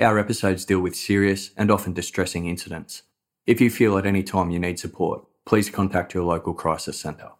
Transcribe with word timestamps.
Our 0.00 0.20
episodes 0.20 0.64
deal 0.64 0.78
with 0.78 0.94
serious 0.94 1.50
and 1.56 1.72
often 1.72 1.92
distressing 1.92 2.46
incidents. 2.46 3.02
If 3.46 3.60
you 3.60 3.68
feel 3.68 3.98
at 3.98 4.06
any 4.06 4.22
time 4.22 4.50
you 4.50 4.60
need 4.60 4.78
support, 4.78 5.24
please 5.44 5.70
contact 5.70 6.14
your 6.14 6.22
local 6.22 6.54
crisis 6.54 7.00
centre. 7.00 7.32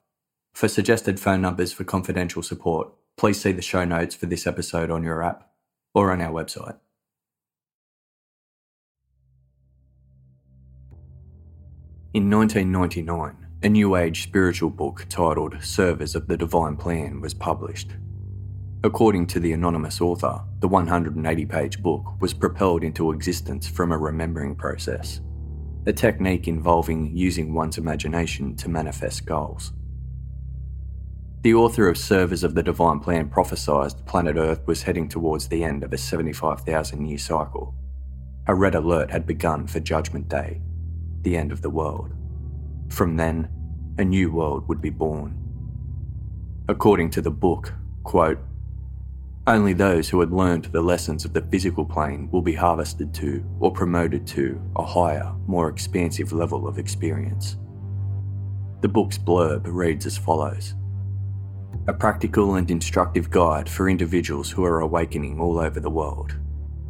For 0.54 0.66
suggested 0.66 1.20
phone 1.20 1.40
numbers 1.40 1.72
for 1.72 1.84
confidential 1.84 2.42
support, 2.42 2.88
please 3.16 3.40
see 3.40 3.52
the 3.52 3.62
show 3.62 3.84
notes 3.84 4.16
for 4.16 4.26
this 4.26 4.44
episode 4.44 4.90
on 4.90 5.04
your 5.04 5.22
app 5.22 5.52
or 5.94 6.10
on 6.10 6.20
our 6.20 6.32
website. 6.32 6.78
In 12.12 12.28
1999, 12.28 13.36
a 13.62 13.68
New 13.68 13.94
Age 13.94 14.24
spiritual 14.24 14.70
book 14.70 15.06
titled 15.08 15.62
Servers 15.62 16.16
of 16.16 16.26
the 16.26 16.36
Divine 16.36 16.76
Plan 16.76 17.20
was 17.20 17.34
published. 17.34 17.92
According 18.84 19.26
to 19.28 19.40
the 19.40 19.52
anonymous 19.52 20.00
author, 20.00 20.40
the 20.60 20.68
180 20.68 21.46
page 21.46 21.82
book 21.82 22.20
was 22.20 22.32
propelled 22.32 22.84
into 22.84 23.10
existence 23.10 23.66
from 23.66 23.90
a 23.90 23.98
remembering 23.98 24.54
process, 24.54 25.20
a 25.86 25.92
technique 25.92 26.46
involving 26.46 27.10
using 27.16 27.52
one's 27.52 27.76
imagination 27.76 28.54
to 28.54 28.68
manifest 28.68 29.26
goals. 29.26 29.72
The 31.42 31.54
author 31.54 31.88
of 31.88 31.98
Servers 31.98 32.44
of 32.44 32.54
the 32.54 32.62
Divine 32.62 33.00
Plan 33.00 33.28
prophesied 33.28 33.94
planet 34.06 34.36
Earth 34.36 34.64
was 34.68 34.82
heading 34.82 35.08
towards 35.08 35.48
the 35.48 35.64
end 35.64 35.82
of 35.82 35.92
a 35.92 35.98
75,000 35.98 37.04
year 37.04 37.18
cycle. 37.18 37.74
A 38.46 38.54
red 38.54 38.76
alert 38.76 39.10
had 39.10 39.26
begun 39.26 39.66
for 39.66 39.80
Judgment 39.80 40.28
Day, 40.28 40.60
the 41.22 41.36
end 41.36 41.50
of 41.50 41.62
the 41.62 41.70
world. 41.70 42.12
From 42.90 43.16
then, 43.16 43.48
a 43.98 44.04
new 44.04 44.30
world 44.30 44.68
would 44.68 44.80
be 44.80 44.90
born. 44.90 45.36
According 46.68 47.10
to 47.10 47.20
the 47.20 47.30
book, 47.30 47.72
quote, 48.04 48.38
only 49.48 49.72
those 49.72 50.08
who 50.08 50.20
had 50.20 50.30
learned 50.30 50.66
the 50.66 50.82
lessons 50.82 51.24
of 51.24 51.32
the 51.32 51.40
physical 51.40 51.84
plane 51.84 52.28
will 52.30 52.42
be 52.42 52.52
harvested 52.52 53.14
to 53.14 53.44
or 53.60 53.72
promoted 53.72 54.26
to 54.26 54.60
a 54.76 54.84
higher, 54.84 55.32
more 55.46 55.68
expansive 55.68 56.32
level 56.32 56.68
of 56.68 56.78
experience. 56.78 57.56
The 58.80 58.88
book's 58.88 59.18
blurb 59.18 59.62
reads 59.66 60.06
as 60.06 60.18
follows 60.18 60.74
A 61.88 61.92
practical 61.92 62.56
and 62.56 62.70
instructive 62.70 63.30
guide 63.30 63.68
for 63.68 63.88
individuals 63.88 64.50
who 64.50 64.64
are 64.64 64.80
awakening 64.80 65.40
all 65.40 65.58
over 65.58 65.80
the 65.80 65.90
world. 65.90 66.36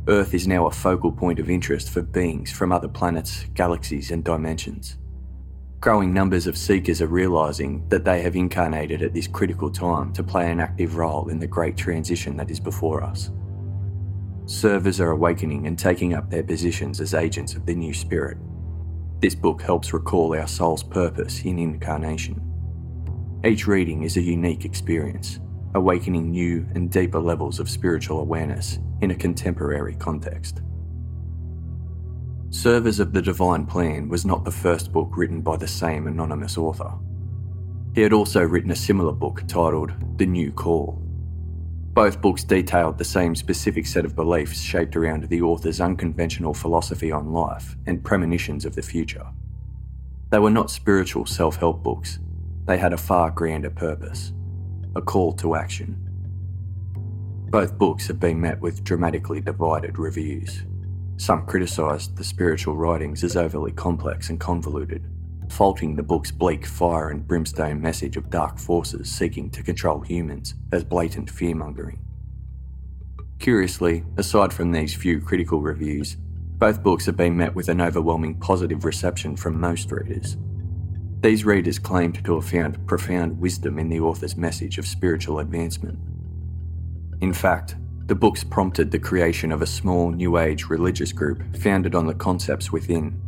Earth 0.09 0.35
is 0.35 0.49
now 0.49 0.67
a 0.67 0.71
focal 0.71 1.13
point 1.13 1.39
of 1.39 1.51
interest 1.51 1.91
for 1.91 2.03
beings 2.03 2.51
from 2.51 2.73
other 2.73 2.89
planets, 2.89 3.45
galaxies, 3.55 4.11
and 4.11 4.25
dimensions. 4.25 4.97
Growing 5.81 6.13
numbers 6.13 6.49
of 6.49 6.59
seekers 6.59 7.01
are 7.01 7.07
realising 7.07 7.89
that 7.89 8.05
they 8.05 8.21
have 8.23 8.35
incarnated 8.35 9.01
at 9.01 9.15
this 9.15 9.29
critical 9.29 9.71
time 9.71 10.13
to 10.13 10.25
play 10.25 10.51
an 10.51 10.59
active 10.59 10.97
role 10.97 11.29
in 11.29 11.39
the 11.39 11.47
great 11.47 11.77
transition 11.77 12.37
that 12.37 12.51
is 12.51 12.59
before 12.59 13.01
us. 13.01 13.31
Servers 14.47 14.99
are 15.01 15.13
awakening 15.13 15.69
and 15.69 15.79
taking 15.79 16.15
up 16.15 16.31
their 16.31 16.43
positions 16.43 17.01
as 17.01 17.15
agents 17.15 17.55
of 17.55 17.65
the 17.65 17.77
new 17.77 17.95
spirit. 17.95 18.39
This 19.21 19.37
book 19.37 19.63
helps 19.63 19.93
recall 19.93 20.37
our 20.37 20.49
soul's 20.49 20.83
purpose 20.83 21.43
in 21.43 21.61
incarnation. 21.61 22.43
Each 23.45 23.69
reading 23.69 24.03
is 24.03 24.17
a 24.17 24.21
unique 24.21 24.65
experience, 24.65 25.39
awakening 25.77 26.33
new 26.33 26.67
and 26.75 26.91
deeper 26.91 27.21
levels 27.21 27.61
of 27.61 27.71
spiritual 27.71 28.19
awareness 28.19 28.81
in 29.01 29.13
a 29.13 29.15
contemporary 29.15 29.95
context. 29.95 30.61
Servers 32.51 32.99
of 32.99 33.13
the 33.13 33.21
Divine 33.21 33.67
Plan 33.67 34.09
was 34.09 34.25
not 34.25 34.45
the 34.45 34.51
first 34.51 34.91
book 34.91 35.17
written 35.17 35.43
by 35.43 35.59
the 35.59 35.69
same 35.69 36.07
anonymous 36.07 36.57
author. 36.57 36.93
He 37.95 38.01
had 38.01 38.15
also 38.15 38.43
written 38.43 38.71
a 38.71 38.77
similar 38.77 39.13
book 39.13 39.43
titled 39.47 39.93
The 40.17 40.25
New 40.25 40.53
Call. 40.53 41.03
Both 41.93 42.23
books 42.23 42.45
detailed 42.45 42.97
the 42.97 43.05
same 43.05 43.35
specific 43.35 43.87
set 43.87 44.07
of 44.07 44.17
beliefs 44.17 44.63
shaped 44.63 44.97
around 44.97 45.25
the 45.25 45.43
author's 45.43 45.81
unconventional 45.81 46.55
philosophy 46.55 47.13
on 47.13 47.33
life 47.33 47.77
and 47.87 48.03
premonitions 48.03 48.65
of 48.65 48.75
the 48.75 48.83
future. 48.83 49.27
They 50.31 50.39
were 50.39 50.51
not 50.51 50.71
spiritual 50.71 51.27
self 51.27 51.57
help 51.57 51.83
books, 51.83 52.19
they 52.65 52.79
had 52.79 52.93
a 52.95 52.99
far 52.99 53.31
grander 53.31 53.71
purpose 53.71 54.33
a 54.97 55.03
call 55.03 55.33
to 55.35 55.55
action. 55.55 55.97
Both 57.51 57.79
books 57.79 58.07
have 58.09 58.19
been 58.19 58.41
met 58.41 58.61
with 58.61 58.85
dramatically 58.85 59.41
divided 59.41 59.99
reviews. 59.99 60.65
Some 61.19 61.47
criticised 61.47 62.17
the 62.17 62.23
spiritual 62.23 62.77
writings 62.77 63.25
as 63.25 63.37
overly 63.37 63.73
complex 63.73 64.31
and 64.31 64.39
convoluted, 64.39 65.05
faulting 65.49 65.97
the 65.97 66.03
book's 66.05 66.31
bleak 66.31 66.65
fire 66.65 67.11
and 67.11 67.27
brimstone 67.27 67.81
message 67.81 68.17
of 68.17 68.31
dark 68.31 68.57
forces 68.57 69.11
seeking 69.11 69.51
to 69.51 69.65
control 69.65 70.01
humans 70.01 70.55
as 70.71 70.85
blatant 70.85 71.31
fearmongering. 71.31 71.99
Curiously, 73.41 74.05
aside 74.17 74.53
from 74.53 74.71
these 74.71 74.95
few 74.95 75.21
critical 75.21 75.61
reviews, 75.61 76.17
both 76.57 76.85
books 76.85 77.07
have 77.07 77.17
been 77.17 77.37
met 77.37 77.55
with 77.55 77.69
an 77.69 77.81
overwhelming 77.81 78.39
positive 78.39 78.85
reception 78.85 79.35
from 79.35 79.61
most 79.61 79.91
readers. 79.91 80.37
These 81.21 81.45
readers 81.45 81.81
claimed 81.81 82.25
to 82.25 82.37
have 82.37 82.49
found 82.49 82.87
profound 82.87 83.41
wisdom 83.41 83.81
in 83.81 83.89
the 83.89 84.01
author's 84.01 84.37
message 84.37 84.79
of 84.79 84.87
spiritual 84.87 85.41
advancement. 85.41 85.99
In 87.21 87.33
fact, 87.33 87.75
the 88.09 88.15
books 88.15 88.43
prompted 88.43 88.91
the 88.91 88.99
creation 88.99 89.53
of 89.53 89.61
a 89.61 89.67
small 89.67 90.11
New 90.11 90.39
Age 90.39 90.71
religious 90.71 91.13
group 91.13 91.55
founded 91.59 91.95
on 91.95 92.07
the 92.07 92.15
concepts 92.15 92.73
within, 92.73 93.21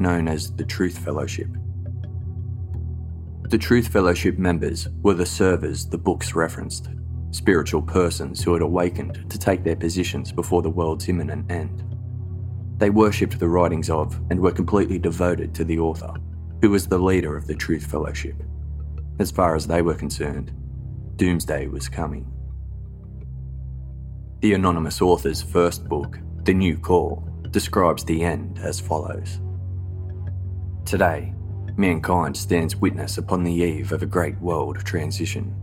known 0.00 0.26
as 0.26 0.50
the 0.50 0.64
Truth 0.64 0.98
Fellowship. 0.98 1.46
The 3.42 3.58
Truth 3.58 3.86
Fellowship 3.86 4.36
members 4.36 4.88
were 5.02 5.14
the 5.14 5.24
servers 5.24 5.86
the 5.86 5.98
books 5.98 6.34
referenced, 6.34 6.88
spiritual 7.30 7.82
persons 7.82 8.42
who 8.42 8.52
had 8.52 8.62
awakened 8.62 9.30
to 9.30 9.38
take 9.38 9.62
their 9.62 9.76
positions 9.76 10.32
before 10.32 10.62
the 10.62 10.70
world's 10.70 11.08
imminent 11.08 11.48
end. 11.48 11.84
They 12.78 12.90
worshipped 12.90 13.38
the 13.38 13.48
writings 13.48 13.88
of 13.88 14.20
and 14.30 14.40
were 14.40 14.50
completely 14.50 14.98
devoted 14.98 15.54
to 15.54 15.64
the 15.64 15.78
author, 15.78 16.12
who 16.60 16.70
was 16.70 16.88
the 16.88 16.98
leader 16.98 17.36
of 17.36 17.46
the 17.46 17.54
Truth 17.54 17.86
Fellowship. 17.86 18.42
As 19.20 19.30
far 19.30 19.54
as 19.54 19.68
they 19.68 19.80
were 19.80 19.94
concerned, 19.94 20.52
Doomsday 21.14 21.68
was 21.68 21.88
coming. 21.88 22.33
The 24.44 24.52
anonymous 24.52 25.00
author's 25.00 25.40
first 25.40 25.88
book, 25.88 26.18
The 26.42 26.52
New 26.52 26.76
Call, 26.76 27.26
describes 27.50 28.04
the 28.04 28.22
end 28.22 28.58
as 28.62 28.78
follows 28.78 29.40
Today, 30.84 31.32
mankind 31.78 32.36
stands 32.36 32.76
witness 32.76 33.16
upon 33.16 33.42
the 33.42 33.54
eve 33.54 33.90
of 33.90 34.02
a 34.02 34.06
great 34.06 34.38
world 34.42 34.76
transition. 34.84 35.56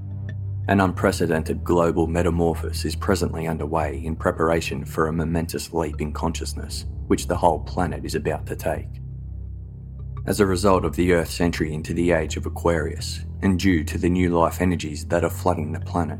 An 0.67 0.81
unprecedented 0.81 1.63
global 1.63 2.07
metamorphosis 2.07 2.83
is 2.83 2.95
presently 2.95 3.47
underway 3.47 4.03
in 4.03 4.15
preparation 4.15 4.83
for 4.83 5.05
a 5.05 5.13
momentous 5.13 5.71
leap 5.73 6.01
in 6.01 6.11
consciousness, 6.11 6.87
which 7.05 7.27
the 7.27 7.37
whole 7.37 7.59
planet 7.59 8.03
is 8.03 8.15
about 8.15 8.47
to 8.47 8.55
take. 8.55 8.89
As 10.25 10.39
a 10.39 10.45
result 10.47 10.85
of 10.85 10.95
the 10.95 11.13
Earth's 11.13 11.39
entry 11.39 11.71
into 11.71 11.93
the 11.93 12.13
age 12.13 12.35
of 12.35 12.47
Aquarius, 12.47 13.25
and 13.43 13.59
due 13.59 13.83
to 13.83 13.99
the 13.99 14.09
new 14.09 14.35
life 14.35 14.59
energies 14.59 15.05
that 15.05 15.23
are 15.23 15.29
flooding 15.29 15.71
the 15.71 15.79
planet, 15.81 16.17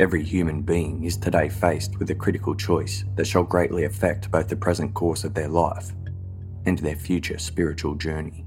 Every 0.00 0.24
human 0.24 0.62
being 0.62 1.04
is 1.04 1.18
today 1.18 1.50
faced 1.50 1.98
with 1.98 2.08
a 2.08 2.14
critical 2.14 2.54
choice 2.54 3.04
that 3.16 3.26
shall 3.26 3.42
greatly 3.42 3.84
affect 3.84 4.30
both 4.30 4.48
the 4.48 4.56
present 4.56 4.94
course 4.94 5.24
of 5.24 5.34
their 5.34 5.46
life 5.46 5.92
and 6.64 6.78
their 6.78 6.96
future 6.96 7.36
spiritual 7.36 7.96
journey. 7.96 8.46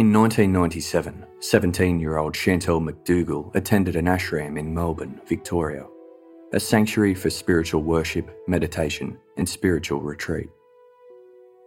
In 0.00 0.14
1997, 0.14 1.26
17 1.40 2.00
year 2.00 2.16
old 2.16 2.34
Chantelle 2.34 2.80
McDougall 2.80 3.54
attended 3.54 3.96
an 3.96 4.06
ashram 4.06 4.58
in 4.58 4.72
Melbourne, 4.72 5.20
Victoria, 5.26 5.86
a 6.54 6.58
sanctuary 6.58 7.14
for 7.14 7.28
spiritual 7.28 7.82
worship, 7.82 8.30
meditation, 8.48 9.18
and 9.36 9.46
spiritual 9.46 10.00
retreat. 10.00 10.48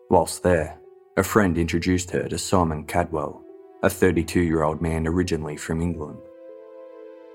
Whilst 0.09 0.41
there, 0.41 0.79
a 1.15 1.21
friend 1.21 1.59
introduced 1.59 2.09
her 2.09 2.27
to 2.27 2.39
Simon 2.39 2.87
Kadwell, 2.87 3.43
a 3.83 3.89
32 3.91 4.41
year 4.41 4.63
old 4.63 4.81
man 4.81 5.05
originally 5.05 5.55
from 5.55 5.79
England. 5.79 6.17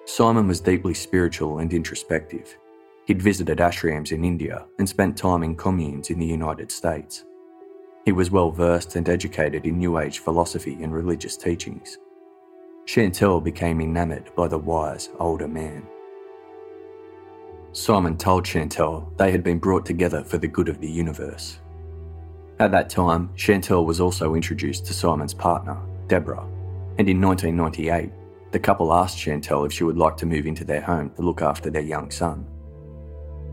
Simon 0.05 0.49
was 0.49 0.59
deeply 0.59 0.95
spiritual 0.95 1.61
and 1.61 1.73
introspective. 1.73 2.59
He'd 3.07 3.23
visited 3.23 3.59
ashrams 3.59 4.11
in 4.11 4.25
India 4.25 4.67
and 4.81 4.89
spent 4.89 5.17
time 5.17 5.45
in 5.45 5.55
communes 5.55 6.11
in 6.11 6.19
the 6.19 6.27
United 6.27 6.73
States. 6.73 7.25
He 8.09 8.13
was 8.13 8.31
well 8.31 8.51
versed 8.51 8.97
and 8.97 9.07
educated 9.07 9.67
in 9.67 9.77
New 9.77 9.99
Age 9.99 10.21
philosophy 10.21 10.83
and 10.83 10.95
religious 10.95 11.37
teachings. 11.37 11.99
Chantelle 12.87 13.39
became 13.39 13.83
enamoured 13.83 14.35
by 14.35 14.49
the 14.49 14.57
wise 14.57 15.11
older 15.19 15.47
man. 15.47 15.87
Simon 17.73 18.17
told 18.17 18.47
Chantelle 18.47 19.13
they 19.19 19.31
had 19.31 19.45
been 19.45 19.59
brought 19.59 19.85
together 19.85 20.25
for 20.25 20.39
the 20.39 20.49
good 20.49 20.71
of 20.71 20.81
the 20.81 20.91
universe. 20.91 21.59
At 22.59 22.71
that 22.71 22.89
time, 22.89 23.29
Chantelle 23.37 23.85
was 23.85 24.01
also 24.01 24.35
introduced 24.35 24.87
to 24.87 24.95
Simon's 24.95 25.35
partner, 25.35 25.77
Deborah, 26.07 26.49
and 26.99 27.11
in 27.11 27.21
1998, 27.21 28.11
the 28.53 28.59
couple 28.59 28.91
asked 28.91 29.19
Chantelle 29.19 29.67
if 29.67 29.73
she 29.75 29.85
would 29.85 29.99
like 29.99 30.17
to 30.17 30.25
move 30.25 30.47
into 30.47 30.65
their 30.65 30.81
home 30.81 31.11
to 31.17 31.21
look 31.21 31.43
after 31.43 31.69
their 31.69 31.83
young 31.83 32.11
son. 32.11 32.47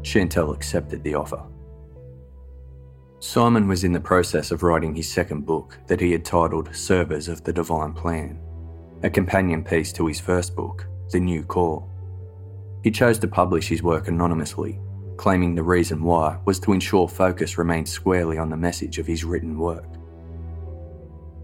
Chantelle 0.03 0.53
accepted 0.53 1.03
the 1.03 1.15
offer. 1.15 1.43
Simon 3.25 3.67
was 3.67 3.83
in 3.83 3.91
the 3.91 3.99
process 3.99 4.51
of 4.51 4.61
writing 4.61 4.93
his 4.93 5.11
second 5.11 5.47
book 5.47 5.79
that 5.87 5.99
he 5.99 6.11
had 6.11 6.23
titled 6.23 6.73
Servers 6.75 7.27
of 7.27 7.43
the 7.43 7.51
Divine 7.51 7.91
Plan, 7.91 8.39
a 9.01 9.09
companion 9.09 9.63
piece 9.63 9.91
to 9.93 10.05
his 10.05 10.19
first 10.19 10.55
book, 10.55 10.85
The 11.09 11.19
New 11.19 11.43
Call. 11.43 11.89
He 12.83 12.91
chose 12.91 13.17
to 13.19 13.27
publish 13.27 13.67
his 13.67 13.81
work 13.81 14.07
anonymously, 14.07 14.79
claiming 15.17 15.55
the 15.55 15.63
reason 15.63 16.03
why 16.03 16.37
was 16.45 16.59
to 16.59 16.71
ensure 16.71 17.07
focus 17.07 17.57
remained 17.57 17.89
squarely 17.89 18.37
on 18.37 18.51
the 18.51 18.55
message 18.55 18.99
of 18.99 19.07
his 19.07 19.23
written 19.23 19.57
work. 19.57 19.97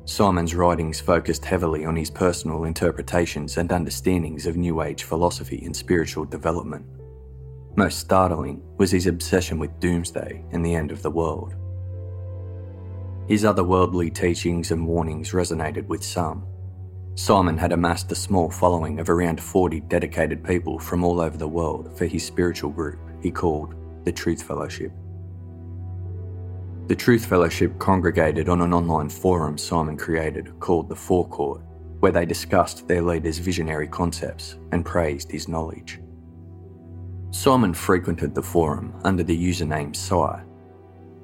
Simon's 0.06 0.54
writings 0.54 1.02
focused 1.02 1.44
heavily 1.44 1.84
on 1.84 1.96
his 1.96 2.12
personal 2.12 2.66
interpretations 2.66 3.58
and 3.58 3.72
understandings 3.72 4.46
of 4.46 4.56
New 4.56 4.84
Age 4.84 5.04
philosophy 5.04 5.64
and 5.66 5.76
spiritual 5.76 6.26
development. 6.26 6.86
Most 7.76 7.98
startling 7.98 8.62
was 8.78 8.92
his 8.92 9.08
obsession 9.08 9.58
with 9.58 9.80
doomsday 9.80 10.46
and 10.52 10.64
the 10.64 10.76
end 10.76 10.92
of 10.92 11.02
the 11.02 11.12
world. 11.12 11.56
His 13.32 13.46
otherworldly 13.46 14.14
teachings 14.14 14.72
and 14.72 14.86
warnings 14.86 15.32
resonated 15.32 15.88
with 15.88 16.04
some. 16.04 16.46
Simon 17.16 17.58
had 17.58 17.72
amassed 17.72 18.12
a 18.12 18.16
small 18.16 18.50
following 18.50 19.00
of 19.00 19.10
around 19.10 19.40
40 19.40 19.80
dedicated 19.88 20.44
people 20.44 20.78
from 20.78 21.06
all 21.06 21.22
over 21.22 21.38
the 21.38 21.48
world 21.48 21.98
for 21.98 22.06
his 22.08 22.26
spiritual 22.26 22.72
group 22.72 23.00
he 23.22 23.32
called 23.32 23.74
the 24.04 24.12
Truth 24.12 24.44
Fellowship. 24.44 24.92
The 26.88 26.96
Truth 26.98 27.26
Fellowship 27.26 27.80
congregated 27.80 28.50
on 28.50 28.62
an 28.62 28.74
online 28.74 29.08
forum 29.08 29.58
Simon 29.58 29.96
created 29.96 30.60
called 30.60 30.90
the 30.90 30.96
Forecourt, 30.98 31.62
where 32.02 32.12
they 32.12 32.26
discussed 32.26 32.86
their 32.86 33.02
leader's 33.02 33.38
visionary 33.38 33.88
concepts 33.88 34.58
and 34.74 34.86
praised 34.86 35.32
his 35.32 35.48
knowledge. 35.48 36.02
Simon 37.30 37.74
frequented 37.74 38.36
the 38.36 38.44
forum 38.44 38.94
under 39.06 39.24
the 39.24 39.52
username 39.52 39.96
Psi, 39.96 40.44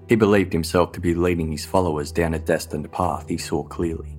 he 0.07 0.15
believed 0.15 0.53
himself 0.53 0.91
to 0.93 1.01
be 1.01 1.13
leading 1.13 1.51
his 1.51 1.65
followers 1.65 2.11
down 2.11 2.33
a 2.33 2.39
destined 2.39 2.91
path 2.91 3.27
he 3.27 3.37
saw 3.37 3.63
clearly. 3.63 4.17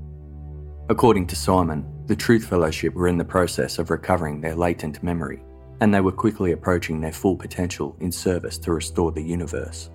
According 0.89 1.27
to 1.29 1.37
Simon, 1.37 1.87
the 2.07 2.17
Truth 2.17 2.47
Fellowship 2.47 2.95
were 2.95 3.09
in 3.09 3.19
the 3.19 3.25
process 3.25 3.79
of 3.79 3.91
recovering 3.91 4.41
their 4.41 4.55
latent 4.55 5.03
memory, 5.03 5.43
and 5.81 5.93
they 5.93 6.01
were 6.01 6.13
quickly 6.13 6.53
approaching 6.53 7.01
their 7.01 7.13
full 7.13 7.37
potential 7.37 7.97
in 8.01 8.11
service 8.11 8.59
to 8.59 8.73
restore 8.73 9.13
the 9.13 9.23
universe. 9.23 9.91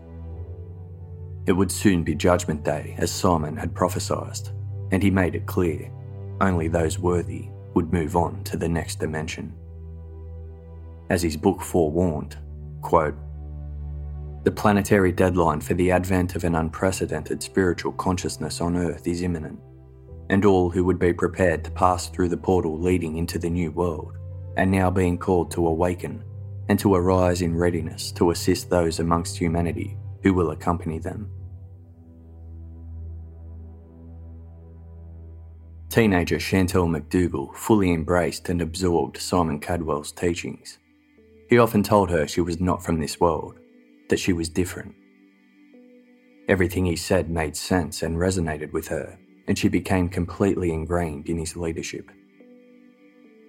It 1.45 1.53
would 1.53 1.71
soon 1.71 2.03
be 2.03 2.15
Judgment 2.15 2.63
Day, 2.63 2.95
as 2.97 3.11
Simon 3.11 3.57
had 3.57 3.75
prophesied, 3.75 4.49
and 4.91 5.03
he 5.03 5.09
made 5.11 5.35
it 5.35 5.45
clear 5.45 5.91
only 6.39 6.67
those 6.67 6.99
worthy 6.99 7.49
would 7.73 7.91
move 7.91 8.15
on 8.15 8.43
to 8.43 8.57
the 8.57 8.69
next 8.69 8.99
dimension. 8.99 9.53
As 11.09 11.21
his 11.21 11.37
book 11.37 11.61
forewarned, 11.61 12.37
quote, 12.81 13.15
the 14.43 14.51
planetary 14.51 15.11
deadline 15.11 15.61
for 15.61 15.73
the 15.73 15.89
advent 15.89 16.35
of 16.35 16.43
an 16.43 16.55
unprecedented 16.55 17.41
spiritual 17.41 17.93
consciousness 17.93 18.59
on 18.59 18.75
Earth 18.75 19.07
is 19.07 19.21
imminent, 19.21 19.59
and 20.29 20.43
all 20.43 20.69
who 20.69 20.83
would 20.83 20.99
be 20.99 21.13
prepared 21.13 21.63
to 21.63 21.71
pass 21.71 22.09
through 22.09 22.27
the 22.27 22.37
portal 22.37 22.77
leading 22.77 23.17
into 23.17 23.39
the 23.39 23.49
new 23.49 23.71
world 23.71 24.17
are 24.57 24.65
now 24.65 24.89
being 24.89 25.17
called 25.17 25.49
to 25.49 25.65
awaken 25.65 26.23
and 26.67 26.77
to 26.77 26.93
arise 26.93 27.41
in 27.41 27.55
readiness 27.55 28.11
to 28.11 28.31
assist 28.31 28.69
those 28.69 28.99
amongst 28.99 29.37
humanity 29.37 29.97
who 30.23 30.33
will 30.33 30.51
accompany 30.51 30.99
them. 30.99 31.29
Teenager 35.89 36.39
Chantelle 36.39 36.87
McDougall 36.87 37.55
fully 37.55 37.93
embraced 37.93 38.49
and 38.49 38.61
absorbed 38.61 39.17
Simon 39.17 39.59
Kadwell's 39.59 40.11
teachings. 40.11 40.79
He 41.49 41.59
often 41.59 41.83
told 41.83 42.09
her 42.09 42.27
she 42.27 42.41
was 42.41 42.59
not 42.59 42.83
from 42.83 42.99
this 42.99 43.19
world 43.19 43.59
that 44.13 44.19
she 44.19 44.31
was 44.31 44.47
different. 44.47 44.93
Everything 46.47 46.85
he 46.85 46.95
said 46.95 47.31
made 47.31 47.55
sense 47.55 48.03
and 48.03 48.15
resonated 48.15 48.71
with 48.71 48.87
her, 48.87 49.17
and 49.47 49.57
she 49.57 49.67
became 49.67 50.07
completely 50.07 50.71
ingrained 50.71 51.29
in 51.29 51.39
his 51.39 51.57
leadership. 51.57 52.11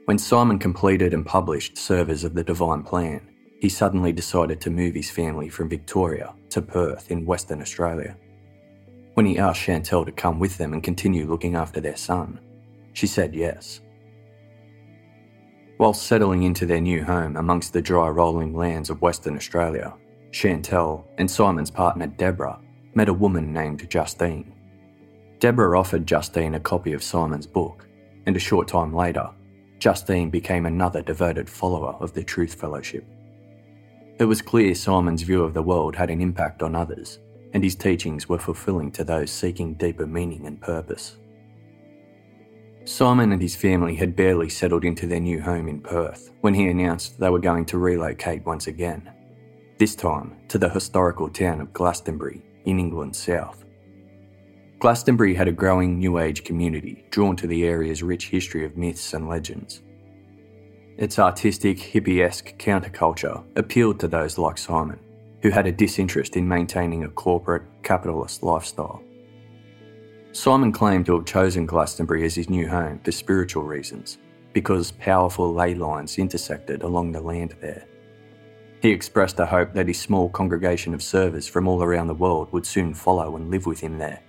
When 0.07 0.17
Simon 0.17 0.59
completed 0.59 1.13
and 1.13 1.27
published 1.27 1.77
Servers 1.77 2.25
of 2.25 2.33
the 2.33 2.43
Divine 2.43 2.83
Plan, 2.83 3.29
he 3.61 3.69
suddenly 3.69 4.11
decided 4.11 4.59
to 4.63 4.71
move 4.71 4.95
his 4.95 5.11
family 5.11 5.51
from 5.51 5.69
Victoria 5.69 6.33
to 6.49 6.63
Perth 6.63 7.11
in 7.11 7.27
Western 7.27 7.61
Australia. 7.61 8.17
When 9.13 9.27
he 9.27 9.39
asked 9.39 9.61
Chantelle 9.61 10.07
to 10.07 10.13
come 10.13 10.39
with 10.39 10.57
them 10.57 10.73
and 10.73 10.83
continue 10.83 11.27
looking 11.27 11.57
after 11.57 11.83
their 11.83 11.99
son, 11.99 12.41
she 12.95 13.07
said 13.07 13.35
yes. 13.35 13.83
While 15.77 15.93
settling 15.93 16.45
into 16.45 16.65
their 16.65 16.81
new 16.81 17.05
home 17.05 17.37
amongst 17.37 17.75
the 17.75 17.83
dry 17.83 18.09
rolling 18.09 18.57
lands 18.57 18.89
of 18.89 19.03
Western 19.03 19.37
Australia, 19.37 19.93
Chantelle, 20.35 21.07
and 21.17 21.31
Simon's 21.31 21.71
partner 21.71 22.09
Deborah 22.09 22.59
met 22.95 23.09
a 23.09 23.15
woman 23.15 23.53
named 23.53 23.89
Justine. 23.89 24.53
Deborah 25.39 25.79
offered 25.79 26.09
Justine 26.09 26.57
a 26.57 26.61
copy 26.61 26.93
of 26.93 27.05
Simon's 27.05 27.47
book, 27.47 27.87
and 28.27 28.35
a 28.35 28.41
short 28.41 28.67
time 28.67 28.93
later, 28.93 29.31
Justine 29.79 30.31
became 30.31 30.67
another 30.67 31.03
devoted 31.03 31.49
follower 31.49 31.95
of 32.01 32.15
the 32.15 32.25
Truth 32.25 32.55
Fellowship. 32.55 33.07
It 34.19 34.25
was 34.25 34.43
clear 34.43 34.75
Simon's 34.75 35.23
view 35.23 35.45
of 35.45 35.55
the 35.55 35.63
world 35.63 35.95
had 35.95 36.11
an 36.11 36.21
impact 36.21 36.65
on 36.65 36.75
others, 36.75 37.21
and 37.53 37.63
his 37.63 37.77
teachings 37.77 38.29
were 38.29 38.39
fulfilling 38.39 38.91
to 38.93 39.05
those 39.05 39.31
seeking 39.31 39.75
deeper 39.75 40.07
meaning 40.07 40.47
and 40.47 40.61
purpose. 40.61 41.17
Simon 42.87 43.31
and 43.31 43.41
his 43.41 43.55
family 43.55 43.95
had 43.95 44.17
barely 44.17 44.49
settled 44.49 44.85
into 44.85 45.07
their 45.07 45.21
new 45.21 45.41
home 45.41 45.69
in 45.69 45.81
Perth 45.81 46.33
when 46.41 46.55
he 46.55 46.67
announced 46.67 47.21
they 47.21 47.31
were 47.31 47.39
going 47.39 47.65
to 47.67 47.79
relocate 47.79 48.45
once 48.45 48.67
again 48.67 49.13
this 49.79 49.95
time 49.95 50.37
to 50.49 50.59
the 50.59 50.69
historical 50.69 51.29
town 51.29 51.61
of 51.61 51.73
Glastonbury 51.73 52.43
in 52.65 52.79
England's 52.79 53.19
south. 53.19 53.65
Glastonbury 54.79 55.35
had 55.35 55.49
a 55.49 55.53
growing 55.53 55.99
New 55.99 56.19
Age 56.19 56.45
community 56.45 57.05
drawn 57.11 57.37
to 57.37 57.47
the 57.47 57.65
area's 57.65 58.03
rich 58.03 58.29
history 58.29 58.65
of 58.65 58.77
myths 58.77 59.15
and 59.15 59.29
legends. 59.29 59.83
Its 60.97 61.19
artistic, 61.19 61.79
hippie-esque 61.79 62.57
counterculture 62.59 63.45
appealed 63.57 63.99
to 63.99 64.07
those 64.07 64.39
like 64.39 64.59
Simon, 64.59 65.01
who 65.43 65.51
had 65.51 65.67
a 65.67 65.73
disinterest 65.73 66.37
in 66.37 66.47
maintaining 66.47 67.05
a 67.05 67.09
corporate, 67.09 67.63
capitalist 67.83 68.43
lifestyle. 68.43 69.03
Simon 70.33 70.71
claimed 70.71 71.07
to 71.07 71.15
have 71.15 71.25
chosen 71.25 71.67
Glastonbury 71.67 72.25
as 72.25 72.35
his 72.35 72.51
new 72.51 72.69
home 72.69 73.01
for 73.05 73.13
spiritual 73.13 73.65
reasons, 73.65 74.19
because 74.53 74.93
powerful 74.93 75.53
ley 75.53 75.75
lines 75.75 76.19
intersected 76.19 76.83
along 76.83 77.11
the 77.13 77.21
land 77.21 77.57
there. 77.61 77.87
He 78.85 78.91
expressed 78.91 79.41
a 79.41 79.47
hope 79.47 79.73
that 79.73 79.89
his 79.89 79.99
small 79.99 80.29
congregation 80.29 80.93
of 80.93 81.03
servers 81.03 81.49
from 81.49 81.67
all 81.67 81.83
around 81.83 82.07
the 82.07 82.15
world 82.15 82.53
would 82.53 82.67
soon 82.67 82.93
follow 82.93 83.35
and 83.35 83.51
live 83.51 83.65
with 83.65 83.81
him 83.81 83.97
there. 83.97 84.21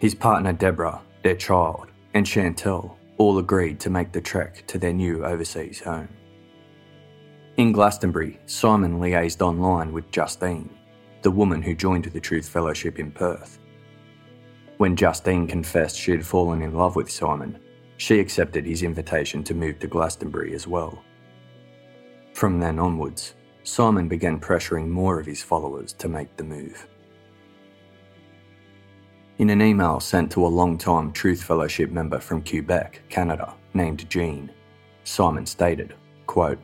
His 0.00 0.14
partner 0.14 0.54
Deborah, 0.54 1.02
their 1.22 1.34
child, 1.34 1.88
and 2.14 2.26
Chantelle 2.26 2.96
all 3.18 3.36
agreed 3.36 3.78
to 3.80 3.90
make 3.90 4.12
the 4.12 4.20
trek 4.22 4.66
to 4.66 4.78
their 4.78 4.94
new 4.94 5.26
overseas 5.26 5.78
home. 5.78 6.08
In 7.58 7.72
Glastonbury, 7.72 8.40
Simon 8.46 8.98
liaised 8.98 9.42
online 9.42 9.92
with 9.92 10.10
Justine, 10.10 10.70
the 11.20 11.30
woman 11.30 11.60
who 11.60 11.74
joined 11.74 12.06
the 12.06 12.18
Truth 12.18 12.48
Fellowship 12.48 12.98
in 12.98 13.12
Perth. 13.12 13.58
When 14.78 14.96
Justine 14.96 15.46
confessed 15.46 15.98
she 15.98 16.12
had 16.12 16.24
fallen 16.24 16.62
in 16.62 16.72
love 16.72 16.96
with 16.96 17.10
Simon, 17.10 17.58
she 17.98 18.18
accepted 18.20 18.64
his 18.64 18.82
invitation 18.82 19.44
to 19.44 19.52
move 19.52 19.80
to 19.80 19.86
Glastonbury 19.86 20.54
as 20.54 20.66
well. 20.66 21.04
From 22.32 22.58
then 22.58 22.78
onwards, 22.78 23.34
Simon 23.62 24.08
began 24.08 24.40
pressuring 24.40 24.88
more 24.88 25.20
of 25.20 25.26
his 25.26 25.42
followers 25.42 25.92
to 25.94 26.08
make 26.08 26.36
the 26.36 26.44
move. 26.44 26.86
In 29.38 29.50
an 29.50 29.62
email 29.62 30.00
sent 30.00 30.30
to 30.32 30.46
a 30.46 30.48
long-time 30.48 31.12
Truth 31.12 31.42
Fellowship 31.42 31.90
member 31.90 32.18
from 32.18 32.42
Quebec, 32.42 33.02
Canada, 33.08 33.54
named 33.74 34.08
Jean, 34.10 34.50
Simon 35.04 35.46
stated, 35.46 35.94
quote, 36.26 36.58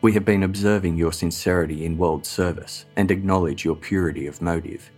We 0.00 0.12
have 0.12 0.24
been 0.24 0.44
observing 0.44 0.96
your 0.96 1.12
sincerity 1.12 1.84
in 1.84 1.98
world 1.98 2.24
service 2.24 2.86
and 2.96 3.10
acknowledge 3.10 3.64
your 3.64 3.76
purity 3.76 4.26
of 4.26 4.40
motive. 4.42 4.90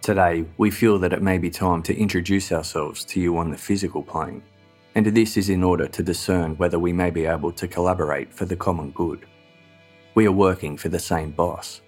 Today, 0.00 0.44
we 0.58 0.70
feel 0.70 0.98
that 0.98 1.12
it 1.12 1.22
may 1.22 1.38
be 1.38 1.50
time 1.50 1.82
to 1.84 1.96
introduce 1.96 2.50
ourselves 2.50 3.04
to 3.06 3.20
you 3.20 3.36
on 3.38 3.50
the 3.50 3.58
physical 3.58 4.02
plane, 4.02 4.42
and 4.94 5.06
this 5.06 5.36
is 5.36 5.48
in 5.48 5.62
order 5.62 5.86
to 5.88 6.02
discern 6.02 6.56
whether 6.56 6.78
we 6.78 6.92
may 6.92 7.10
be 7.10 7.26
able 7.26 7.52
to 7.52 7.68
collaborate 7.68 8.32
for 8.32 8.44
the 8.44 8.56
common 8.56 8.90
good. 8.90 9.26
We 10.14 10.26
are 10.26 10.32
working 10.32 10.76
for 10.76 10.88
the 10.88 10.98
same 10.98 11.30
boss, 11.30 11.80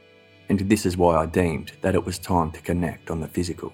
and 0.48 0.60
this 0.60 0.86
is 0.86 0.96
why 0.96 1.16
I 1.16 1.26
deemed 1.26 1.72
that 1.82 1.94
it 1.94 2.04
was 2.04 2.18
time 2.18 2.50
to 2.52 2.62
connect 2.62 3.10
on 3.10 3.20
the 3.20 3.28
physical. 3.28 3.72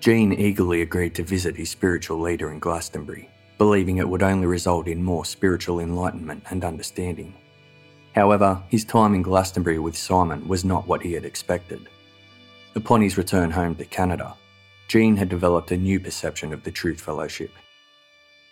Jean 0.00 0.32
eagerly 0.32 0.82
agreed 0.82 1.14
to 1.14 1.22
visit 1.22 1.56
his 1.56 1.70
spiritual 1.70 2.20
leader 2.20 2.50
in 2.50 2.58
Glastonbury, 2.58 3.30
believing 3.58 3.98
it 3.98 4.08
would 4.08 4.22
only 4.22 4.46
result 4.46 4.86
in 4.86 5.02
more 5.02 5.24
spiritual 5.24 5.80
enlightenment 5.80 6.42
and 6.50 6.64
understanding. 6.64 7.34
However, 8.14 8.62
his 8.68 8.84
time 8.84 9.14
in 9.14 9.22
Glastonbury 9.22 9.78
with 9.78 9.96
Simon 9.96 10.46
was 10.46 10.64
not 10.64 10.86
what 10.86 11.02
he 11.02 11.12
had 11.12 11.24
expected. 11.24 11.88
Upon 12.74 13.00
his 13.00 13.18
return 13.18 13.50
home 13.50 13.74
to 13.76 13.84
Canada, 13.84 14.34
Jean 14.88 15.16
had 15.16 15.28
developed 15.28 15.70
a 15.70 15.76
new 15.76 15.98
perception 15.98 16.52
of 16.52 16.62
the 16.62 16.70
Truth 16.70 17.00
Fellowship. 17.00 17.50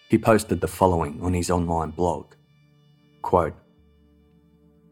He 0.09 0.19
posted 0.19 0.61
the 0.61 0.69
following 0.69 1.21
on 1.23 1.35
his 1.35 1.51
online 1.51 1.91
blog 1.91 2.35
Quote, 3.23 3.55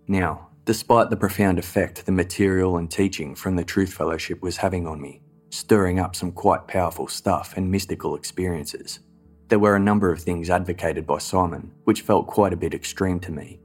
Now, 0.06 0.48
despite 0.64 1.10
the 1.10 1.16
profound 1.16 1.58
effect 1.58 2.06
the 2.06 2.12
material 2.12 2.76
and 2.76 2.90
teaching 2.90 3.34
from 3.34 3.56
the 3.56 3.64
Truth 3.64 3.92
Fellowship 3.92 4.42
was 4.42 4.58
having 4.58 4.86
on 4.86 5.00
me, 5.00 5.22
stirring 5.50 5.98
up 5.98 6.14
some 6.14 6.30
quite 6.32 6.68
powerful 6.68 7.08
stuff 7.08 7.54
and 7.56 7.70
mystical 7.70 8.14
experiences, 8.14 9.00
there 9.48 9.58
were 9.58 9.76
a 9.76 9.80
number 9.80 10.12
of 10.12 10.20
things 10.20 10.48
advocated 10.48 11.06
by 11.06 11.18
Simon 11.18 11.72
which 11.84 12.02
felt 12.02 12.28
quite 12.28 12.52
a 12.52 12.56
bit 12.56 12.72
extreme 12.72 13.18
to 13.20 13.32
me, 13.32 13.60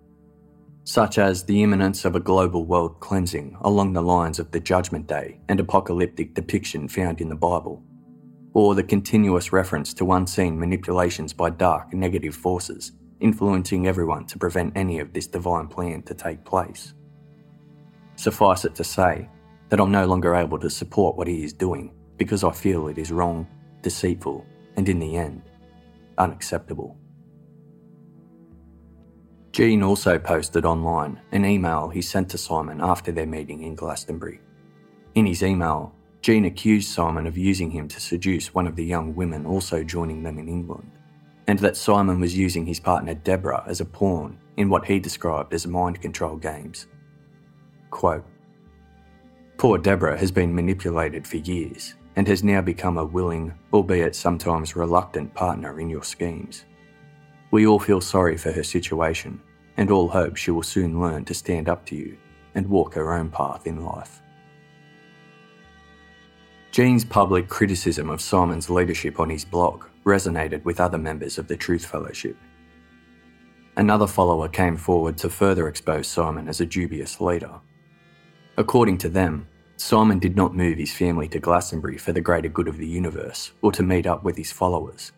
such 0.86 1.18
as 1.18 1.44
the 1.44 1.64
imminence 1.64 2.06
of 2.06 2.16
a 2.16 2.20
global 2.20 2.64
world 2.64 3.00
cleansing 3.00 3.58
along 3.62 3.92
the 3.92 4.02
lines 4.02 4.38
of 4.38 4.52
the 4.52 4.60
Judgment 4.60 5.08
Day 5.08 5.40
and 5.50 5.60
apocalyptic 5.60 6.36
depiction 6.36 6.88
found 6.88 7.20
in 7.22 7.28
the 7.28 7.36
Bible, 7.36 7.84
or 8.54 8.76
the 8.76 8.84
continuous 8.84 9.52
reference 9.52 9.96
to 9.96 10.14
unseen 10.14 10.60
manipulations 10.60 11.34
by 11.34 11.50
dark 11.50 11.92
negative 11.94 12.36
forces 12.36 12.92
influencing 13.20 13.88
everyone 13.88 14.26
to 14.28 14.38
prevent 14.38 14.78
any 14.78 15.00
of 15.00 15.12
this 15.12 15.26
divine 15.26 15.68
plan 15.68 16.04
to 16.04 16.14
take 16.14 16.46
place. 16.46 16.94
Suffice 18.16 18.66
it 18.66 18.76
to 18.76 18.84
say 18.84 19.28
that 19.70 19.80
I'm 19.80 19.92
no 19.92 20.06
longer 20.06 20.36
able 20.36 20.60
to 20.60 20.70
support 20.70 21.18
what 21.18 21.28
he 21.28 21.44
is 21.44 21.54
doing 21.54 21.94
because 22.18 22.44
I 22.44 22.52
feel 22.52 22.88
it 22.88 22.98
is 23.00 23.12
wrong, 23.12 23.48
deceitful, 23.82 24.46
and 24.78 24.88
in 24.88 25.00
the 25.00 25.18
end, 25.18 25.42
unacceptable. 26.18 26.98
Jean 29.56 29.84
also 29.84 30.20
posted 30.20 30.66
online 30.66 31.18
an 31.32 31.46
email 31.46 31.88
he 31.88 32.02
sent 32.02 32.28
to 32.28 32.38
Simon 32.38 32.82
after 32.82 33.14
their 33.14 33.26
meeting 33.26 33.64
in 33.64 33.74
Glastonbury. 33.74 34.42
In 35.14 35.26
his 35.26 35.44
email, 35.44 35.96
Jean 36.22 36.44
accused 36.44 36.90
Simon 36.90 37.26
of 37.26 37.38
using 37.38 37.72
him 37.72 37.88
to 37.88 38.02
seduce 38.02 38.54
one 38.54 38.68
of 38.68 38.76
the 38.76 38.84
young 38.84 39.16
women 39.16 39.46
also 39.46 39.82
joining 39.82 40.24
them 40.24 40.38
in 40.40 40.50
England 40.50 40.92
and 41.48 41.58
that 41.60 41.78
Simon 41.78 42.20
was 42.20 42.36
using 42.36 42.66
his 42.66 42.82
partner 42.82 43.14
Deborah 43.14 43.64
as 43.66 43.80
a 43.80 43.86
pawn 43.86 44.38
in 44.58 44.68
what 44.68 44.84
he 44.84 45.00
described 45.00 45.54
as 45.54 45.66
mind 45.66 46.02
control 46.02 46.36
games. 46.36 46.88
Quote, 47.92 48.26
Poor 49.56 49.78
Deborah 49.78 50.20
has 50.20 50.34
been 50.34 50.54
manipulated 50.54 51.26
for 51.26 51.38
years 51.38 51.96
and 52.18 52.28
has 52.28 52.44
now 52.44 52.60
become 52.60 52.98
a 52.98 53.06
willing, 53.06 53.54
albeit 53.72 54.18
sometimes 54.18 54.76
reluctant, 54.76 55.34
partner 55.34 55.80
in 55.80 55.90
your 55.90 56.04
schemes. 56.04 56.66
We 57.52 57.68
all 57.68 57.80
feel 57.80 58.02
sorry 58.02 58.38
for 58.38 58.52
her 58.52 58.64
situation 58.64 59.42
and 59.78 59.92
all 59.92 60.08
hope 60.08 60.36
she 60.36 60.52
will 60.52 60.64
soon 60.64 61.00
learn 61.00 61.26
to 61.26 61.34
stand 61.34 61.70
up 61.70 61.86
to 61.88 61.96
you 61.96 62.18
and 62.54 62.68
walk 62.68 62.94
her 62.96 63.14
own 63.14 63.30
path 63.30 63.68
in 63.68 63.84
life. 63.84 64.22
Jean's 66.72 67.06
public 67.06 67.48
criticism 67.48 68.10
of 68.10 68.22
Simon's 68.22 68.70
leadership 68.70 69.20
on 69.20 69.30
his 69.30 69.46
blog 69.46 69.86
resonated 70.04 70.64
with 70.66 70.80
other 70.80 70.98
members 70.98 71.38
of 71.38 71.48
the 71.48 71.56
Truth 71.56 71.86
Fellowship. 71.86 72.36
Another 73.78 74.08
follower 74.08 74.48
came 74.48 74.78
forward 74.78 75.18
to 75.18 75.30
further 75.30 75.68
expose 75.68 76.08
Simon 76.08 76.48
as 76.48 76.62
a 76.62 76.66
dubious 76.66 77.20
leader. 77.20 77.60
According 78.58 78.98
to 79.00 79.10
them, 79.10 79.48
Simon 79.78 80.20
did 80.20 80.38
not 80.38 80.56
move 80.56 80.78
his 80.78 80.94
family 80.94 81.28
to 81.30 81.40
Glastonbury 81.40 81.98
for 81.98 82.14
the 82.14 82.22
greater 82.22 82.48
good 82.48 82.70
of 82.70 82.78
the 82.78 82.88
universe 82.88 83.52
or 83.62 83.72
to 83.74 83.84
meet 83.84 84.08
up 84.08 84.24
with 84.24 84.38
his 84.38 84.52
followers. 84.52 85.12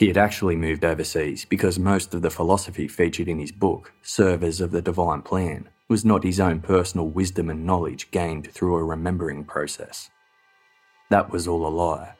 He 0.00 0.08
had 0.08 0.16
actually 0.16 0.56
moved 0.56 0.82
overseas 0.82 1.44
because 1.44 1.78
most 1.78 2.14
of 2.14 2.22
the 2.22 2.30
philosophy 2.30 2.88
featured 2.88 3.28
in 3.28 3.38
his 3.38 3.52
book, 3.52 3.92
Servers 4.00 4.62
of 4.62 4.70
the 4.70 4.80
Divine 4.80 5.20
Plan, 5.20 5.68
was 5.88 6.06
not 6.06 6.24
his 6.24 6.40
own 6.40 6.60
personal 6.60 7.08
wisdom 7.08 7.50
and 7.50 7.66
knowledge 7.66 8.10
gained 8.10 8.50
through 8.50 8.76
a 8.76 8.82
remembering 8.82 9.44
process. 9.44 10.08
That 11.10 11.30
was 11.30 11.46
all 11.46 11.66
a 11.66 11.68
lie. 11.68 12.14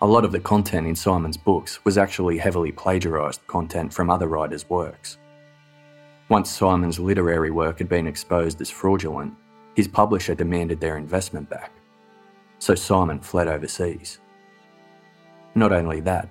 A 0.00 0.06
lot 0.06 0.24
of 0.24 0.32
the 0.32 0.40
content 0.40 0.86
in 0.86 0.96
Simon's 0.96 1.36
books 1.36 1.84
was 1.84 1.98
actually 1.98 2.38
heavily 2.38 2.72
plagiarised 2.72 3.46
content 3.48 3.92
from 3.92 4.08
other 4.08 4.28
writers' 4.28 4.70
works. 4.70 5.18
Once 6.30 6.50
Simon's 6.50 6.98
literary 6.98 7.50
work 7.50 7.80
had 7.80 7.88
been 7.90 8.06
exposed 8.06 8.62
as 8.62 8.70
fraudulent, 8.70 9.34
his 9.74 9.88
publisher 9.88 10.34
demanded 10.34 10.80
their 10.80 10.96
investment 10.96 11.50
back. 11.50 11.70
So 12.60 12.74
Simon 12.74 13.20
fled 13.20 13.46
overseas. 13.46 14.20
Not 15.54 15.72
only 15.72 16.00
that, 16.00 16.30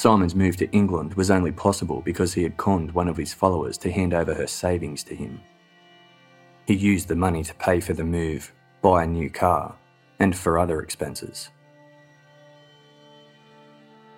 Simon's 0.00 0.34
move 0.34 0.56
to 0.56 0.70
England 0.70 1.12
was 1.12 1.30
only 1.30 1.52
possible 1.52 2.00
because 2.00 2.32
he 2.32 2.42
had 2.42 2.56
conned 2.56 2.90
one 2.92 3.06
of 3.06 3.18
his 3.18 3.34
followers 3.34 3.76
to 3.76 3.92
hand 3.92 4.14
over 4.14 4.32
her 4.32 4.46
savings 4.46 5.04
to 5.04 5.14
him. 5.14 5.42
He 6.66 6.72
used 6.72 7.08
the 7.08 7.14
money 7.14 7.44
to 7.44 7.54
pay 7.56 7.80
for 7.80 7.92
the 7.92 8.02
move, 8.02 8.50
buy 8.80 9.04
a 9.04 9.06
new 9.06 9.28
car, 9.28 9.76
and 10.18 10.34
for 10.34 10.58
other 10.58 10.80
expenses. 10.80 11.50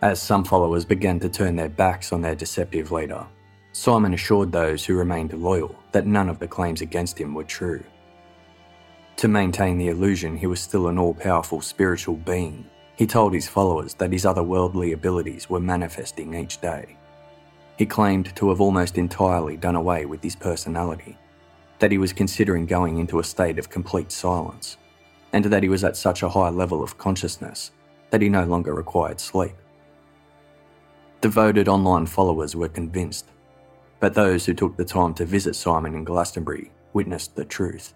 As 0.02 0.22
some 0.22 0.44
followers 0.44 0.84
began 0.84 1.18
to 1.18 1.28
turn 1.28 1.56
their 1.56 1.68
backs 1.68 2.12
on 2.12 2.22
their 2.22 2.36
deceptive 2.36 2.92
leader, 2.92 3.26
Simon 3.72 4.14
assured 4.14 4.52
those 4.52 4.84
who 4.84 4.94
remained 4.94 5.32
loyal 5.32 5.74
that 5.90 6.06
none 6.06 6.28
of 6.28 6.38
the 6.38 6.46
claims 6.46 6.80
against 6.80 7.20
him 7.20 7.34
were 7.34 7.42
true. 7.42 7.82
To 9.16 9.26
maintain 9.26 9.78
the 9.78 9.88
illusion 9.88 10.36
he 10.36 10.46
was 10.46 10.60
still 10.60 10.86
an 10.86 10.96
all 10.96 11.12
powerful 11.12 11.60
spiritual 11.60 12.14
being, 12.14 12.70
he 13.02 13.06
told 13.06 13.34
his 13.34 13.48
followers 13.48 13.94
that 13.94 14.12
his 14.12 14.24
otherworldly 14.24 14.94
abilities 14.94 15.50
were 15.50 15.58
manifesting 15.58 16.34
each 16.34 16.60
day. 16.60 16.96
He 17.76 17.84
claimed 17.84 18.32
to 18.36 18.48
have 18.50 18.60
almost 18.60 18.96
entirely 18.96 19.56
done 19.56 19.74
away 19.74 20.06
with 20.06 20.22
his 20.22 20.36
personality, 20.36 21.18
that 21.80 21.90
he 21.90 21.98
was 21.98 22.12
considering 22.12 22.64
going 22.64 22.98
into 22.98 23.18
a 23.18 23.24
state 23.24 23.58
of 23.58 23.68
complete 23.68 24.12
silence, 24.12 24.76
and 25.32 25.44
that 25.46 25.64
he 25.64 25.68
was 25.68 25.82
at 25.82 25.96
such 25.96 26.22
a 26.22 26.28
high 26.28 26.50
level 26.50 26.80
of 26.80 26.96
consciousness 26.96 27.72
that 28.10 28.22
he 28.22 28.28
no 28.28 28.44
longer 28.44 28.72
required 28.72 29.18
sleep. 29.18 29.56
Devoted 31.22 31.66
online 31.66 32.06
followers 32.06 32.54
were 32.54 32.68
convinced, 32.68 33.26
but 33.98 34.14
those 34.14 34.46
who 34.46 34.54
took 34.54 34.76
the 34.76 34.84
time 34.84 35.12
to 35.14 35.24
visit 35.24 35.56
Simon 35.56 35.96
in 35.96 36.04
Glastonbury 36.04 36.70
witnessed 36.92 37.34
the 37.34 37.44
truth. 37.44 37.94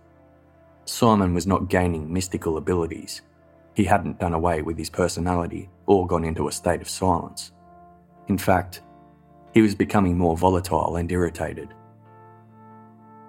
Simon 0.85 1.33
was 1.33 1.47
not 1.47 1.69
gaining 1.69 2.13
mystical 2.13 2.57
abilities. 2.57 3.23
He 3.77 3.85
hadn't 3.85 4.19
done 4.19 4.33
away 4.33 4.63
with 4.63 4.79
his 4.79 4.89
personality 4.89 5.69
or 5.85 6.07
gone 6.07 6.25
into 6.25 6.49
a 6.49 6.53
state 6.53 6.81
of 6.81 6.89
silence. 6.89 7.53
In 8.27 8.39
fact, 8.39 8.81
he 9.53 9.61
was 9.61 9.75
becoming 9.75 10.17
more 10.17 10.37
volatile 10.37 10.97
and 10.97 11.13
irritated. 11.13 11.75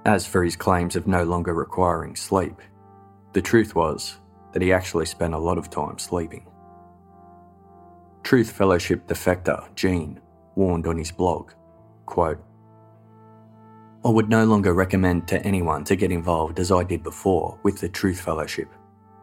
As 0.06 0.26
for 0.26 0.44
his 0.44 0.56
claims 0.56 0.96
of 0.96 1.06
no 1.06 1.26
longer 1.26 1.54
requiring 1.54 2.16
sleep, 2.16 2.62
the 3.34 3.42
truth 3.42 3.76
was 3.76 4.20
that 4.54 4.62
he 4.62 4.72
actually 4.72 5.06
spent 5.06 5.34
a 5.34 5.38
lot 5.38 5.58
of 5.58 5.70
time 5.70 6.00
sleeping. 6.00 6.48
Truth 8.24 8.52
Fellowship 8.52 9.06
defector 9.06 9.64
Jean 9.76 10.22
warned 10.56 10.88
on 10.88 10.98
his 10.98 11.12
blog, 11.12 11.52
quote, 12.06 12.42
I 14.06 14.10
would 14.10 14.30
no 14.30 14.46
longer 14.46 14.74
recommend 14.74 15.28
to 15.28 15.42
anyone 15.46 15.84
to 15.84 15.98
get 15.98 16.12
involved 16.12 16.60
as 16.60 16.72
I 16.72 16.84
did 16.84 17.04
before 17.04 17.60
with 17.64 17.82
the 17.82 17.90
Truth 17.90 18.22
Fellowship, 18.22 18.70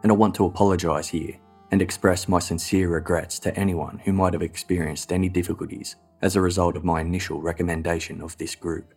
and 0.05 0.11
I 0.11 0.15
want 0.15 0.35
to 0.35 0.45
apologise 0.45 1.07
here 1.07 1.35
and 1.71 1.81
express 1.81 2.27
my 2.27 2.37
sincere 2.37 2.89
regrets 2.89 3.39
to 3.39 3.57
anyone 3.57 3.99
who 4.05 4.13
might 4.13 4.33
have 4.33 4.43
experienced 4.43 5.11
any 5.11 5.29
difficulties 5.29 5.95
as 6.21 6.35
a 6.35 6.41
result 6.41 6.77
of 6.77 6.83
my 6.83 7.01
initial 7.01 7.41
recommendation 7.41 8.21
of 8.21 8.37
this 8.37 8.53
group. 8.53 8.93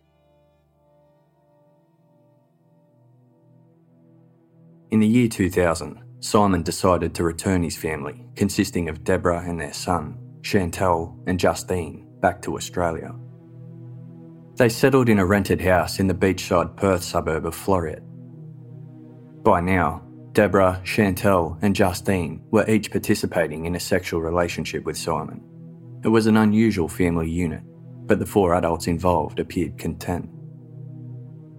In 4.91 4.99
the 4.99 5.07
year 5.07 5.27
2000, 5.27 5.99
Simon 6.19 6.61
decided 6.61 7.15
to 7.15 7.23
return 7.23 7.63
his 7.63 7.75
family, 7.75 8.23
consisting 8.35 8.87
of 8.87 9.03
Deborah 9.03 9.43
and 9.43 9.59
their 9.59 9.73
son, 9.73 10.15
Chantelle 10.43 11.17
and 11.25 11.39
Justine, 11.39 12.05
back 12.19 12.39
to 12.43 12.55
Australia. 12.55 13.15
They 14.57 14.69
settled 14.69 15.09
in 15.09 15.17
a 15.17 15.25
rented 15.25 15.61
house 15.61 15.99
in 15.99 16.05
the 16.05 16.13
beachside 16.13 16.75
Perth 16.75 17.03
suburb 17.03 17.47
of 17.47 17.55
Floreat. 17.55 18.03
By 19.41 19.61
now, 19.61 20.03
Deborah, 20.33 20.79
Chantelle, 20.83 21.57
and 21.61 21.75
Justine 21.75 22.41
were 22.51 22.69
each 22.69 22.91
participating 22.91 23.65
in 23.65 23.75
a 23.75 23.79
sexual 23.79 24.21
relationship 24.21 24.83
with 24.83 24.97
Simon. 24.97 25.43
It 26.03 26.09
was 26.09 26.27
an 26.27 26.37
unusual 26.37 26.87
family 26.87 27.29
unit, 27.29 27.61
but 28.05 28.19
the 28.19 28.25
four 28.25 28.53
adults 28.53 28.87
involved 28.87 29.39
appeared 29.39 29.77
content. 29.77 30.29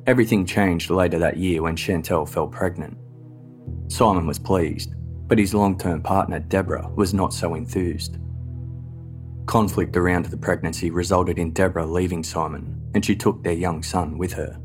Everything 0.06 0.46
changed 0.46 0.88
later 0.88 1.18
that 1.18 1.36
year 1.36 1.62
when 1.62 1.76
Chantelle 1.76 2.26
fell 2.26 2.46
pregnant. 2.46 2.96
Simon 3.88 4.26
was 4.26 4.38
pleased, 4.38 4.94
but 5.26 5.38
his 5.38 5.52
long 5.52 5.76
term 5.76 6.00
partner, 6.00 6.38
Deborah, 6.38 6.88
was 6.94 7.12
not 7.12 7.34
so 7.34 7.54
enthused. 7.54 8.18
Conflict 9.46 9.96
around 9.96 10.26
the 10.26 10.36
pregnancy 10.36 10.90
resulted 10.90 11.38
in 11.38 11.52
Deborah 11.52 11.86
leaving 11.86 12.22
Simon, 12.22 12.80
and 12.94 13.04
she 13.04 13.16
took 13.16 13.42
their 13.42 13.52
young 13.52 13.82
son 13.82 14.16
with 14.16 14.32
her. 14.32 14.60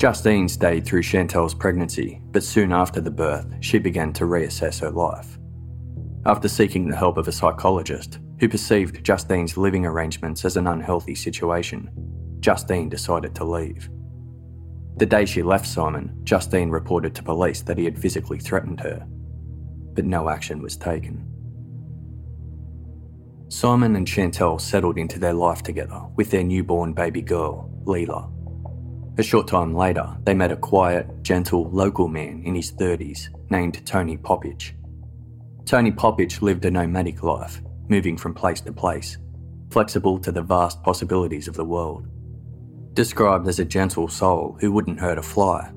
Justine 0.00 0.48
stayed 0.48 0.86
through 0.86 1.02
Chantelle's 1.02 1.52
pregnancy, 1.52 2.22
but 2.32 2.42
soon 2.42 2.72
after 2.72 3.02
the 3.02 3.10
birth, 3.10 3.46
she 3.60 3.78
began 3.78 4.14
to 4.14 4.24
reassess 4.24 4.80
her 4.80 4.90
life. 4.90 5.38
After 6.24 6.48
seeking 6.48 6.88
the 6.88 6.96
help 6.96 7.18
of 7.18 7.28
a 7.28 7.32
psychologist, 7.32 8.18
who 8.38 8.48
perceived 8.48 9.04
Justine's 9.04 9.58
living 9.58 9.84
arrangements 9.84 10.46
as 10.46 10.56
an 10.56 10.66
unhealthy 10.66 11.14
situation, 11.14 11.90
Justine 12.40 12.88
decided 12.88 13.34
to 13.34 13.44
leave. 13.44 13.90
The 14.96 15.04
day 15.04 15.26
she 15.26 15.42
left 15.42 15.66
Simon, 15.66 16.18
Justine 16.24 16.70
reported 16.70 17.14
to 17.16 17.22
police 17.22 17.60
that 17.60 17.76
he 17.76 17.84
had 17.84 17.98
physically 17.98 18.38
threatened 18.38 18.80
her, 18.80 19.06
but 19.92 20.06
no 20.06 20.30
action 20.30 20.62
was 20.62 20.78
taken. 20.78 21.26
Simon 23.48 23.96
and 23.96 24.08
Chantelle 24.08 24.58
settled 24.58 24.96
into 24.96 25.18
their 25.18 25.34
life 25.34 25.62
together 25.62 26.00
with 26.16 26.30
their 26.30 26.44
newborn 26.44 26.94
baby 26.94 27.20
girl, 27.20 27.70
Leela. 27.84 28.32
A 29.18 29.22
short 29.22 29.48
time 29.48 29.74
later, 29.74 30.16
they 30.24 30.34
met 30.34 30.52
a 30.52 30.56
quiet, 30.56 31.22
gentle 31.22 31.68
local 31.70 32.08
man 32.08 32.42
in 32.44 32.54
his 32.54 32.72
30s 32.72 33.28
named 33.50 33.84
Tony 33.84 34.16
Popic. 34.16 34.72
Tony 35.66 35.90
Popic 35.90 36.40
lived 36.40 36.64
a 36.64 36.70
nomadic 36.70 37.22
life, 37.22 37.60
moving 37.88 38.16
from 38.16 38.34
place 38.34 38.60
to 38.62 38.72
place, 38.72 39.18
flexible 39.70 40.18
to 40.18 40.32
the 40.32 40.42
vast 40.42 40.82
possibilities 40.82 41.48
of 41.48 41.54
the 41.54 41.64
world. 41.64 42.06
Described 42.94 43.46
as 43.46 43.58
a 43.58 43.64
gentle 43.64 44.08
soul 44.08 44.56
who 44.60 44.72
wouldn't 44.72 45.00
hurt 45.00 45.18
a 45.18 45.22
fly, 45.22 45.70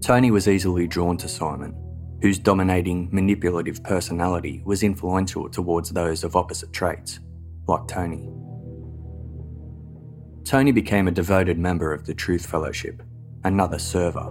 Tony 0.00 0.30
was 0.30 0.48
easily 0.48 0.86
drawn 0.86 1.16
to 1.16 1.28
Simon, 1.28 1.74
whose 2.22 2.38
dominating, 2.38 3.08
manipulative 3.12 3.82
personality 3.82 4.62
was 4.64 4.82
influential 4.82 5.48
towards 5.48 5.90
those 5.90 6.24
of 6.24 6.36
opposite 6.36 6.72
traits, 6.72 7.20
like 7.66 7.86
Tony. 7.88 8.30
Tony 10.44 10.72
became 10.72 11.08
a 11.08 11.10
devoted 11.10 11.58
member 11.58 11.94
of 11.94 12.04
the 12.04 12.12
Truth 12.12 12.44
Fellowship, 12.44 13.02
another 13.44 13.78
server, 13.78 14.30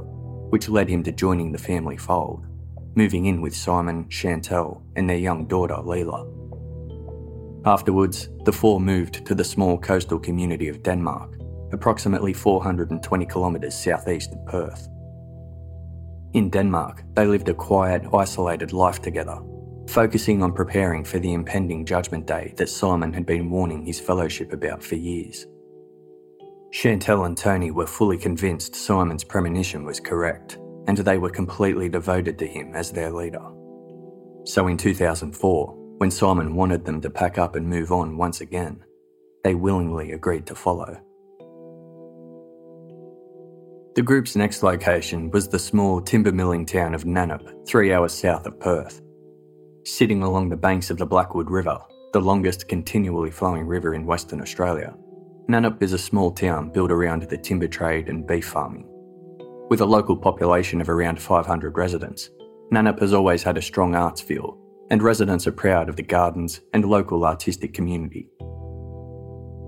which 0.51 0.69
led 0.69 0.87
him 0.87 1.01
to 1.03 1.11
joining 1.11 1.51
the 1.51 1.57
family 1.57 1.97
fold, 1.97 2.45
moving 2.93 3.25
in 3.25 3.41
with 3.41 3.55
Simon, 3.55 4.07
Chantelle, 4.09 4.83
and 4.95 5.09
their 5.09 5.17
young 5.17 5.47
daughter, 5.47 5.73
Leela. 5.73 6.29
Afterwards, 7.65 8.29
the 8.45 8.51
four 8.51 8.79
moved 8.79 9.25
to 9.25 9.33
the 9.33 9.43
small 9.43 9.79
coastal 9.79 10.19
community 10.19 10.67
of 10.67 10.83
Denmark, 10.83 11.35
approximately 11.71 12.31
420 12.31 13.25
kilometres 13.25 13.73
southeast 13.73 14.33
of 14.33 14.45
Perth. 14.45 14.87
In 16.33 16.51
Denmark, 16.51 17.03
they 17.15 17.25
lived 17.25 17.49
a 17.49 17.55
quiet, 17.55 18.03
isolated 18.13 18.71
life 18.71 19.01
together, 19.01 19.39
focusing 19.87 20.43
on 20.43 20.53
preparing 20.53 21.03
for 21.03 21.17
the 21.17 21.33
impending 21.33 21.85
judgment 21.85 22.27
day 22.27 22.53
that 22.57 22.69
Simon 22.69 23.11
had 23.13 23.25
been 23.25 23.49
warning 23.49 23.83
his 23.83 23.99
fellowship 23.99 24.53
about 24.53 24.83
for 24.83 24.95
years. 24.95 25.47
Chantelle 26.73 27.25
and 27.25 27.37
Tony 27.37 27.69
were 27.69 27.85
fully 27.85 28.17
convinced 28.17 28.73
Simon's 28.73 29.23
premonition 29.23 29.85
was 29.85 29.99
correct, 29.99 30.57
and 30.87 30.97
they 30.97 31.19
were 31.19 31.29
completely 31.29 31.87
devoted 31.87 32.39
to 32.39 32.47
him 32.47 32.73
as 32.73 32.91
their 32.91 33.11
leader. 33.11 33.43
So 34.45 34.67
in 34.67 34.77
2004, 34.77 35.67
when 35.99 36.09
Simon 36.09 36.55
wanted 36.55 36.83
them 36.83 36.99
to 37.01 37.11
pack 37.11 37.37
up 37.37 37.55
and 37.55 37.69
move 37.69 37.91
on 37.91 38.17
once 38.17 38.41
again, 38.41 38.83
they 39.43 39.53
willingly 39.53 40.13
agreed 40.13 40.47
to 40.47 40.55
follow. 40.55 40.99
The 43.93 44.01
group's 44.01 44.35
next 44.35 44.63
location 44.63 45.29
was 45.29 45.47
the 45.47 45.59
small 45.59 46.01
timber 46.01 46.31
milling 46.31 46.65
town 46.65 46.95
of 46.95 47.03
Nannup, 47.03 47.67
three 47.67 47.93
hours 47.93 48.13
south 48.13 48.47
of 48.47 48.59
Perth. 48.59 48.99
Sitting 49.85 50.23
along 50.23 50.49
the 50.49 50.57
banks 50.57 50.89
of 50.89 50.97
the 50.97 51.05
Blackwood 51.05 51.51
River, 51.51 51.79
the 52.13 52.21
longest 52.21 52.67
continually 52.67 53.29
flowing 53.29 53.67
river 53.67 53.93
in 53.93 54.07
Western 54.07 54.41
Australia, 54.41 54.95
Nannup 55.49 55.83
is 55.83 55.91
a 55.91 55.97
small 55.97 56.31
town 56.31 56.69
built 56.69 56.89
around 56.89 57.23
the 57.23 57.37
timber 57.37 57.67
trade 57.67 58.07
and 58.07 58.25
beef 58.25 58.47
farming. 58.47 58.87
With 59.69 59.81
a 59.81 59.85
local 59.85 60.15
population 60.15 60.79
of 60.79 60.87
around 60.87 61.21
500 61.21 61.77
residents, 61.77 62.29
Nannup 62.71 63.01
has 63.01 63.13
always 63.13 63.43
had 63.43 63.57
a 63.57 63.61
strong 63.61 63.93
arts 63.93 64.21
feel, 64.21 64.57
and 64.89 65.03
residents 65.03 65.45
are 65.45 65.51
proud 65.51 65.89
of 65.89 65.97
the 65.97 66.03
gardens 66.03 66.61
and 66.73 66.85
local 66.85 67.25
artistic 67.25 67.73
community. 67.73 68.29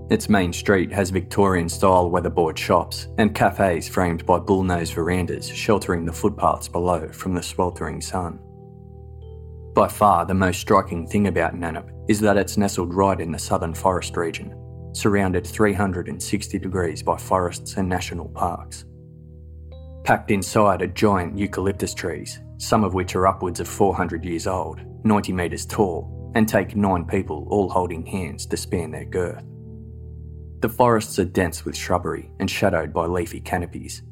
Its 0.10 0.30
main 0.30 0.54
street 0.54 0.94
has 0.94 1.10
Victorian 1.10 1.68
style 1.68 2.10
weatherboard 2.10 2.58
shops 2.58 3.08
and 3.18 3.36
cafes 3.36 3.90
framed 3.90 4.26
by 4.26 4.40
bullnose 4.40 4.94
verandas 4.94 5.50
sheltering 5.50 6.06
the 6.06 6.14
footpaths 6.14 6.70
below 6.70 7.10
from 7.10 7.34
the 7.34 7.44
sweltering 7.44 8.00
sun. 8.00 8.40
By 9.74 9.90
far, 9.90 10.26
the 10.26 10.34
most 10.34 10.62
striking 10.62 11.06
thing 11.06 11.28
about 11.28 11.54
Nannup 11.54 11.90
is 12.08 12.22
that 12.22 12.38
it's 12.38 12.56
nestled 12.56 12.94
right 12.94 13.20
in 13.20 13.34
the 13.34 13.40
southern 13.40 13.74
forest 13.74 14.16
region, 14.16 14.56
surrounded 14.96 15.46
360 15.46 16.58
degrees 16.60 17.04
by 17.04 17.18
forests 17.18 17.76
and 17.76 17.90
national 17.90 18.30
parks. 18.30 18.86
Packed 20.04 20.32
inside 20.32 20.82
are 20.82 20.88
giant 20.88 21.38
eucalyptus 21.38 21.94
trees, 21.94 22.40
some 22.58 22.84
of 22.84 22.94
which 22.94 23.16
are 23.16 23.28
upwards 23.28 23.60
of 23.60 23.68
400 23.68 24.24
years 24.24 24.48
old, 24.48 24.80
90 25.04 25.34
metres 25.34 25.66
tall, 25.66 26.32
and 26.36 26.48
take 26.48 26.76
nine 26.76 27.06
people 27.06 27.48
all 27.50 27.70
holding 27.70 28.06
hands 28.06 28.46
to 28.46 28.58
span 28.58 28.92
their 28.92 29.06
girth. 29.06 29.44
The 30.62 30.70
forests 30.70 31.20
are 31.20 31.26
dense 31.26 31.66
with 31.66 31.76
shrubbery 31.76 32.32
and 32.40 32.50
shadowed 32.50 32.94
by 32.94 33.06
leafy 33.06 33.42
canopies. 33.42 34.04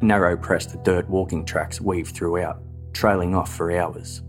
Narrow 0.00 0.36
pressed 0.36 0.82
dirt 0.82 1.08
walking 1.08 1.44
tracks 1.44 1.80
weave 1.80 2.08
throughout, 2.08 2.62
trailing 2.92 3.34
off 3.34 3.54
for 3.54 3.70
hours. 3.70 4.22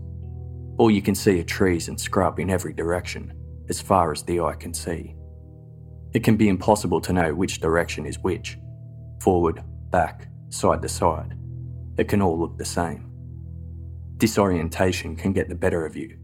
All 0.76 0.90
you 0.90 1.02
can 1.02 1.14
see 1.14 1.40
are 1.40 1.44
trees 1.44 1.88
and 1.88 1.98
scrub 1.98 2.38
in 2.38 2.50
every 2.50 2.74
direction, 2.74 3.32
as 3.68 3.80
far 3.80 4.12
as 4.12 4.22
the 4.22 4.40
eye 4.40 4.54
can 4.54 4.74
see. 4.74 5.15
It 6.12 6.24
can 6.24 6.36
be 6.36 6.48
impossible 6.48 7.00
to 7.02 7.12
know 7.12 7.34
which 7.34 7.60
direction 7.60 8.06
is 8.06 8.18
which 8.18 8.58
forward, 9.20 9.62
back, 9.90 10.28
side 10.50 10.82
to 10.82 10.88
side. 10.88 11.34
It 11.98 12.08
can 12.08 12.22
all 12.22 12.38
look 12.38 12.56
the 12.58 12.64
same. 12.64 13.10
Disorientation 14.18 15.16
can 15.16 15.32
get 15.32 15.48
the 15.48 15.54
better 15.54 15.84
of 15.84 15.96
you, 15.96 16.16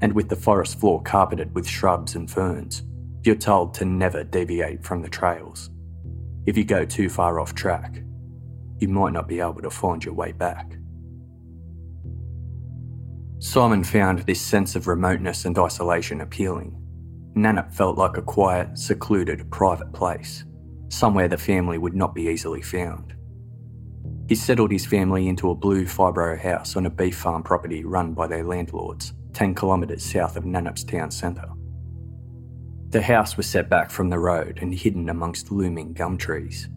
and 0.00 0.12
with 0.12 0.28
the 0.28 0.36
forest 0.36 0.80
floor 0.80 1.02
carpeted 1.02 1.54
with 1.54 1.66
shrubs 1.66 2.14
and 2.14 2.30
ferns, 2.30 2.82
you're 3.24 3.34
told 3.34 3.74
to 3.74 3.84
never 3.84 4.24
deviate 4.24 4.84
from 4.84 5.02
the 5.02 5.08
trails. 5.08 5.70
If 6.46 6.56
you 6.56 6.64
go 6.64 6.84
too 6.84 7.08
far 7.08 7.40
off 7.40 7.54
track, 7.54 8.02
you 8.78 8.88
might 8.88 9.12
not 9.12 9.28
be 9.28 9.40
able 9.40 9.62
to 9.62 9.70
find 9.70 10.04
your 10.04 10.14
way 10.14 10.32
back. 10.32 10.76
Simon 13.40 13.84
found 13.84 14.20
this 14.20 14.40
sense 14.40 14.74
of 14.74 14.88
remoteness 14.88 15.44
and 15.44 15.58
isolation 15.58 16.20
appealing 16.20 16.76
Nannup 17.34 17.72
felt 17.72 17.96
like 17.96 18.16
a 18.16 18.22
quiet, 18.22 18.78
secluded, 18.78 19.50
private 19.50 19.92
place, 19.92 20.44
somewhere 20.88 21.28
the 21.28 21.38
family 21.38 21.78
would 21.78 21.94
not 21.94 22.14
be 22.14 22.28
easily 22.28 22.62
found. 22.62 23.14
He 24.28 24.34
settled 24.34 24.70
his 24.70 24.84
family 24.84 25.28
into 25.28 25.50
a 25.50 25.54
blue 25.54 25.86
fibro 25.86 26.38
house 26.38 26.76
on 26.76 26.86
a 26.86 26.90
beef 26.90 27.16
farm 27.16 27.42
property 27.42 27.84
run 27.84 28.12
by 28.12 28.26
their 28.26 28.44
landlords, 28.44 29.14
10 29.32 29.54
kilometres 29.54 30.04
south 30.04 30.36
of 30.36 30.44
Nannup's 30.44 30.84
town 30.84 31.10
centre. 31.10 31.48
The 32.90 33.02
house 33.02 33.36
was 33.36 33.46
set 33.46 33.68
back 33.68 33.90
from 33.90 34.08
the 34.08 34.18
road 34.18 34.58
and 34.60 34.74
hidden 34.74 35.08
amongst 35.08 35.50
looming 35.50 35.92
gum 35.92 36.18
trees. 36.18 36.68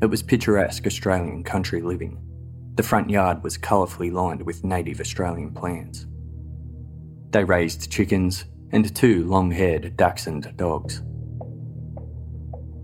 It 0.00 0.06
was 0.06 0.22
picturesque 0.22 0.86
Australian 0.86 1.44
country 1.44 1.82
living. 1.82 2.18
The 2.76 2.82
front 2.82 3.10
yard 3.10 3.42
was 3.42 3.58
colourfully 3.58 4.10
lined 4.10 4.42
with 4.42 4.64
native 4.64 5.00
Australian 5.00 5.52
plants. 5.52 6.06
They 7.30 7.44
raised 7.44 7.90
chickens, 7.90 8.44
and 8.72 8.94
two 8.94 9.24
long 9.24 9.50
haired 9.50 9.96
dachshund 9.96 10.52
dogs. 10.56 11.02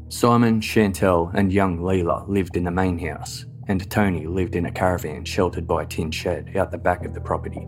Simon, 0.08 0.60
Chantelle, 0.60 1.30
and 1.34 1.52
young 1.52 1.78
Leela 1.78 2.28
lived 2.28 2.56
in 2.56 2.64
the 2.64 2.70
main 2.70 2.98
house, 2.98 3.46
and 3.66 3.90
Tony 3.90 4.26
lived 4.26 4.54
in 4.54 4.66
a 4.66 4.70
caravan 4.70 5.24
sheltered 5.24 5.66
by 5.66 5.82
a 5.82 5.86
tin 5.86 6.10
shed 6.10 6.56
out 6.56 6.70
the 6.70 6.78
back 6.78 7.04
of 7.04 7.14
the 7.14 7.20
property. 7.20 7.66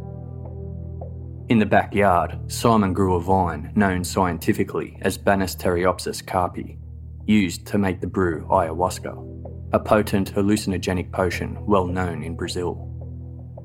In 1.48 1.58
the 1.58 1.66
backyard, 1.66 2.38
Simon 2.48 2.92
grew 2.92 3.14
a 3.14 3.20
vine 3.20 3.72
known 3.74 4.04
scientifically 4.04 4.98
as 5.02 5.16
Banisteriopsis 5.16 6.24
caapi, 6.24 6.78
used 7.26 7.66
to 7.66 7.78
make 7.78 8.00
the 8.00 8.06
brew 8.06 8.46
ayahuasca, 8.50 9.70
a 9.72 9.80
potent 9.80 10.32
hallucinogenic 10.34 11.12
potion 11.12 11.56
well 11.66 11.86
known 11.86 12.22
in 12.22 12.36
Brazil. 12.36 12.95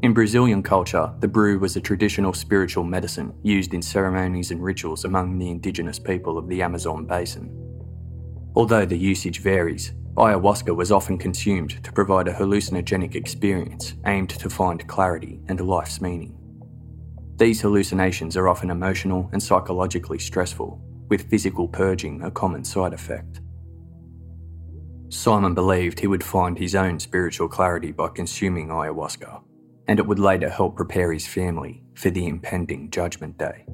In 0.04 0.14
Brazilian 0.14 0.64
culture, 0.64 1.14
the 1.20 1.28
brew 1.28 1.60
was 1.60 1.76
a 1.76 1.82
traditional 1.82 2.34
spiritual 2.34 2.84
medicine 2.84 3.36
used 3.44 3.76
in 3.76 3.84
ceremonies 3.84 4.50
and 4.50 4.64
rituals 4.64 5.06
among 5.06 5.38
the 5.38 5.52
indigenous 5.52 6.00
people 6.00 6.40
of 6.40 6.48
the 6.48 6.64
Amazon 6.64 7.06
basin. 7.06 7.56
Although 8.56 8.86
the 8.86 8.98
usage 8.98 9.42
varies, 9.42 9.94
ayahuasca 10.16 10.76
was 10.76 10.92
often 10.92 11.20
consumed 11.20 11.84
to 11.84 11.92
provide 11.92 12.28
a 12.28 12.34
hallucinogenic 12.34 13.14
experience 13.14 13.94
aimed 14.08 14.32
to 14.32 14.50
find 14.50 14.88
clarity 14.88 15.40
and 15.48 15.62
life's 15.62 16.02
meaning. 16.02 16.36
These 17.36 17.62
hallucinations 17.62 18.36
are 18.36 18.50
often 18.50 18.72
emotional 18.72 19.30
and 19.34 19.42
psychologically 19.42 20.18
stressful, 20.18 20.82
with 21.10 21.30
physical 21.30 21.68
purging 21.68 22.24
a 22.24 22.32
common 22.32 22.64
side 22.64 22.94
effect. 22.94 23.42
Simon 25.10 25.54
believed 25.54 26.00
he 26.00 26.08
would 26.08 26.24
find 26.24 26.58
his 26.58 26.74
own 26.74 27.00
spiritual 27.00 27.48
clarity 27.48 27.92
by 27.92 28.08
consuming 28.08 28.70
ayahuasca, 28.70 29.42
and 29.92 30.00
it 30.00 30.08
would 30.08 30.20
later 30.20 30.50
help 30.50 30.78
prepare 30.78 31.12
his 31.12 31.28
family 31.28 31.84
for 31.96 32.10
the 32.10 32.26
impending 32.26 32.90
Judgment 32.92 33.38
Day. 33.38 33.66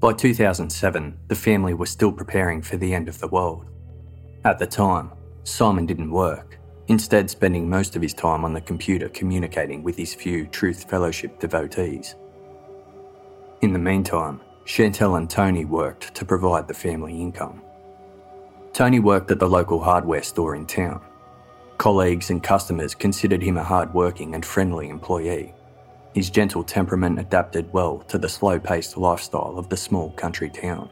By 0.00 0.12
2007, 0.14 1.16
the 1.28 1.36
family 1.36 1.74
was 1.74 1.90
still 1.90 2.10
preparing 2.10 2.60
for 2.60 2.76
the 2.76 2.92
end 2.92 3.08
of 3.08 3.20
the 3.20 3.28
world. 3.28 3.66
At 4.44 4.58
the 4.58 4.66
time, 4.66 5.12
Simon 5.44 5.86
didn't 5.86 6.10
work, 6.10 6.58
instead, 6.88 7.30
spending 7.30 7.70
most 7.70 7.94
of 7.94 8.02
his 8.02 8.12
time 8.12 8.44
on 8.44 8.52
the 8.52 8.60
computer 8.60 9.08
communicating 9.08 9.84
with 9.84 9.96
his 9.96 10.12
few 10.12 10.48
Truth 10.48 10.90
Fellowship 10.90 11.38
devotees. 11.38 12.16
In 13.62 13.72
the 13.72 13.78
meantime, 13.78 14.40
Chantelle 14.64 15.14
and 15.14 15.30
Tony 15.30 15.64
worked 15.64 16.16
to 16.16 16.24
provide 16.24 16.66
the 16.66 16.74
family 16.74 17.22
income. 17.22 17.62
Tony 18.76 19.00
worked 19.00 19.30
at 19.30 19.38
the 19.38 19.48
local 19.48 19.82
hardware 19.82 20.22
store 20.22 20.54
in 20.54 20.66
town. 20.66 21.00
Colleagues 21.78 22.28
and 22.28 22.42
customers 22.42 22.94
considered 22.94 23.42
him 23.42 23.56
a 23.56 23.64
hard-working 23.64 24.34
and 24.34 24.44
friendly 24.44 24.90
employee. 24.90 25.54
His 26.14 26.28
gentle 26.28 26.62
temperament 26.62 27.18
adapted 27.18 27.72
well 27.72 28.00
to 28.08 28.18
the 28.18 28.28
slow-paced 28.28 28.98
lifestyle 28.98 29.54
of 29.56 29.70
the 29.70 29.78
small 29.78 30.10
country 30.10 30.50
town. 30.50 30.90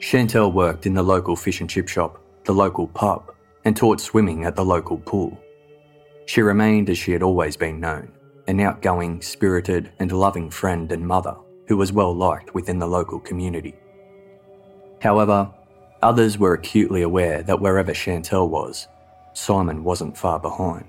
Chantelle 0.00 0.50
worked 0.50 0.86
in 0.86 0.94
the 0.94 1.04
local 1.04 1.36
fish 1.36 1.60
and 1.60 1.70
chip 1.70 1.86
shop, 1.86 2.20
the 2.42 2.52
local 2.52 2.88
pub, 2.88 3.32
and 3.64 3.76
taught 3.76 4.00
swimming 4.00 4.44
at 4.44 4.56
the 4.56 4.64
local 4.64 4.98
pool. 4.98 5.40
She 6.26 6.42
remained 6.42 6.90
as 6.90 6.98
she 6.98 7.12
had 7.12 7.22
always 7.22 7.56
been 7.56 7.78
known, 7.78 8.10
an 8.48 8.58
outgoing, 8.58 9.22
spirited, 9.22 9.92
and 10.00 10.10
loving 10.10 10.50
friend 10.50 10.90
and 10.90 11.06
mother 11.06 11.36
who 11.68 11.76
was 11.76 11.92
well 11.92 12.12
liked 12.12 12.54
within 12.54 12.80
the 12.80 12.88
local 12.88 13.20
community. 13.20 13.76
However, 15.00 15.48
others 16.02 16.38
were 16.38 16.54
acutely 16.54 17.02
aware 17.02 17.42
that 17.42 17.60
wherever 17.60 17.94
Chantelle 17.94 18.48
was, 18.48 18.88
Simon 19.32 19.84
wasn't 19.84 20.16
far 20.16 20.38
behind. 20.38 20.86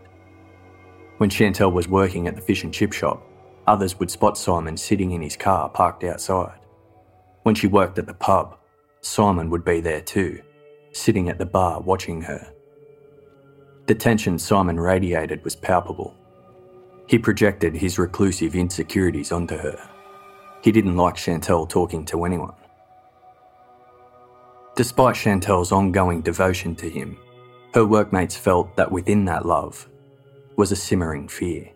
When 1.18 1.30
Chantelle 1.30 1.72
was 1.72 1.88
working 1.88 2.28
at 2.28 2.36
the 2.36 2.42
fish 2.42 2.64
and 2.64 2.74
chip 2.74 2.94
shop, 2.94 3.22
others 3.66 4.00
would 4.00 4.12
spot 4.12 4.38
Simon 4.38 4.78
sitting 4.78 5.12
in 5.12 5.22
his 5.22 5.36
car 5.36 5.70
parked 5.70 6.04
outside. 6.04 6.60
When 7.44 7.56
she 7.56 7.68
worked 7.68 7.98
at 7.98 8.06
the 8.06 8.14
pub, 8.14 8.58
Simon 9.02 9.50
would 9.50 9.64
be 9.64 9.80
there 9.80 10.02
too, 10.02 10.42
sitting 10.92 11.30
at 11.30 11.38
the 11.38 11.46
bar 11.46 11.82
watching 11.82 12.22
her. 12.22 12.54
The 13.88 13.96
tension 13.96 14.38
Simon 14.38 14.80
radiated 14.80 15.44
was 15.44 15.56
palpable. 15.56 16.14
He 17.08 17.18
projected 17.18 17.76
his 17.76 17.98
reclusive 17.98 18.54
insecurities 18.54 19.32
onto 19.32 19.58
her. 19.58 19.80
He 20.62 20.72
didn't 20.72 20.98
like 20.98 21.16
Chantelle 21.16 21.66
talking 21.66 22.04
to 22.06 22.26
anyone. 22.26 22.54
Despite 24.78 25.16
Chantelle's 25.16 25.72
ongoing 25.72 26.22
devotion 26.22 26.76
to 26.76 26.88
him, 26.88 27.18
her 27.74 27.84
workmates 27.84 28.38
felt 28.38 28.76
that 28.76 28.92
within 28.92 29.26
that 29.26 29.44
love 29.44 29.90
was 30.56 30.72
a 30.72 30.76
simmering 30.76 31.28
fear. 31.28 31.68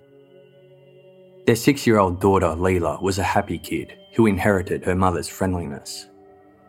Their 1.48 1.56
six 1.56 1.88
year 1.88 1.98
old 1.98 2.22
daughter, 2.22 2.50
Leela, 2.50 3.02
was 3.02 3.18
a 3.18 3.24
happy 3.24 3.58
kid 3.58 3.98
who 4.14 4.28
inherited 4.28 4.86
her 4.86 4.94
mother's 4.94 5.28
friendliness. 5.28 6.10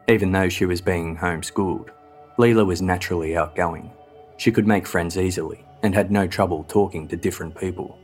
Even 0.09 0.33
though 0.33 0.49
she 0.49 0.65
was 0.65 0.81
being 0.81 1.19
homeschooled, 1.19 1.91
Leela 2.39 2.65
was 2.65 2.81
naturally 2.81 3.37
outgoing. 3.37 3.93
She 4.39 4.51
could 4.51 4.67
make 4.67 4.87
friends 4.87 5.19
easily 5.19 5.63
and 5.83 5.95
had 5.95 6.11
no 6.11 6.27
trouble 6.27 6.65
talking 6.67 7.07
to 7.09 7.17
different 7.19 7.55
people. 7.55 7.99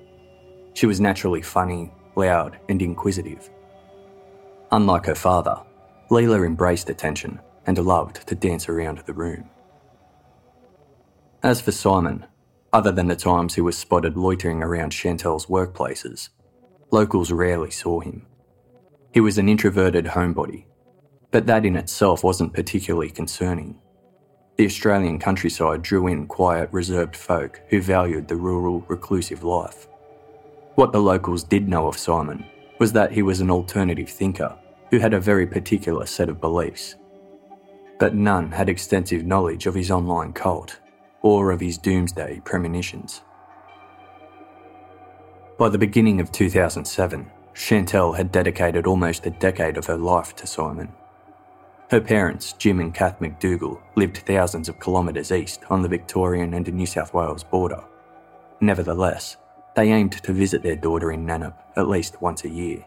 She 0.74 0.84
was 0.84 1.00
naturally 1.00 1.40
funny, 1.40 1.90
loud, 2.14 2.58
and 2.68 2.82
inquisitive. 2.82 3.48
Unlike 4.70 5.06
her 5.06 5.14
father, 5.14 5.62
Leela 6.10 6.44
embraced 6.44 6.90
attention 6.90 7.40
and 7.68 7.76
loved 7.76 8.26
to 8.26 8.34
dance 8.34 8.66
around 8.66 8.96
the 9.00 9.12
room. 9.12 9.50
As 11.42 11.60
for 11.60 11.70
Simon, 11.70 12.24
other 12.72 12.90
than 12.90 13.08
the 13.08 13.14
times 13.14 13.54
he 13.54 13.60
was 13.60 13.76
spotted 13.76 14.16
loitering 14.16 14.62
around 14.62 14.90
Chantelle's 14.90 15.46
workplaces, 15.46 16.30
locals 16.90 17.30
rarely 17.30 17.70
saw 17.70 18.00
him. 18.00 18.26
He 19.12 19.20
was 19.20 19.36
an 19.36 19.50
introverted 19.50 20.06
homebody, 20.06 20.64
but 21.30 21.46
that 21.46 21.66
in 21.66 21.76
itself 21.76 22.24
wasn't 22.24 22.54
particularly 22.54 23.10
concerning. 23.10 23.78
The 24.56 24.64
Australian 24.64 25.18
countryside 25.18 25.82
drew 25.82 26.06
in 26.06 26.26
quiet, 26.26 26.70
reserved 26.72 27.14
folk 27.14 27.60
who 27.68 27.82
valued 27.82 28.28
the 28.28 28.36
rural, 28.36 28.80
reclusive 28.88 29.44
life. 29.44 29.86
What 30.76 30.92
the 30.92 31.02
locals 31.02 31.44
did 31.44 31.68
know 31.68 31.86
of 31.86 31.98
Simon 31.98 32.46
was 32.78 32.92
that 32.94 33.12
he 33.12 33.22
was 33.22 33.40
an 33.40 33.50
alternative 33.50 34.08
thinker 34.08 34.56
who 34.90 35.00
had 35.00 35.12
a 35.12 35.20
very 35.20 35.46
particular 35.46 36.06
set 36.06 36.30
of 36.30 36.40
beliefs. 36.40 36.96
But 37.98 38.14
none 38.14 38.52
had 38.52 38.68
extensive 38.68 39.26
knowledge 39.26 39.66
of 39.66 39.74
his 39.74 39.90
online 39.90 40.32
cult 40.32 40.80
or 41.22 41.50
of 41.50 41.60
his 41.60 41.78
doomsday 41.78 42.40
premonitions. 42.44 43.22
By 45.58 45.68
the 45.68 45.78
beginning 45.78 46.20
of 46.20 46.30
2007, 46.30 47.30
Chantelle 47.52 48.12
had 48.12 48.30
dedicated 48.30 48.86
almost 48.86 49.26
a 49.26 49.30
decade 49.30 49.76
of 49.76 49.86
her 49.86 49.96
life 49.96 50.36
to 50.36 50.46
Simon. 50.46 50.92
Her 51.90 52.00
parents, 52.00 52.52
Jim 52.52 52.78
and 52.78 52.94
Kath 52.94 53.18
McDougall, 53.18 53.80
lived 53.96 54.18
thousands 54.18 54.68
of 54.68 54.78
kilometres 54.78 55.32
east 55.32 55.62
on 55.68 55.82
the 55.82 55.88
Victorian 55.88 56.54
and 56.54 56.72
New 56.72 56.86
South 56.86 57.12
Wales 57.12 57.42
border. 57.42 57.82
Nevertheless, 58.60 59.38
they 59.74 59.90
aimed 59.90 60.12
to 60.12 60.32
visit 60.32 60.62
their 60.62 60.76
daughter 60.76 61.10
in 61.10 61.26
Nannup 61.26 61.54
at 61.76 61.88
least 61.88 62.20
once 62.22 62.44
a 62.44 62.48
year. 62.48 62.84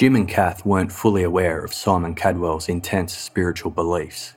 Jim 0.00 0.16
and 0.16 0.26
Kath 0.26 0.64
weren't 0.64 0.90
fully 0.90 1.24
aware 1.24 1.62
of 1.62 1.74
Simon 1.74 2.14
Kadwell's 2.14 2.70
intense 2.70 3.14
spiritual 3.14 3.70
beliefs. 3.70 4.32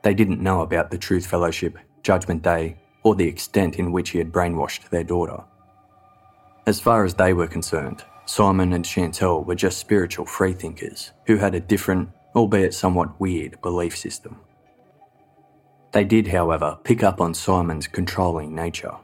They 0.00 0.14
didn't 0.14 0.40
know 0.40 0.62
about 0.62 0.90
the 0.90 0.96
Truth 0.96 1.26
Fellowship, 1.26 1.76
Judgment 2.02 2.42
Day, 2.42 2.78
or 3.02 3.14
the 3.14 3.28
extent 3.28 3.78
in 3.78 3.92
which 3.92 4.08
he 4.08 4.16
had 4.16 4.32
brainwashed 4.32 4.88
their 4.88 5.04
daughter. 5.04 5.44
As 6.66 6.80
far 6.80 7.04
as 7.04 7.12
they 7.12 7.34
were 7.34 7.46
concerned, 7.46 8.02
Simon 8.24 8.72
and 8.72 8.86
Chantelle 8.86 9.44
were 9.44 9.54
just 9.54 9.76
spiritual 9.76 10.24
freethinkers 10.24 11.12
who 11.26 11.36
had 11.36 11.54
a 11.54 11.60
different, 11.60 12.08
albeit 12.34 12.72
somewhat 12.72 13.20
weird, 13.20 13.60
belief 13.60 13.94
system. 13.94 14.40
They 15.92 16.04
did, 16.04 16.28
however, 16.28 16.78
pick 16.84 17.02
up 17.02 17.20
on 17.20 17.34
Simon's 17.34 17.86
controlling 17.86 18.54
nature. 18.54 18.96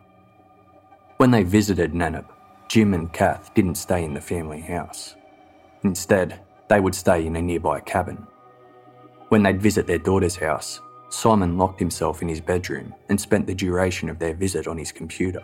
When 1.18 1.32
they 1.32 1.42
visited 1.42 1.92
Nannup, 1.92 2.30
Jim 2.68 2.94
and 2.94 3.12
Kath 3.12 3.52
didn't 3.52 3.74
stay 3.74 4.06
in 4.06 4.14
the 4.14 4.22
family 4.22 4.62
house. 4.62 5.14
Instead, 5.82 6.40
they 6.68 6.80
would 6.80 6.94
stay 6.94 7.26
in 7.26 7.36
a 7.36 7.42
nearby 7.42 7.80
cabin. 7.80 8.26
When 9.28 9.42
they'd 9.42 9.60
visit 9.60 9.86
their 9.86 9.98
daughter's 9.98 10.36
house, 10.36 10.80
Simon 11.10 11.56
locked 11.56 11.80
himself 11.80 12.22
in 12.22 12.28
his 12.28 12.40
bedroom 12.40 12.94
and 13.08 13.20
spent 13.20 13.46
the 13.46 13.54
duration 13.54 14.08
of 14.08 14.18
their 14.18 14.34
visit 14.34 14.66
on 14.66 14.78
his 14.78 14.92
computer. 14.92 15.42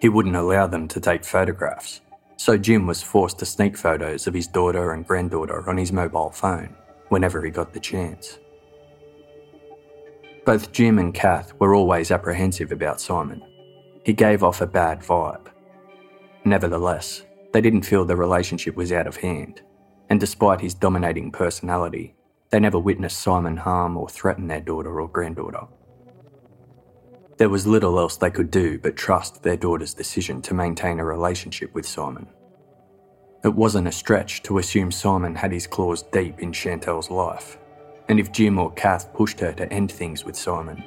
He 0.00 0.08
wouldn't 0.08 0.36
allow 0.36 0.66
them 0.66 0.88
to 0.88 1.00
take 1.00 1.24
photographs, 1.24 2.00
so 2.36 2.56
Jim 2.56 2.86
was 2.86 3.02
forced 3.02 3.38
to 3.38 3.46
sneak 3.46 3.76
photos 3.76 4.26
of 4.26 4.34
his 4.34 4.46
daughter 4.46 4.92
and 4.92 5.06
granddaughter 5.06 5.68
on 5.68 5.76
his 5.76 5.92
mobile 5.92 6.30
phone 6.30 6.74
whenever 7.08 7.44
he 7.44 7.50
got 7.50 7.72
the 7.72 7.80
chance. 7.80 8.38
Both 10.44 10.72
Jim 10.72 10.98
and 10.98 11.14
Kath 11.14 11.52
were 11.58 11.74
always 11.74 12.10
apprehensive 12.10 12.72
about 12.72 13.00
Simon 13.00 13.42
he 14.04 14.12
gave 14.12 14.44
off 14.44 14.60
a 14.60 14.66
bad 14.66 15.00
vibe. 15.00 15.46
Nevertheless, 16.44 17.24
they 17.54 17.60
didn't 17.60 17.82
feel 17.82 18.04
the 18.04 18.16
relationship 18.16 18.74
was 18.74 18.90
out 18.90 19.06
of 19.06 19.16
hand, 19.16 19.62
and 20.10 20.18
despite 20.18 20.60
his 20.60 20.74
dominating 20.74 21.30
personality, 21.30 22.16
they 22.50 22.58
never 22.58 22.80
witnessed 22.80 23.20
Simon 23.20 23.56
harm 23.56 23.96
or 23.96 24.08
threaten 24.08 24.48
their 24.48 24.60
daughter 24.60 25.00
or 25.00 25.08
granddaughter. 25.08 25.68
There 27.38 27.48
was 27.48 27.64
little 27.64 27.96
else 27.96 28.16
they 28.16 28.32
could 28.32 28.50
do 28.50 28.80
but 28.80 28.96
trust 28.96 29.44
their 29.44 29.56
daughter's 29.56 29.94
decision 29.94 30.42
to 30.42 30.52
maintain 30.52 30.98
a 30.98 31.04
relationship 31.04 31.72
with 31.74 31.86
Simon. 31.86 32.26
It 33.44 33.54
wasn't 33.54 33.86
a 33.86 33.92
stretch 33.92 34.42
to 34.42 34.58
assume 34.58 34.90
Simon 34.90 35.36
had 35.36 35.52
his 35.52 35.68
claws 35.68 36.02
deep 36.02 36.40
in 36.40 36.52
Chantelle's 36.52 37.08
life, 37.08 37.56
and 38.08 38.18
if 38.18 38.32
Jim 38.32 38.58
or 38.58 38.72
Kath 38.72 39.12
pushed 39.14 39.38
her 39.38 39.52
to 39.52 39.72
end 39.72 39.92
things 39.92 40.24
with 40.24 40.34
Simon, 40.34 40.82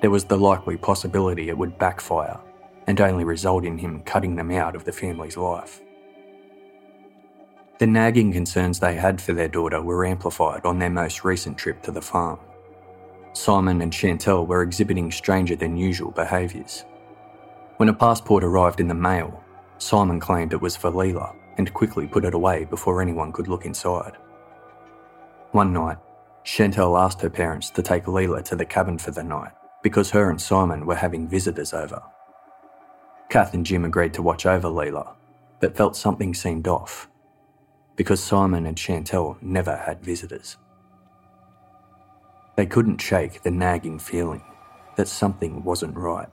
there 0.00 0.10
was 0.10 0.24
the 0.24 0.38
likely 0.38 0.76
possibility 0.76 1.48
it 1.48 1.58
would 1.58 1.80
backfire 1.80 2.38
and 2.86 3.00
only 3.00 3.24
result 3.24 3.64
in 3.64 3.76
him 3.76 4.02
cutting 4.02 4.36
them 4.36 4.52
out 4.52 4.76
of 4.76 4.84
the 4.84 4.92
family's 4.92 5.36
life. 5.36 5.80
The 7.82 7.88
nagging 7.88 8.30
concerns 8.32 8.78
they 8.78 8.94
had 8.94 9.20
for 9.20 9.32
their 9.32 9.48
daughter 9.48 9.82
were 9.82 10.06
amplified 10.06 10.64
on 10.64 10.78
their 10.78 10.88
most 10.88 11.24
recent 11.24 11.58
trip 11.58 11.82
to 11.82 11.90
the 11.90 12.00
farm. 12.00 12.38
Simon 13.32 13.82
and 13.82 13.92
Chantelle 13.92 14.46
were 14.46 14.62
exhibiting 14.62 15.10
stranger 15.10 15.56
than 15.56 15.76
usual 15.76 16.12
behaviours. 16.12 16.84
When 17.78 17.88
a 17.88 17.92
passport 17.92 18.44
arrived 18.44 18.78
in 18.78 18.86
the 18.86 18.94
mail, 18.94 19.42
Simon 19.78 20.20
claimed 20.20 20.52
it 20.52 20.60
was 20.60 20.76
for 20.76 20.92
Leela 20.92 21.34
and 21.58 21.74
quickly 21.74 22.06
put 22.06 22.24
it 22.24 22.34
away 22.34 22.66
before 22.66 23.02
anyone 23.02 23.32
could 23.32 23.48
look 23.48 23.66
inside. 23.66 24.16
One 25.50 25.72
night, 25.72 25.98
Chantelle 26.44 26.96
asked 26.96 27.20
her 27.22 27.30
parents 27.30 27.68
to 27.70 27.82
take 27.82 28.04
Leela 28.04 28.44
to 28.44 28.54
the 28.54 28.64
cabin 28.64 28.96
for 28.96 29.10
the 29.10 29.24
night 29.24 29.54
because 29.82 30.08
her 30.10 30.30
and 30.30 30.40
Simon 30.40 30.86
were 30.86 30.94
having 30.94 31.26
visitors 31.26 31.74
over. 31.74 32.00
Kath 33.28 33.54
and 33.54 33.66
Jim 33.66 33.84
agreed 33.84 34.14
to 34.14 34.22
watch 34.22 34.46
over 34.46 34.68
Leela, 34.68 35.14
but 35.58 35.76
felt 35.76 35.96
something 35.96 36.32
seemed 36.32 36.68
off 36.68 37.08
because 37.96 38.22
Simon 38.22 38.66
and 38.66 38.78
Chantelle 38.78 39.36
never 39.40 39.76
had 39.76 40.04
visitors. 40.04 40.56
They 42.56 42.66
couldn't 42.66 43.00
shake 43.00 43.42
the 43.42 43.50
nagging 43.50 43.98
feeling 43.98 44.42
that 44.96 45.08
something 45.08 45.64
wasn't 45.64 45.96
right. 45.96 46.28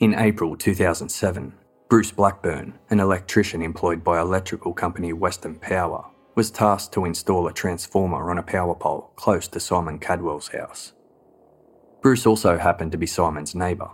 In 0.00 0.14
April 0.14 0.56
2007, 0.56 1.52
Bruce 1.88 2.12
Blackburn, 2.12 2.74
an 2.90 3.00
electrician 3.00 3.62
employed 3.62 4.04
by 4.04 4.20
electrical 4.20 4.72
company 4.72 5.12
Western 5.12 5.56
Power, 5.56 6.04
was 6.34 6.50
tasked 6.50 6.92
to 6.94 7.04
install 7.04 7.48
a 7.48 7.52
transformer 7.52 8.30
on 8.30 8.38
a 8.38 8.42
power 8.42 8.74
pole 8.74 9.10
close 9.16 9.48
to 9.48 9.58
Simon 9.58 9.98
Kadwell's 9.98 10.48
house. 10.48 10.92
Bruce 12.00 12.26
also 12.26 12.58
happened 12.58 12.92
to 12.92 12.98
be 12.98 13.06
Simon's 13.06 13.54
neighbour. 13.54 13.90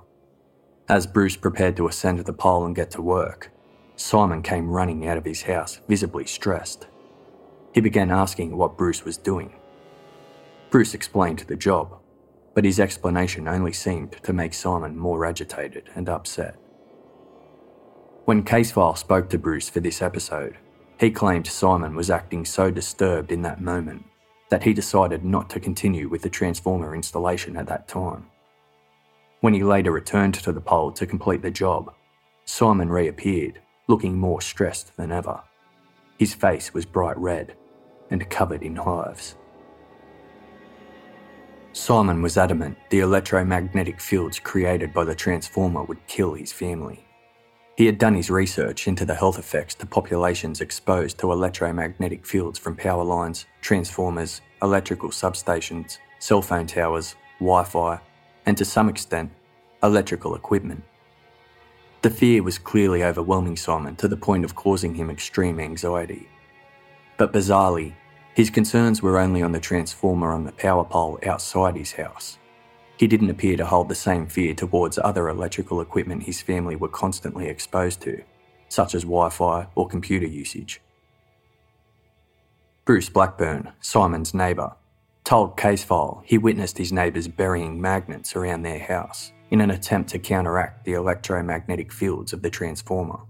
As 0.88 1.06
Bruce 1.06 1.36
prepared 1.36 1.76
to 1.78 1.88
ascend 1.88 2.18
the 2.18 2.34
pole 2.34 2.66
and 2.66 2.76
get 2.76 2.90
to 2.90 3.00
work, 3.00 3.50
Simon 3.96 4.42
came 4.42 4.70
running 4.70 5.06
out 5.06 5.16
of 5.16 5.24
his 5.24 5.42
house, 5.42 5.80
visibly 5.88 6.26
stressed. 6.26 6.86
He 7.72 7.80
began 7.80 8.10
asking 8.10 8.56
what 8.56 8.76
Bruce 8.76 9.04
was 9.04 9.16
doing. 9.16 9.54
Bruce 10.70 10.94
explained 10.94 11.40
the 11.40 11.56
job, 11.56 12.00
but 12.54 12.64
his 12.64 12.80
explanation 12.80 13.46
only 13.46 13.72
seemed 13.72 14.12
to 14.22 14.32
make 14.32 14.54
Simon 14.54 14.96
more 14.96 15.24
agitated 15.24 15.90
and 15.94 16.08
upset. 16.08 16.56
When 18.24 18.42
Casefile 18.42 18.96
spoke 18.96 19.28
to 19.30 19.38
Bruce 19.38 19.68
for 19.68 19.80
this 19.80 20.00
episode, 20.00 20.56
he 20.98 21.10
claimed 21.10 21.46
Simon 21.46 21.94
was 21.94 22.10
acting 22.10 22.44
so 22.44 22.70
disturbed 22.70 23.30
in 23.30 23.42
that 23.42 23.60
moment 23.60 24.04
that 24.50 24.62
he 24.62 24.72
decided 24.72 25.24
not 25.24 25.50
to 25.50 25.60
continue 25.60 26.08
with 26.08 26.22
the 26.22 26.30
transformer 26.30 26.94
installation 26.94 27.56
at 27.56 27.66
that 27.66 27.88
time. 27.88 28.26
When 29.40 29.52
he 29.52 29.62
later 29.62 29.90
returned 29.90 30.34
to 30.34 30.52
the 30.52 30.60
pole 30.60 30.92
to 30.92 31.06
complete 31.06 31.42
the 31.42 31.50
job, 31.50 31.92
Simon 32.44 32.88
reappeared, 32.88 33.60
looking 33.86 34.16
more 34.16 34.40
stressed 34.40 34.96
than 34.96 35.12
ever. 35.12 35.42
His 36.18 36.34
face 36.34 36.72
was 36.72 36.86
bright 36.86 37.18
red 37.18 37.54
and 38.10 38.28
covered 38.30 38.62
in 38.62 38.76
hives. 38.76 39.36
Simon 41.72 42.22
was 42.22 42.38
adamant 42.38 42.78
the 42.90 43.00
electromagnetic 43.00 44.00
fields 44.00 44.38
created 44.38 44.94
by 44.94 45.04
the 45.04 45.14
transformer 45.14 45.82
would 45.82 46.06
kill 46.06 46.34
his 46.34 46.52
family. 46.52 47.04
He 47.76 47.86
had 47.86 47.98
done 47.98 48.14
his 48.14 48.30
research 48.30 48.86
into 48.86 49.04
the 49.04 49.16
health 49.16 49.38
effects 49.40 49.74
to 49.76 49.86
populations 49.86 50.60
exposed 50.60 51.18
to 51.18 51.32
electromagnetic 51.32 52.24
fields 52.24 52.56
from 52.56 52.76
power 52.76 53.02
lines, 53.02 53.46
transformers, 53.60 54.40
electrical 54.62 55.08
substations, 55.08 55.98
cell 56.20 56.40
phone 56.40 56.68
towers, 56.68 57.16
Wi 57.40 57.64
Fi, 57.64 57.98
and 58.46 58.56
to 58.56 58.64
some 58.64 58.88
extent, 58.88 59.32
electrical 59.82 60.36
equipment. 60.36 60.84
The 62.04 62.10
fear 62.10 62.42
was 62.42 62.58
clearly 62.58 63.02
overwhelming 63.02 63.56
Simon 63.56 63.96
to 63.96 64.08
the 64.08 64.16
point 64.18 64.44
of 64.44 64.54
causing 64.54 64.94
him 64.94 65.08
extreme 65.08 65.58
anxiety. 65.58 66.28
But 67.16 67.32
bizarrely, 67.32 67.94
his 68.34 68.50
concerns 68.50 69.00
were 69.00 69.18
only 69.18 69.40
on 69.40 69.52
the 69.52 69.58
transformer 69.58 70.30
on 70.30 70.44
the 70.44 70.52
power 70.52 70.84
pole 70.84 71.18
outside 71.24 71.76
his 71.76 71.92
house. 71.92 72.36
He 72.98 73.06
didn't 73.06 73.30
appear 73.30 73.56
to 73.56 73.64
hold 73.64 73.88
the 73.88 73.94
same 73.94 74.26
fear 74.26 74.52
towards 74.52 74.98
other 74.98 75.30
electrical 75.30 75.80
equipment 75.80 76.24
his 76.24 76.42
family 76.42 76.76
were 76.76 76.90
constantly 76.90 77.46
exposed 77.46 78.02
to, 78.02 78.22
such 78.68 78.94
as 78.94 79.04
Wi 79.04 79.30
Fi 79.30 79.68
or 79.74 79.88
computer 79.88 80.26
usage. 80.26 80.82
Bruce 82.84 83.08
Blackburn, 83.08 83.72
Simon's 83.80 84.34
neighbour, 84.34 84.74
told 85.24 85.56
Casefile 85.56 86.20
he 86.26 86.36
witnessed 86.36 86.76
his 86.76 86.92
neighbours 86.92 87.28
burying 87.28 87.80
magnets 87.80 88.36
around 88.36 88.60
their 88.60 88.80
house 88.80 89.32
in 89.50 89.60
an 89.60 89.70
attempt 89.70 90.10
to 90.10 90.18
counteract 90.18 90.84
the 90.84 90.94
electromagnetic 90.94 91.92
fields 91.92 92.32
of 92.32 92.42
the 92.42 92.50
transformer. 92.50 93.20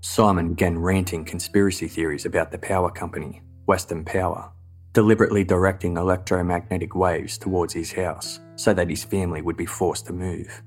Simon 0.00 0.50
began 0.50 0.78
ranting 0.78 1.24
conspiracy 1.24 1.88
theories 1.88 2.24
about 2.24 2.50
the 2.50 2.58
power 2.58 2.90
company, 2.90 3.42
Western 3.66 4.04
Power, 4.04 4.50
deliberately 4.92 5.44
directing 5.44 5.96
electromagnetic 5.96 6.94
waves 6.94 7.36
towards 7.36 7.74
his 7.74 7.92
house 7.92 8.40
so 8.56 8.72
that 8.72 8.88
his 8.88 9.04
family 9.04 9.42
would 9.42 9.56
be 9.56 9.66
forced 9.66 10.06
to 10.06 10.12
move. 10.12 10.62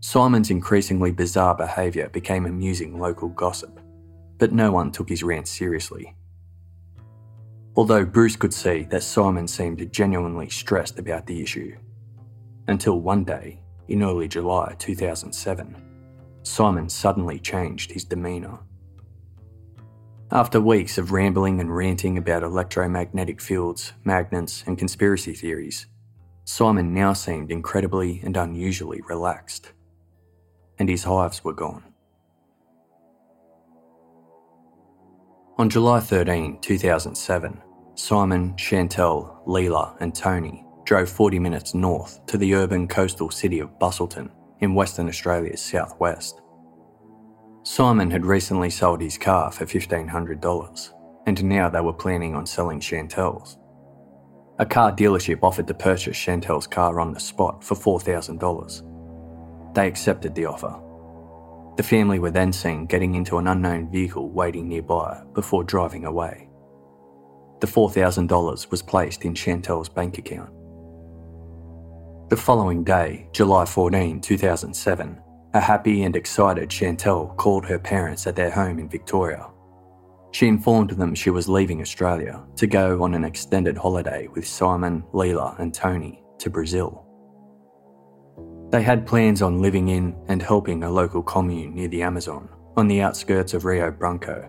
Simon's 0.00 0.50
increasingly 0.50 1.12
bizarre 1.12 1.54
behaviour 1.54 2.08
became 2.08 2.46
amusing 2.46 2.98
local 2.98 3.28
gossip, 3.28 3.78
but 4.38 4.52
no 4.52 4.72
one 4.72 4.90
took 4.90 5.08
his 5.08 5.22
rant 5.22 5.46
seriously. 5.46 6.14
Although 7.76 8.04
Bruce 8.04 8.36
could 8.36 8.54
see 8.54 8.84
that 8.84 9.02
Simon 9.02 9.46
seemed 9.46 9.92
genuinely 9.92 10.48
stressed 10.48 10.98
about 10.98 11.26
the 11.26 11.42
issue. 11.42 11.76
Until 12.70 13.00
one 13.00 13.24
day, 13.24 13.58
in 13.88 14.00
early 14.04 14.28
July 14.28 14.76
2007, 14.78 15.74
Simon 16.44 16.88
suddenly 16.88 17.40
changed 17.40 17.90
his 17.90 18.04
demeanour. 18.04 18.60
After 20.30 20.60
weeks 20.60 20.96
of 20.96 21.10
rambling 21.10 21.58
and 21.58 21.74
ranting 21.74 22.16
about 22.16 22.44
electromagnetic 22.44 23.40
fields, 23.40 23.94
magnets, 24.04 24.62
and 24.68 24.78
conspiracy 24.78 25.34
theories, 25.34 25.86
Simon 26.44 26.94
now 26.94 27.12
seemed 27.12 27.50
incredibly 27.50 28.20
and 28.22 28.36
unusually 28.36 29.00
relaxed. 29.08 29.72
And 30.78 30.88
his 30.88 31.02
hives 31.02 31.42
were 31.42 31.54
gone. 31.54 31.82
On 35.58 35.68
July 35.68 35.98
13, 35.98 36.60
2007, 36.60 37.62
Simon, 37.96 38.56
Chantelle, 38.56 39.42
Leela, 39.44 39.96
and 39.98 40.14
Tony 40.14 40.64
drove 40.84 41.08
40 41.08 41.38
minutes 41.38 41.74
north 41.74 42.24
to 42.26 42.38
the 42.38 42.54
urban 42.54 42.88
coastal 42.88 43.30
city 43.30 43.60
of 43.60 43.78
Busselton 43.78 44.30
in 44.60 44.74
Western 44.74 45.08
Australia's 45.08 45.60
southwest. 45.60 46.40
Simon 47.62 48.10
had 48.10 48.24
recently 48.24 48.70
sold 48.70 49.00
his 49.00 49.18
car 49.18 49.52
for 49.52 49.66
$1,500, 49.66 50.90
and 51.26 51.44
now 51.44 51.68
they 51.68 51.80
were 51.80 51.92
planning 51.92 52.34
on 52.34 52.46
selling 52.46 52.80
Chantelle's. 52.80 53.58
A 54.58 54.66
car 54.66 54.92
dealership 54.92 55.40
offered 55.42 55.66
to 55.68 55.74
purchase 55.74 56.18
Chantelle's 56.18 56.66
car 56.66 57.00
on 57.00 57.12
the 57.12 57.20
spot 57.20 57.64
for 57.64 57.74
$4,000. 57.74 59.74
They 59.74 59.86
accepted 59.86 60.34
the 60.34 60.46
offer. 60.46 60.78
The 61.76 61.82
family 61.82 62.18
were 62.18 62.30
then 62.30 62.52
seen 62.52 62.86
getting 62.86 63.14
into 63.14 63.38
an 63.38 63.46
unknown 63.46 63.90
vehicle 63.90 64.30
waiting 64.30 64.68
nearby 64.68 65.22
before 65.34 65.64
driving 65.64 66.04
away. 66.04 66.48
The 67.60 67.66
$4,000 67.66 68.70
was 68.70 68.82
placed 68.82 69.24
in 69.24 69.34
Chantelle's 69.34 69.88
bank 69.88 70.18
account. 70.18 70.50
The 72.30 72.36
following 72.36 72.84
day, 72.84 73.26
July 73.32 73.64
14, 73.64 74.20
2007, 74.20 75.20
a 75.52 75.60
happy 75.60 76.04
and 76.04 76.14
excited 76.14 76.70
Chantelle 76.70 77.34
called 77.36 77.66
her 77.66 77.76
parents 77.76 78.24
at 78.24 78.36
their 78.36 78.52
home 78.52 78.78
in 78.78 78.88
Victoria. 78.88 79.50
She 80.30 80.46
informed 80.46 80.90
them 80.90 81.12
she 81.12 81.30
was 81.30 81.48
leaving 81.48 81.80
Australia 81.80 82.40
to 82.54 82.68
go 82.68 83.02
on 83.02 83.14
an 83.14 83.24
extended 83.24 83.76
holiday 83.76 84.28
with 84.28 84.46
Simon, 84.46 85.02
Leela, 85.12 85.58
and 85.58 85.74
Tony 85.74 86.22
to 86.38 86.48
Brazil. 86.48 87.04
They 88.70 88.84
had 88.84 89.08
plans 89.08 89.42
on 89.42 89.60
living 89.60 89.88
in 89.88 90.14
and 90.28 90.40
helping 90.40 90.84
a 90.84 90.90
local 90.90 91.24
commune 91.24 91.74
near 91.74 91.88
the 91.88 92.02
Amazon, 92.02 92.48
on 92.76 92.86
the 92.86 93.00
outskirts 93.00 93.54
of 93.54 93.64
Rio 93.64 93.90
Branco. 93.90 94.48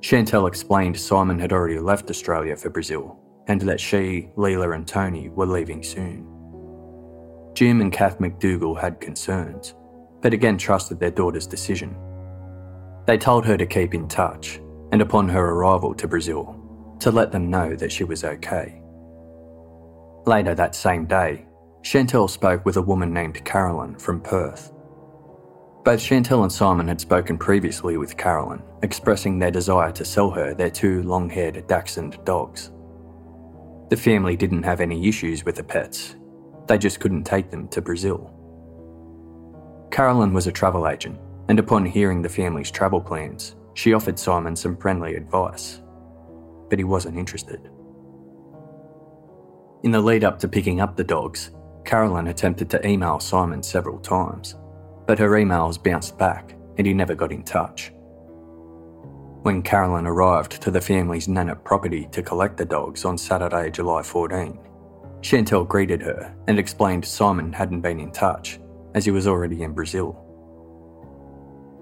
Chantelle 0.00 0.46
explained 0.46 0.98
Simon 0.98 1.38
had 1.38 1.52
already 1.52 1.78
left 1.78 2.08
Australia 2.08 2.56
for 2.56 2.70
Brazil 2.70 3.20
and 3.48 3.60
that 3.60 3.80
she, 3.80 4.30
Leela, 4.38 4.74
and 4.74 4.88
Tony 4.88 5.28
were 5.28 5.44
leaving 5.44 5.82
soon. 5.82 6.35
Jim 7.56 7.80
and 7.80 7.90
Kath 7.90 8.18
McDougall 8.18 8.78
had 8.78 9.00
concerns, 9.00 9.74
but 10.20 10.34
again 10.34 10.58
trusted 10.58 11.00
their 11.00 11.10
daughter's 11.10 11.46
decision. 11.46 11.96
They 13.06 13.16
told 13.16 13.46
her 13.46 13.56
to 13.56 13.64
keep 13.64 13.94
in 13.94 14.08
touch, 14.08 14.60
and 14.92 15.00
upon 15.00 15.26
her 15.30 15.52
arrival 15.52 15.94
to 15.94 16.06
Brazil, 16.06 16.54
to 17.00 17.10
let 17.10 17.32
them 17.32 17.48
know 17.48 17.74
that 17.74 17.90
she 17.90 18.04
was 18.04 18.24
okay. 18.24 18.82
Later 20.26 20.54
that 20.54 20.74
same 20.74 21.06
day, 21.06 21.46
Chantelle 21.80 22.28
spoke 22.28 22.66
with 22.66 22.76
a 22.76 22.82
woman 22.82 23.14
named 23.14 23.42
Carolyn 23.46 23.98
from 23.98 24.20
Perth. 24.20 24.70
Both 25.82 26.02
Chantelle 26.02 26.42
and 26.42 26.52
Simon 26.52 26.88
had 26.88 27.00
spoken 27.00 27.38
previously 27.38 27.96
with 27.96 28.18
Carolyn, 28.18 28.62
expressing 28.82 29.38
their 29.38 29.50
desire 29.50 29.92
to 29.92 30.04
sell 30.04 30.30
her 30.30 30.52
their 30.52 30.68
two 30.68 31.02
long 31.04 31.30
haired 31.30 31.66
Dachshund 31.68 32.22
dogs. 32.26 32.70
The 33.88 33.96
family 33.96 34.36
didn't 34.36 34.64
have 34.64 34.82
any 34.82 35.08
issues 35.08 35.46
with 35.46 35.54
the 35.54 35.64
pets, 35.64 36.16
they 36.66 36.78
just 36.78 37.00
couldn't 37.00 37.24
take 37.24 37.50
them 37.50 37.68
to 37.68 37.80
Brazil. 37.80 38.32
Carolyn 39.90 40.32
was 40.32 40.46
a 40.46 40.52
travel 40.52 40.88
agent, 40.88 41.18
and 41.48 41.58
upon 41.58 41.84
hearing 41.86 42.22
the 42.22 42.28
family's 42.28 42.70
travel 42.70 43.00
plans, 43.00 43.56
she 43.74 43.94
offered 43.94 44.18
Simon 44.18 44.56
some 44.56 44.76
friendly 44.76 45.14
advice. 45.14 45.80
But 46.68 46.78
he 46.78 46.84
wasn't 46.84 47.18
interested. 47.18 47.70
In 49.82 49.90
the 49.90 50.00
lead 50.00 50.24
up 50.24 50.38
to 50.40 50.48
picking 50.48 50.80
up 50.80 50.96
the 50.96 51.04
dogs, 51.04 51.50
Carolyn 51.84 52.26
attempted 52.26 52.68
to 52.70 52.86
email 52.86 53.20
Simon 53.20 53.62
several 53.62 53.98
times, 54.00 54.56
but 55.06 55.18
her 55.18 55.30
emails 55.30 55.82
bounced 55.82 56.18
back 56.18 56.56
and 56.76 56.86
he 56.86 56.92
never 56.92 57.14
got 57.14 57.32
in 57.32 57.42
touch. 57.42 57.92
When 59.42 59.62
Carolyn 59.62 60.06
arrived 60.06 60.60
to 60.62 60.72
the 60.72 60.80
family's 60.80 61.28
Nannup 61.28 61.62
property 61.62 62.08
to 62.10 62.22
collect 62.22 62.56
the 62.56 62.64
dogs 62.64 63.04
on 63.04 63.16
Saturday, 63.16 63.70
July 63.70 64.02
14, 64.02 64.58
Chantelle 65.26 65.64
greeted 65.64 66.00
her 66.02 66.32
and 66.46 66.56
explained 66.56 67.04
Simon 67.04 67.52
hadn't 67.52 67.80
been 67.80 67.98
in 67.98 68.12
touch, 68.12 68.60
as 68.94 69.04
he 69.04 69.10
was 69.10 69.26
already 69.26 69.64
in 69.64 69.72
Brazil. 69.72 70.22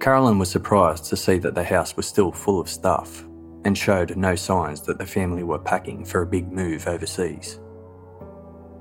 Carolyn 0.01 0.39
was 0.39 0.51
surprised 0.51 1.05
to 1.05 1.17
see 1.19 1.37
that 1.41 1.55
the 1.55 1.63
house 1.63 1.95
was 1.95 2.07
still 2.07 2.33
full 2.33 2.59
of 2.59 2.71
stuff 2.71 3.23
and 3.67 3.77
showed 3.77 4.17
no 4.17 4.35
signs 4.35 4.81
that 4.81 4.97
the 4.97 5.05
family 5.05 5.43
were 5.43 5.59
packing 5.59 6.07
for 6.07 6.23
a 6.23 6.27
big 6.27 6.51
move 6.51 6.89
overseas. 6.89 7.61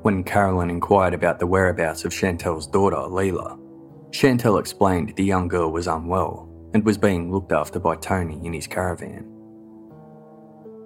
When 0.02 0.24
Carolyn 0.24 0.70
inquired 0.70 1.14
about 1.14 1.40
the 1.40 1.48
whereabouts 1.48 2.06
of 2.06 2.14
Chantelle's 2.14 2.66
daughter, 2.66 2.96
Leela, 2.96 3.60
Chantelle 4.12 4.60
explained 4.60 5.14
the 5.18 5.26
young 5.26 5.50
girl 5.50 5.74
was 5.74 5.88
unwell 5.88 6.50
and 6.74 6.86
was 6.86 6.98
being 6.98 7.34
looked 7.34 7.52
after 7.52 7.80
by 7.80 7.98
Tony 7.98 8.40
in 8.46 8.54
his 8.54 8.68
caravan. 8.68 9.30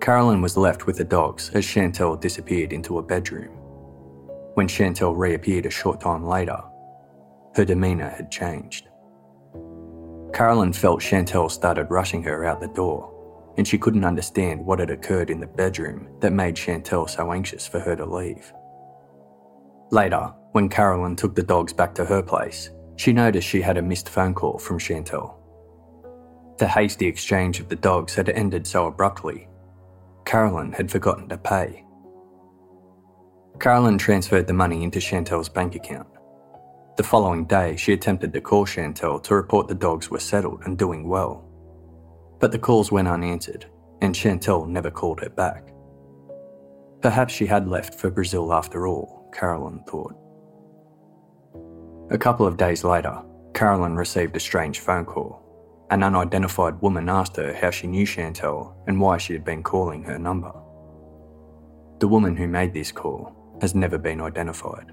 Carolyn 0.01 0.41
was 0.41 0.57
left 0.57 0.87
with 0.87 0.97
the 0.97 1.03
dogs 1.03 1.51
as 1.53 1.63
Chantelle 1.63 2.15
disappeared 2.15 2.73
into 2.73 2.97
a 2.97 3.03
bedroom. 3.03 3.56
When 4.57 4.67
Chantelle 4.67 5.13
reappeared 5.13 5.67
a 5.67 5.69
short 5.69 6.01
time 6.01 6.25
later, 6.25 6.59
her 7.53 7.63
demeanour 7.63 8.09
had 8.09 8.31
changed. 8.31 8.89
Carolyn 10.33 10.73
felt 10.73 10.99
Chantelle 10.99 11.49
started 11.49 11.91
rushing 11.91 12.23
her 12.23 12.43
out 12.43 12.59
the 12.59 12.67
door, 12.69 13.53
and 13.55 13.67
she 13.67 13.77
couldn't 13.77 14.03
understand 14.03 14.65
what 14.65 14.79
had 14.79 14.89
occurred 14.89 15.29
in 15.29 15.39
the 15.39 15.45
bedroom 15.45 16.09
that 16.21 16.33
made 16.33 16.57
Chantelle 16.57 17.05
so 17.05 17.31
anxious 17.31 17.67
for 17.67 17.79
her 17.79 17.95
to 17.97 18.05
leave. 18.07 18.51
Later, 19.91 20.33
when 20.53 20.69
Carolyn 20.69 21.15
took 21.15 21.35
the 21.35 21.43
dogs 21.43 21.71
back 21.71 21.93
to 21.93 22.05
her 22.05 22.23
place, 22.23 22.71
she 22.95 23.13
noticed 23.13 23.47
she 23.47 23.61
had 23.61 23.77
a 23.77 23.81
missed 23.83 24.09
phone 24.09 24.33
call 24.33 24.57
from 24.57 24.79
Chantelle. 24.79 25.37
The 26.57 26.67
hasty 26.67 27.05
exchange 27.05 27.59
of 27.59 27.69
the 27.69 27.75
dogs 27.75 28.15
had 28.15 28.29
ended 28.29 28.65
so 28.65 28.87
abruptly. 28.87 29.49
Carolyn 30.25 30.71
had 30.71 30.89
forgotten 30.89 31.29
to 31.29 31.37
pay. 31.37 31.83
Carolyn 33.59 33.97
transferred 33.97 34.45
the 34.45 34.53
money 34.53 34.83
into 34.83 34.99
Chantelle's 34.99 35.49
bank 35.49 35.73
account. 35.73 36.07
The 36.95 37.03
following 37.03 37.45
day, 37.45 37.75
she 37.75 37.91
attempted 37.91 38.31
to 38.33 38.41
call 38.41 38.65
Chantelle 38.65 39.19
to 39.21 39.35
report 39.35 39.67
the 39.67 39.73
dogs 39.73 40.11
were 40.11 40.19
settled 40.19 40.61
and 40.65 40.77
doing 40.77 41.07
well. 41.07 41.43
But 42.39 42.51
the 42.51 42.59
calls 42.59 42.91
went 42.91 43.07
unanswered, 43.07 43.65
and 44.01 44.15
Chantelle 44.15 44.67
never 44.67 44.91
called 44.91 45.19
her 45.21 45.29
back. 45.29 45.73
Perhaps 47.01 47.33
she 47.33 47.47
had 47.47 47.67
left 47.67 47.95
for 47.95 48.11
Brazil 48.11 48.53
after 48.53 48.85
all, 48.85 49.27
Carolyn 49.33 49.83
thought. 49.87 50.15
A 52.11 52.17
couple 52.17 52.45
of 52.45 52.57
days 52.57 52.83
later, 52.83 53.23
Carolyn 53.55 53.95
received 53.95 54.35
a 54.35 54.39
strange 54.39 54.79
phone 54.79 55.05
call. 55.05 55.41
An 55.89 56.03
unidentified 56.03 56.79
woman 56.81 57.09
asked 57.09 57.37
her 57.37 57.53
how 57.53 57.71
she 57.71 57.87
knew 57.87 58.05
Chantelle 58.05 58.75
and 58.87 59.01
why 59.01 59.17
she 59.17 59.33
had 59.33 59.43
been 59.43 59.63
calling 59.63 60.03
her 60.03 60.19
number. 60.19 60.51
The 61.99 62.07
woman 62.07 62.35
who 62.35 62.47
made 62.47 62.73
this 62.73 62.91
call 62.91 63.36
has 63.61 63.75
never 63.75 63.97
been 63.97 64.21
identified. 64.21 64.91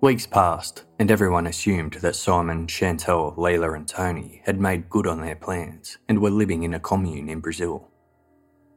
Weeks 0.00 0.26
passed, 0.26 0.84
and 0.98 1.10
everyone 1.10 1.46
assumed 1.46 1.94
that 1.94 2.14
Simon, 2.14 2.66
Chantelle, 2.66 3.34
Leela, 3.38 3.74
and 3.74 3.88
Tony 3.88 4.42
had 4.44 4.60
made 4.60 4.90
good 4.90 5.06
on 5.06 5.22
their 5.22 5.34
plans 5.34 5.96
and 6.08 6.20
were 6.20 6.30
living 6.30 6.62
in 6.62 6.74
a 6.74 6.80
commune 6.80 7.30
in 7.30 7.40
Brazil. 7.40 7.88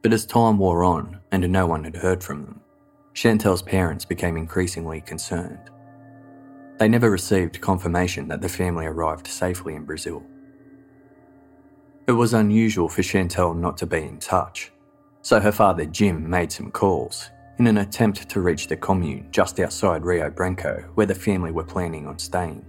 But 0.00 0.14
as 0.14 0.24
time 0.24 0.56
wore 0.58 0.84
on 0.84 1.20
and 1.30 1.46
no 1.50 1.66
one 1.66 1.84
had 1.84 1.96
heard 1.96 2.24
from 2.24 2.44
them, 2.44 2.60
Chantelle's 3.12 3.60
parents 3.60 4.06
became 4.06 4.38
increasingly 4.38 5.02
concerned. 5.02 5.70
They 6.78 6.88
never 6.88 7.10
received 7.10 7.60
confirmation 7.60 8.28
that 8.28 8.40
the 8.40 8.48
family 8.48 8.86
arrived 8.86 9.26
safely 9.26 9.74
in 9.74 9.84
Brazil. 9.84 10.22
It 12.06 12.12
was 12.12 12.32
unusual 12.32 12.88
for 12.88 13.02
Chantelle 13.02 13.52
not 13.52 13.76
to 13.78 13.86
be 13.86 13.98
in 13.98 14.18
touch, 14.18 14.72
so 15.28 15.38
her 15.38 15.52
father 15.52 15.84
Jim 15.84 16.26
made 16.30 16.50
some 16.50 16.70
calls 16.70 17.28
in 17.58 17.66
an 17.66 17.76
attempt 17.76 18.30
to 18.30 18.40
reach 18.40 18.66
the 18.66 18.74
commune 18.74 19.28
just 19.30 19.60
outside 19.60 20.02
Rio 20.02 20.30
Branco 20.30 20.82
where 20.94 21.04
the 21.04 21.14
family 21.14 21.52
were 21.52 21.64
planning 21.64 22.06
on 22.06 22.18
staying. 22.18 22.64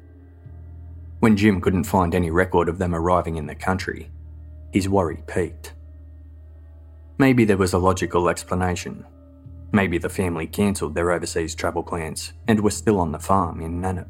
When 1.21 1.37
Jim 1.37 1.61
couldn't 1.61 1.85
find 1.85 2.13
any 2.13 2.31
record 2.31 2.67
of 2.67 2.77
them 2.77 2.93
arriving 2.93 3.37
in 3.37 3.45
the 3.45 3.55
country, 3.55 4.11
his 4.73 4.89
worry 4.89 5.23
peaked. 5.25 5.71
Maybe 7.17 7.45
there 7.45 7.55
was 7.55 7.71
a 7.71 7.77
logical 7.77 8.27
explanation. 8.27 9.05
Maybe 9.71 9.97
the 9.97 10.09
family 10.09 10.45
cancelled 10.45 10.95
their 10.95 11.11
overseas 11.11 11.55
travel 11.55 11.81
plans 11.81 12.33
and 12.49 12.59
were 12.59 12.71
still 12.71 12.99
on 12.99 13.13
the 13.13 13.19
farm 13.19 13.61
in 13.61 13.79
Nannup. 13.79 14.09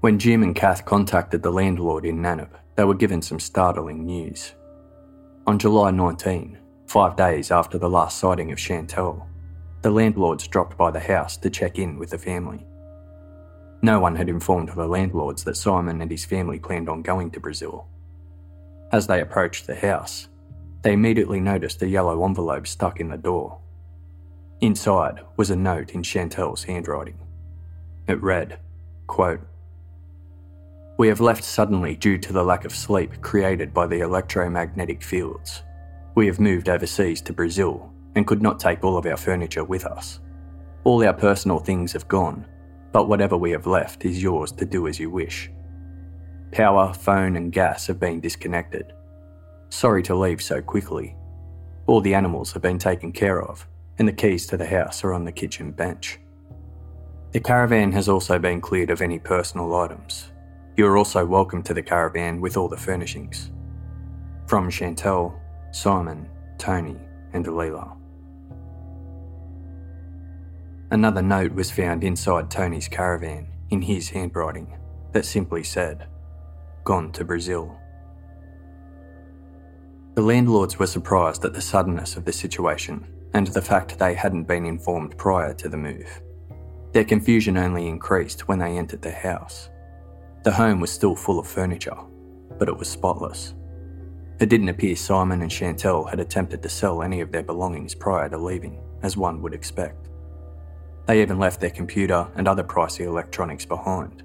When 0.00 0.18
Jim 0.18 0.42
and 0.42 0.56
Kath 0.56 0.86
contacted 0.86 1.42
the 1.42 1.52
landlord 1.52 2.06
in 2.06 2.22
Nannup, 2.22 2.52
they 2.76 2.84
were 2.84 2.94
given 2.94 3.20
some 3.20 3.38
startling 3.38 4.06
news. 4.06 4.54
On 5.46 5.58
July 5.58 5.90
19, 5.90 6.58
Five 6.86 7.16
days 7.16 7.50
after 7.50 7.76
the 7.76 7.90
last 7.90 8.18
sighting 8.18 8.50
of 8.50 8.58
Chantelle, 8.58 9.28
the 9.82 9.90
landlords 9.90 10.48
dropped 10.48 10.78
by 10.78 10.90
the 10.90 11.00
house 11.00 11.36
to 11.38 11.50
check 11.50 11.78
in 11.78 11.98
with 11.98 12.10
the 12.10 12.18
family. 12.18 12.64
No 13.82 14.00
one 14.00 14.16
had 14.16 14.30
informed 14.30 14.70
the 14.70 14.86
landlords 14.86 15.44
that 15.44 15.56
Simon 15.56 16.00
and 16.00 16.10
his 16.10 16.24
family 16.24 16.58
planned 16.58 16.88
on 16.88 17.02
going 17.02 17.30
to 17.32 17.40
Brazil. 17.40 17.86
As 18.92 19.06
they 19.06 19.20
approached 19.20 19.66
the 19.66 19.74
house, 19.74 20.28
they 20.82 20.92
immediately 20.92 21.40
noticed 21.40 21.82
a 21.82 21.88
yellow 21.88 22.24
envelope 22.24 22.66
stuck 22.66 22.98
in 22.98 23.08
the 23.08 23.18
door. 23.18 23.58
Inside 24.62 25.20
was 25.36 25.50
a 25.50 25.56
note 25.56 25.90
in 25.90 26.02
Chantelle's 26.02 26.64
handwriting. 26.64 27.18
It 28.08 28.22
read, 28.22 28.60
quote, 29.06 29.40
We 30.96 31.08
have 31.08 31.20
left 31.20 31.44
suddenly 31.44 31.96
due 31.96 32.18
to 32.18 32.32
the 32.32 32.44
lack 32.44 32.64
of 32.64 32.74
sleep 32.74 33.20
created 33.20 33.74
by 33.74 33.86
the 33.86 34.00
electromagnetic 34.00 35.02
fields 35.02 35.62
we 36.14 36.26
have 36.26 36.38
moved 36.38 36.68
overseas 36.68 37.20
to 37.22 37.32
Brazil 37.32 37.92
and 38.14 38.26
could 38.26 38.40
not 38.40 38.60
take 38.60 38.84
all 38.84 38.96
of 38.96 39.06
our 39.06 39.16
furniture 39.16 39.64
with 39.64 39.84
us. 39.84 40.20
All 40.84 41.04
our 41.04 41.12
personal 41.12 41.58
things 41.58 41.92
have 41.92 42.06
gone, 42.06 42.46
but 42.92 43.08
whatever 43.08 43.36
we 43.36 43.50
have 43.50 43.66
left 43.66 44.04
is 44.04 44.22
yours 44.22 44.52
to 44.52 44.64
do 44.64 44.86
as 44.86 45.00
you 45.00 45.10
wish. 45.10 45.50
Power, 46.52 46.92
phone, 46.92 47.36
and 47.36 47.50
gas 47.50 47.88
have 47.88 47.98
been 47.98 48.20
disconnected. 48.20 48.92
Sorry 49.70 50.02
to 50.04 50.14
leave 50.14 50.40
so 50.40 50.62
quickly. 50.62 51.16
All 51.86 52.00
the 52.00 52.14
animals 52.14 52.52
have 52.52 52.62
been 52.62 52.78
taken 52.78 53.10
care 53.10 53.42
of, 53.42 53.66
and 53.98 54.06
the 54.06 54.12
keys 54.12 54.46
to 54.46 54.56
the 54.56 54.66
house 54.66 55.02
are 55.02 55.12
on 55.12 55.24
the 55.24 55.32
kitchen 55.32 55.72
bench. 55.72 56.20
The 57.32 57.40
caravan 57.40 57.90
has 57.92 58.08
also 58.08 58.38
been 58.38 58.60
cleared 58.60 58.90
of 58.90 59.02
any 59.02 59.18
personal 59.18 59.74
items. 59.74 60.30
You 60.76 60.88
are 60.88 60.96
also 60.96 61.24
welcome 61.24 61.62
to 61.64 61.74
the 61.74 61.82
caravan 61.82 62.40
with 62.40 62.56
all 62.56 62.68
the 62.68 62.76
furnishings. 62.76 63.52
From 64.48 64.68
Chantelle, 64.68 65.40
Simon, 65.70 66.28
Tony, 66.58 66.98
and 67.32 67.46
Leela. 67.46 67.96
Another 70.90 71.22
note 71.22 71.52
was 71.52 71.70
found 71.70 72.02
inside 72.02 72.50
Tony's 72.50 72.88
caravan 72.88 73.46
in 73.70 73.82
his 73.82 74.08
handwriting 74.08 74.76
that 75.12 75.24
simply 75.24 75.62
said, 75.62 76.08
Gone 76.82 77.12
to 77.12 77.24
Brazil. 77.24 77.78
The 80.14 80.22
landlords 80.22 80.76
were 80.80 80.88
surprised 80.88 81.44
at 81.44 81.54
the 81.54 81.62
suddenness 81.62 82.16
of 82.16 82.24
the 82.24 82.32
situation 82.32 83.06
and 83.32 83.46
the 83.46 83.62
fact 83.62 84.00
they 84.00 84.14
hadn't 84.14 84.48
been 84.48 84.64
informed 84.66 85.16
prior 85.18 85.54
to 85.54 85.68
the 85.68 85.76
move. 85.76 86.20
Their 86.90 87.04
confusion 87.04 87.56
only 87.56 87.86
increased 87.86 88.48
when 88.48 88.58
they 88.58 88.76
entered 88.76 89.02
the 89.02 89.12
house. 89.12 89.70
The 90.44 90.52
home 90.52 90.78
was 90.78 90.92
still 90.92 91.16
full 91.16 91.38
of 91.38 91.46
furniture, 91.46 91.96
but 92.58 92.68
it 92.68 92.76
was 92.76 92.86
spotless. 92.86 93.54
It 94.40 94.50
didn't 94.50 94.68
appear 94.68 94.94
Simon 94.94 95.40
and 95.40 95.50
Chantelle 95.50 96.04
had 96.04 96.20
attempted 96.20 96.62
to 96.62 96.68
sell 96.68 97.02
any 97.02 97.22
of 97.22 97.32
their 97.32 97.42
belongings 97.42 97.94
prior 97.94 98.28
to 98.28 98.36
leaving, 98.36 98.78
as 99.02 99.16
one 99.16 99.40
would 99.40 99.54
expect. 99.54 100.10
They 101.06 101.22
even 101.22 101.38
left 101.38 101.60
their 101.60 101.70
computer 101.70 102.28
and 102.34 102.46
other 102.46 102.62
pricey 102.62 103.06
electronics 103.06 103.64
behind. 103.64 104.22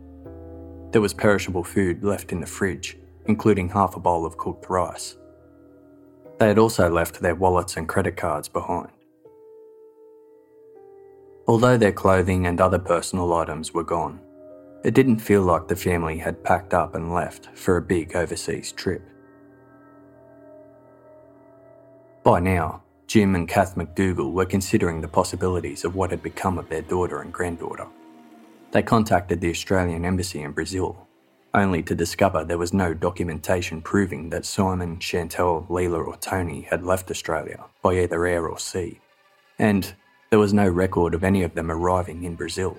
There 0.92 1.00
was 1.00 1.14
perishable 1.14 1.64
food 1.64 2.04
left 2.04 2.34
in 2.34 2.42
the 2.42 2.46
fridge, 2.46 2.98
including 3.28 3.70
half 3.70 3.96
a 3.96 4.02
bowl 4.02 4.26
of 4.26 4.36
cooked 4.36 4.70
rice. 4.70 5.16
They 6.38 6.48
had 6.48 6.60
also 6.60 6.90
left 6.90 7.22
their 7.22 7.36
wallets 7.36 7.78
and 7.78 7.88
credit 7.88 8.18
cards 8.18 8.50
behind. 8.50 8.92
Although 11.48 11.78
their 11.78 11.94
clothing 11.94 12.46
and 12.46 12.60
other 12.60 12.80
personal 12.80 13.34
items 13.34 13.74
were 13.74 13.86
gone, 13.86 14.20
it 14.84 14.94
didn't 14.94 15.20
feel 15.20 15.42
like 15.42 15.68
the 15.68 15.76
family 15.76 16.18
had 16.18 16.44
packed 16.44 16.74
up 16.74 16.96
and 16.96 17.14
left 17.14 17.50
for 17.54 17.78
a 17.78 17.82
big 17.82 18.16
overseas 18.16 18.72
trip. 18.72 19.02
By 22.24 22.40
now, 22.40 22.84
Jim 23.08 23.36
and 23.36 23.48
Kath 23.48 23.76
McDougall 23.76 24.34
were 24.34 24.46
considering 24.46 25.02
the 25.02 25.08
possibilities 25.08 25.84
of 25.84 25.96
what 25.96 26.12
had 26.12 26.22
become 26.22 26.58
of 26.58 26.70
their 26.70 26.82
daughter 26.82 27.22
and 27.22 27.34
granddaughter. 27.34 27.88
They 28.72 28.84
contacted 28.84 29.42
the 29.42 29.50
Australian 29.50 30.06
Embassy 30.06 30.44
in 30.44 30.52
Brazil, 30.52 31.08
only 31.54 31.82
to 31.84 31.96
discover 31.96 32.44
there 32.44 32.60
was 32.60 32.72
no 32.72 32.94
documentation 32.94 33.82
proving 33.82 34.30
that 34.30 34.46
Simon, 34.46 35.00
Chantelle, 35.00 35.66
Leela, 35.70 36.06
or 36.06 36.18
Tony 36.18 36.62
had 36.62 36.86
left 36.86 37.10
Australia 37.10 37.66
by 37.82 38.00
either 38.00 38.28
air 38.28 38.48
or 38.48 38.60
sea, 38.60 39.00
and 39.58 39.96
there 40.30 40.38
was 40.38 40.54
no 40.54 40.68
record 40.68 41.16
of 41.16 41.24
any 41.24 41.42
of 41.42 41.56
them 41.56 41.72
arriving 41.72 42.24
in 42.24 42.36
Brazil. 42.36 42.78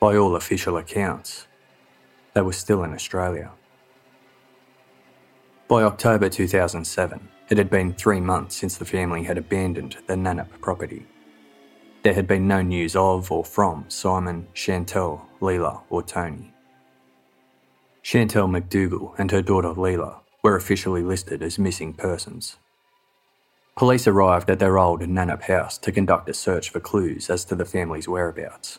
By 0.00 0.16
all 0.16 0.36
official 0.36 0.76
accounts, 0.76 1.48
they 2.32 2.42
were 2.42 2.52
still 2.52 2.84
in 2.84 2.94
Australia. 2.94 3.50
By 5.66 5.82
October 5.82 6.28
2007, 6.28 7.28
it 7.48 7.58
had 7.58 7.68
been 7.68 7.92
three 7.92 8.20
months 8.20 8.54
since 8.54 8.76
the 8.76 8.84
family 8.84 9.24
had 9.24 9.36
abandoned 9.36 9.96
the 10.06 10.14
Nannup 10.14 10.60
property. 10.60 11.04
There 12.04 12.14
had 12.14 12.28
been 12.28 12.46
no 12.46 12.62
news 12.62 12.94
of 12.94 13.32
or 13.32 13.44
from 13.44 13.86
Simon, 13.88 14.46
Chantelle, 14.54 15.26
Leela, 15.40 15.82
or 15.90 16.04
Tony. 16.04 16.54
Chantelle 18.00 18.46
McDougall 18.46 19.18
and 19.18 19.32
her 19.32 19.42
daughter 19.42 19.70
Leela 19.70 20.20
were 20.44 20.54
officially 20.54 21.02
listed 21.02 21.42
as 21.42 21.58
missing 21.58 21.92
persons. 21.92 22.56
Police 23.76 24.06
arrived 24.06 24.48
at 24.48 24.60
their 24.60 24.78
old 24.78 25.00
Nannup 25.00 25.42
house 25.42 25.76
to 25.78 25.90
conduct 25.90 26.28
a 26.28 26.34
search 26.34 26.70
for 26.70 26.78
clues 26.78 27.28
as 27.28 27.44
to 27.46 27.56
the 27.56 27.64
family's 27.64 28.08
whereabouts. 28.08 28.78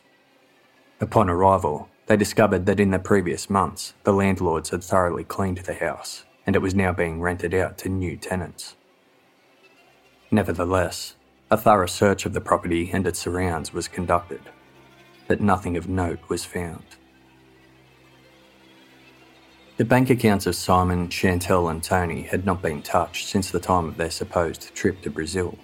Upon 1.02 1.30
arrival, 1.30 1.88
they 2.08 2.18
discovered 2.18 2.66
that 2.66 2.80
in 2.80 2.92
the 2.92 3.00
previous 3.00 3.50
months, 3.50 3.94
the 4.04 4.12
landlords 4.12 4.72
had 4.72 4.84
thoroughly 4.84 5.24
cleaned 5.24 5.60
the 5.60 5.74
house 5.76 6.26
and 6.46 6.56
it 6.56 6.62
was 6.64 6.74
now 6.74 6.92
being 6.92 7.22
rented 7.22 7.54
out 7.54 7.78
to 7.78 7.90
new 7.90 8.18
tenants. 8.18 8.76
Nevertheless, 10.32 11.16
a 11.52 11.58
thorough 11.58 11.86
search 11.86 12.26
of 12.26 12.34
the 12.34 12.42
property 12.42 12.90
and 12.92 13.06
its 13.06 13.20
surrounds 13.20 13.72
was 13.72 13.88
conducted, 13.88 14.42
but 15.28 15.42
nothing 15.42 15.78
of 15.78 15.88
note 15.88 16.20
was 16.28 16.44
found. 16.44 16.84
The 19.78 19.86
bank 19.86 20.10
accounts 20.10 20.48
of 20.48 20.56
Simon, 20.56 21.10
Chantelle, 21.10 21.70
and 21.70 21.82
Tony 21.82 22.24
had 22.24 22.46
not 22.46 22.62
been 22.62 22.82
touched 22.82 23.28
since 23.28 23.52
the 23.52 23.60
time 23.60 23.86
of 23.86 23.98
their 23.98 24.10
supposed 24.10 24.74
trip 24.76 25.02
to 25.04 25.10
Brazil. 25.10 25.58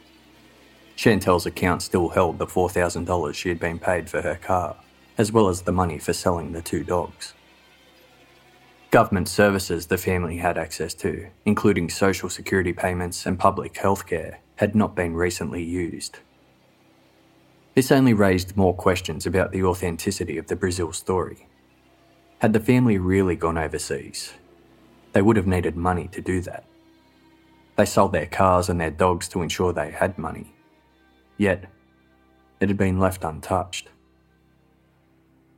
Chantelle's 0.96 1.46
account 1.46 1.82
still 1.82 2.10
held 2.10 2.38
the 2.38 2.48
$4,000 2.48 3.34
she 3.34 3.50
had 3.50 3.60
been 3.60 3.80
paid 3.80 4.10
for 4.10 4.22
her 4.22 4.36
car, 4.36 4.78
as 5.18 5.32
well 5.32 5.48
as 5.48 5.62
the 5.62 5.72
money 5.72 5.98
for 5.98 6.14
selling 6.14 6.52
the 6.52 6.62
two 6.62 6.84
dogs. 6.84 7.34
Government 8.92 9.28
services 9.28 9.88
the 9.88 9.98
family 9.98 10.38
had 10.38 10.58
access 10.58 10.94
to, 10.96 11.28
including 11.46 11.90
social 11.90 12.30
security 12.30 12.74
payments 12.74 13.26
and 13.26 13.38
public 13.38 13.76
health 13.78 14.08
care, 14.08 14.40
had 14.56 14.76
not 14.76 14.96
been 14.96 15.16
recently 15.16 15.64
used. 15.64 16.20
This 17.74 17.92
only 17.92 18.14
raised 18.14 18.56
more 18.56 18.74
questions 18.74 19.26
about 19.26 19.52
the 19.52 19.64
authenticity 19.64 20.38
of 20.38 20.48
the 20.48 20.56
Brazil 20.56 20.94
story. 20.94 21.48
Had 22.40 22.54
the 22.54 22.60
family 22.60 22.98
really 22.98 23.36
gone 23.36 23.58
overseas? 23.58 24.34
They 25.12 25.22
would 25.22 25.36
have 25.36 25.48
needed 25.48 25.76
money 25.76 26.08
to 26.14 26.22
do 26.22 26.40
that. 26.42 26.64
They 27.76 27.86
sold 27.86 28.14
their 28.14 28.28
cars 28.28 28.70
and 28.70 28.80
their 28.80 28.92
dogs 28.92 29.28
to 29.30 29.42
ensure 29.42 29.74
they 29.74 29.92
had 29.92 30.18
money. 30.18 30.54
Yet, 31.38 31.66
it 32.62 32.70
had 32.70 32.78
been 32.78 33.00
left 33.00 33.26
untouched. 33.26 33.90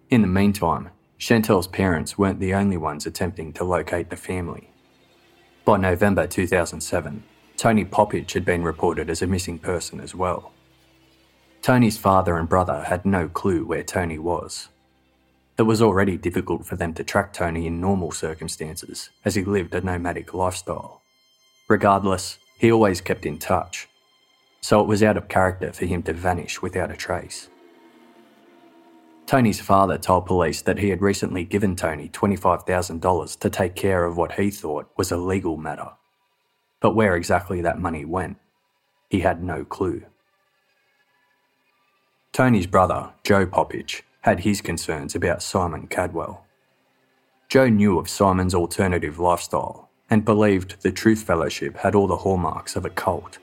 In 0.09 0.21
the 0.21 0.27
meantime, 0.27 0.89
Chantelle's 1.17 1.67
parents 1.67 2.17
weren't 2.17 2.39
the 2.39 2.53
only 2.53 2.77
ones 2.77 3.05
attempting 3.05 3.51
to 3.53 3.65
locate 3.65 4.09
the 4.09 4.15
family. 4.15 4.69
By 5.65 5.75
November 5.75 6.27
2007, 6.27 7.23
Tony 7.57 7.83
Popic 7.83 8.31
had 8.31 8.45
been 8.45 8.63
reported 8.63 9.09
as 9.09 9.21
a 9.21 9.27
missing 9.27 9.59
person 9.59 9.99
as 9.99 10.15
well. 10.15 10.53
Tony's 11.61 11.97
father 11.97 12.37
and 12.37 12.47
brother 12.47 12.83
had 12.83 13.05
no 13.05 13.27
clue 13.27 13.65
where 13.65 13.83
Tony 13.83 14.17
was. 14.17 14.69
It 15.57 15.63
was 15.63 15.81
already 15.81 16.15
difficult 16.15 16.65
for 16.65 16.77
them 16.77 16.93
to 16.93 17.03
track 17.03 17.33
Tony 17.33 17.67
in 17.67 17.81
normal 17.81 18.11
circumstances, 18.11 19.09
as 19.25 19.35
he 19.35 19.43
lived 19.43 19.75
a 19.75 19.81
nomadic 19.81 20.33
lifestyle. 20.33 21.01
Regardless, 21.67 22.39
he 22.57 22.71
always 22.71 23.01
kept 23.01 23.25
in 23.25 23.39
touch, 23.39 23.89
so 24.61 24.79
it 24.79 24.87
was 24.87 25.03
out 25.03 25.17
of 25.17 25.27
character 25.27 25.73
for 25.73 25.85
him 25.85 26.01
to 26.03 26.13
vanish 26.13 26.61
without 26.61 26.91
a 26.91 26.95
trace. 26.95 27.49
Tony's 29.27 29.59
father 29.59 29.97
told 29.97 30.25
police 30.25 30.61
that 30.61 30.79
he 30.79 30.87
had 30.87 31.01
recently 31.01 31.43
given 31.43 31.75
Tony 31.75 32.07
$25,000 32.07 33.39
to 33.39 33.49
take 33.49 33.75
care 33.75 34.05
of 34.05 34.15
what 34.15 34.31
he 34.31 34.49
thought 34.49 34.89
was 34.95 35.11
a 35.11 35.17
legal 35.17 35.57
matter. 35.57 35.89
But 36.79 36.95
where 36.95 37.13
exactly 37.13 37.59
that 37.59 37.77
money 37.77 38.05
went, 38.05 38.37
he 39.09 39.19
had 39.19 39.43
no 39.43 39.65
clue. 39.65 40.03
Tony's 42.31 42.67
brother, 42.67 43.11
Joe 43.25 43.45
Popic, 43.45 44.03
had 44.21 44.41
his 44.41 44.61
concerns 44.61 45.13
about 45.13 45.43
Simon 45.43 45.87
Kadwell. 45.87 46.43
Joe 47.49 47.67
knew 47.67 47.99
of 47.99 48.07
Simon's 48.07 48.55
alternative 48.55 49.19
lifestyle 49.19 49.89
and 50.09 50.23
believed 50.23 50.81
the 50.83 50.91
Truth 50.91 51.23
Fellowship 51.23 51.75
had 51.75 51.95
all 51.95 52.07
the 52.07 52.15
hallmarks 52.15 52.77
of 52.77 52.85
a 52.85 52.89
cult. 52.89 53.39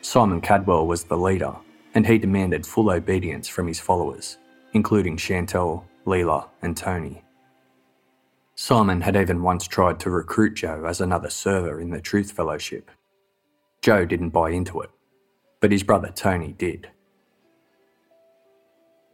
Simon 0.00 0.40
Kadwell 0.40 0.88
was 0.88 1.04
the 1.04 1.16
leader, 1.16 1.54
and 1.94 2.04
he 2.04 2.18
demanded 2.18 2.66
full 2.66 2.90
obedience 2.90 3.46
from 3.46 3.68
his 3.68 3.78
followers 3.78 4.38
including 4.72 5.16
Chantelle, 5.16 5.86
Leela, 6.06 6.48
and 6.62 6.76
Tony. 6.76 7.22
Simon 8.54 9.00
had 9.00 9.16
even 9.16 9.42
once 9.42 9.68
tried 9.68 10.00
to 10.00 10.10
recruit 10.10 10.54
Joe 10.54 10.84
as 10.84 11.00
another 11.00 11.30
server 11.30 11.80
in 11.80 11.90
the 11.90 12.00
Truth 12.00 12.32
Fellowship. 12.32 12.90
Joe 13.82 14.04
didn't 14.04 14.30
buy 14.30 14.50
into 14.50 14.80
it, 14.80 14.90
but 15.60 15.70
his 15.70 15.84
brother 15.84 16.10
Tony 16.14 16.52
did. 16.52 16.90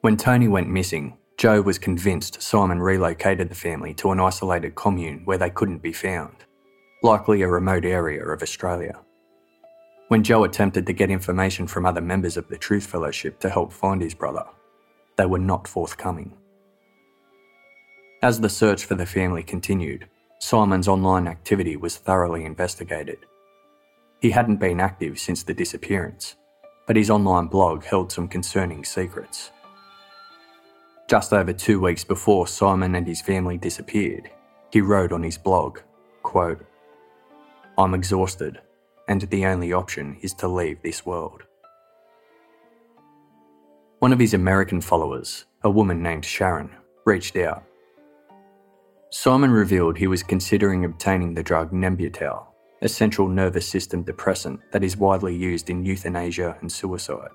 When 0.00 0.16
Tony 0.16 0.48
went 0.48 0.70
missing, 0.70 1.18
Joe 1.36 1.60
was 1.60 1.78
convinced 1.78 2.40
Simon 2.40 2.80
relocated 2.80 3.48
the 3.48 3.54
family 3.54 3.92
to 3.94 4.12
an 4.12 4.20
isolated 4.20 4.74
commune 4.76 5.22
where 5.24 5.38
they 5.38 5.50
couldn't 5.50 5.82
be 5.82 5.92
found, 5.92 6.36
likely 7.02 7.42
a 7.42 7.48
remote 7.48 7.84
area 7.84 8.24
of 8.24 8.42
Australia. 8.42 8.98
When 10.08 10.22
Joe 10.22 10.44
attempted 10.44 10.86
to 10.86 10.92
get 10.92 11.10
information 11.10 11.66
from 11.66 11.84
other 11.84 12.00
members 12.00 12.36
of 12.36 12.48
the 12.48 12.56
Truth 12.56 12.86
Fellowship 12.86 13.40
to 13.40 13.50
help 13.50 13.72
find 13.72 14.00
his 14.00 14.14
brother, 14.14 14.44
they 15.16 15.26
were 15.26 15.38
not 15.38 15.68
forthcoming. 15.68 16.36
As 18.22 18.40
the 18.40 18.48
search 18.48 18.84
for 18.84 18.94
the 18.94 19.06
family 19.06 19.42
continued, 19.42 20.08
Simon's 20.38 20.88
online 20.88 21.28
activity 21.28 21.76
was 21.76 21.96
thoroughly 21.96 22.44
investigated. 22.44 23.18
He 24.20 24.30
hadn't 24.30 24.56
been 24.56 24.80
active 24.80 25.18
since 25.18 25.42
the 25.42 25.54
disappearance, 25.54 26.36
but 26.86 26.96
his 26.96 27.10
online 27.10 27.46
blog 27.46 27.84
held 27.84 28.10
some 28.10 28.28
concerning 28.28 28.84
secrets. 28.84 29.50
Just 31.08 31.32
over 31.32 31.52
two 31.52 31.80
weeks 31.80 32.04
before 32.04 32.46
Simon 32.46 32.94
and 32.94 33.06
his 33.06 33.20
family 33.20 33.58
disappeared, 33.58 34.30
he 34.70 34.80
wrote 34.80 35.12
on 35.12 35.22
his 35.22 35.36
blog, 35.36 35.80
quote, 36.22 36.64
I'm 37.76 37.92
exhausted, 37.92 38.60
and 39.08 39.20
the 39.20 39.44
only 39.46 39.72
option 39.72 40.16
is 40.22 40.32
to 40.34 40.48
leave 40.48 40.80
this 40.82 41.04
world. 41.04 41.42
One 44.04 44.12
of 44.12 44.18
his 44.18 44.34
American 44.34 44.82
followers, 44.82 45.46
a 45.62 45.70
woman 45.70 46.02
named 46.02 46.26
Sharon, 46.26 46.68
reached 47.06 47.36
out. 47.36 47.64
Simon 49.08 49.50
revealed 49.50 49.96
he 49.96 50.08
was 50.08 50.22
considering 50.22 50.84
obtaining 50.84 51.32
the 51.32 51.42
drug 51.42 51.72
Nembutal, 51.72 52.44
a 52.82 52.88
central 52.90 53.28
nervous 53.28 53.66
system 53.66 54.02
depressant 54.02 54.60
that 54.72 54.84
is 54.84 54.98
widely 54.98 55.34
used 55.34 55.70
in 55.70 55.86
euthanasia 55.86 56.54
and 56.60 56.70
suicide. 56.70 57.30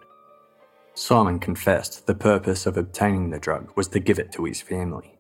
Simon 0.94 1.40
confessed 1.40 2.06
the 2.06 2.14
purpose 2.14 2.68
of 2.68 2.78
obtaining 2.78 3.32
the 3.32 3.40
drug 3.40 3.76
was 3.76 3.88
to 3.88 4.00
give 4.00 4.20
it 4.20 4.32
to 4.34 4.46
his 4.46 4.62
family. 4.62 5.18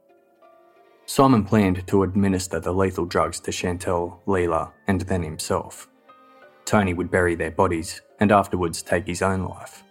Simon 1.07 1.43
planned 1.43 1.87
to 1.87 2.03
administer 2.03 2.59
the 2.59 2.71
lethal 2.71 3.05
drugs 3.05 3.39
to 3.39 3.51
Chantelle, 3.51 4.21
Leela, 4.27 4.71
and 4.85 5.01
then 5.01 5.23
himself. 5.23 5.89
Tony 6.65 6.93
would 6.93 7.09
bury 7.09 7.33
their 7.33 7.49
bodies 7.49 8.03
and 8.19 8.31
afterwards 8.31 8.83
take 8.83 9.07
his 9.07 9.23
own 9.23 9.45
life. 9.45 9.83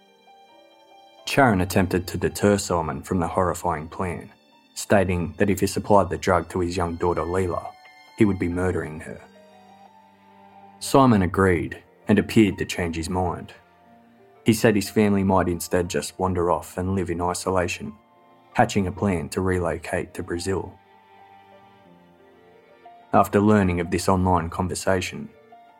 Sharon 1.29 1.61
attempted 1.61 2.07
to 2.07 2.17
deter 2.17 2.57
Simon 2.57 3.03
from 3.03 3.19
the 3.19 3.27
horrifying 3.27 3.87
plan, 3.87 4.31
stating 4.73 5.35
that 5.37 5.51
if 5.51 5.59
he 5.59 5.67
supplied 5.67 6.09
the 6.09 6.17
drug 6.17 6.49
to 6.49 6.59
his 6.59 6.75
young 6.75 6.95
daughter 6.95 7.21
Leela, 7.21 7.67
he 8.17 8.25
would 8.25 8.39
be 8.39 8.47
murdering 8.47 8.99
her. 9.01 9.21
Simon 10.79 11.21
agreed 11.21 11.83
and 12.07 12.17
appeared 12.17 12.57
to 12.57 12.65
change 12.65 12.95
his 12.95 13.11
mind. 13.11 13.53
He 14.43 14.53
said 14.53 14.73
his 14.75 14.89
family 14.89 15.23
might 15.23 15.47
instead 15.47 15.87
just 15.87 16.17
wander 16.17 16.49
off 16.49 16.79
and 16.79 16.95
live 16.95 17.11
in 17.11 17.21
isolation, 17.21 17.93
hatching 18.53 18.87
a 18.87 18.91
plan 18.91 19.29
to 19.29 19.41
relocate 19.41 20.15
to 20.15 20.23
Brazil. 20.23 20.73
After 23.13 23.39
learning 23.39 23.79
of 23.81 23.91
this 23.91 24.09
online 24.09 24.49
conversation, 24.49 25.29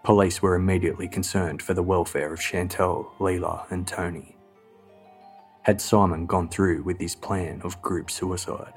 police 0.04 0.44
were 0.44 0.54
immediately 0.54 1.08
concerned 1.08 1.64
for 1.64 1.74
the 1.74 1.82
welfare 1.82 2.32
of 2.32 2.40
Chantelle, 2.40 3.12
Leela, 3.18 3.66
and 3.72 3.88
Tony 3.88 4.36
had 5.64 5.82
Simon 5.82 6.26
gone 6.26 6.50
through 6.50 6.84
with 6.84 7.00
his 7.00 7.16
plan 7.16 7.62
of 7.64 7.82
group 7.82 8.10
suicide. 8.10 8.74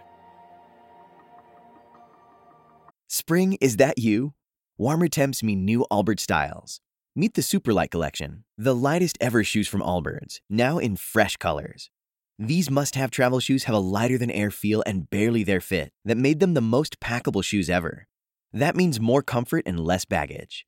Spring, 3.09 3.59
is 3.61 3.77
that 3.77 3.99
you? 3.99 4.35
Warmer 4.79 5.09
temps 5.09 5.43
mean 5.43 5.65
new 5.65 5.87
Allbirds 5.91 6.21
styles. 6.21 6.81
Meet 7.15 7.35
the 7.35 7.43
Superlight 7.43 7.91
Collection, 7.91 8.45
the 8.57 8.75
lightest 8.75 9.19
ever 9.21 9.45
shoes 9.45 9.69
from 9.69 9.83
Allbirds, 9.83 10.41
now 10.49 10.79
in 10.79 10.97
fresh 10.97 11.37
colors. 11.37 11.91
These 12.39 12.71
must 12.71 12.95
have 12.95 13.11
travel 13.11 13.39
shoes 13.39 13.65
have 13.65 13.75
a 13.75 13.79
lighter 13.79 14.17
than 14.17 14.31
air 14.31 14.51
feel 14.51 14.83
and 14.87 15.11
barely 15.11 15.45
their 15.45 15.61
fit 15.61 15.93
that 16.07 16.17
made 16.17 16.41
them 16.41 16.55
the 16.55 16.63
most 16.63 17.01
packable 17.01 17.45
shoes 17.45 17.69
ever. 17.69 18.07
That 18.53 18.75
means 18.75 18.99
more 18.99 19.23
comfort 19.23 19.65
and 19.67 19.79
less 19.79 20.07
baggage. 20.07 20.67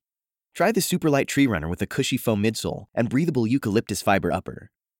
Try 0.54 0.70
the 0.70 0.80
Superlight 0.80 1.26
Tree 1.26 1.46
Runner 1.46 1.66
with 1.66 1.82
a 1.82 1.86
cushy 1.86 2.16
foam 2.16 2.42
midsole 2.42 2.84
and 2.94 3.08
breathable 3.08 3.46
eucalyptus 3.46 4.02
fiber 4.02 4.30
upper. 4.30 4.70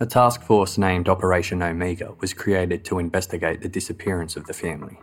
A 0.00 0.06
task 0.06 0.42
force 0.42 0.78
named 0.78 1.08
Operation 1.08 1.60
Omega 1.60 2.14
was 2.20 2.32
created 2.32 2.84
to 2.84 3.00
investigate 3.00 3.60
the 3.60 3.68
disappearance 3.68 4.36
of 4.36 4.46
the 4.46 4.52
family. 4.52 4.96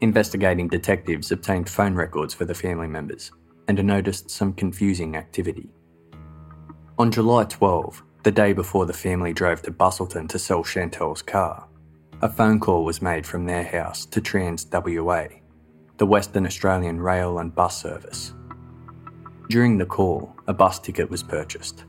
Investigating 0.00 0.68
detectives 0.68 1.32
obtained 1.32 1.68
phone 1.68 1.96
records 1.96 2.32
for 2.32 2.44
the 2.44 2.54
family 2.54 2.86
members 2.86 3.32
and 3.66 3.82
noticed 3.82 4.30
some 4.30 4.52
confusing 4.52 5.16
activity. 5.16 5.68
On 6.96 7.10
July 7.10 7.42
12, 7.42 8.04
the 8.22 8.30
day 8.30 8.52
before 8.52 8.86
the 8.86 8.92
family 8.92 9.32
drove 9.32 9.62
to 9.62 9.72
Busselton 9.72 10.28
to 10.28 10.38
sell 10.38 10.62
Chantelle's 10.62 11.22
car, 11.22 11.66
a 12.22 12.28
phone 12.28 12.60
call 12.60 12.84
was 12.84 13.02
made 13.02 13.26
from 13.26 13.46
their 13.46 13.64
house 13.64 14.06
to 14.06 14.20
Trans 14.20 14.64
WA, 14.72 15.26
the 15.96 16.06
Western 16.06 16.46
Australian 16.46 17.00
rail 17.00 17.40
and 17.40 17.52
bus 17.52 17.82
service. 17.82 18.32
During 19.50 19.76
the 19.76 19.86
call, 19.86 20.36
a 20.46 20.54
bus 20.54 20.78
ticket 20.78 21.10
was 21.10 21.24
purchased. 21.24 21.84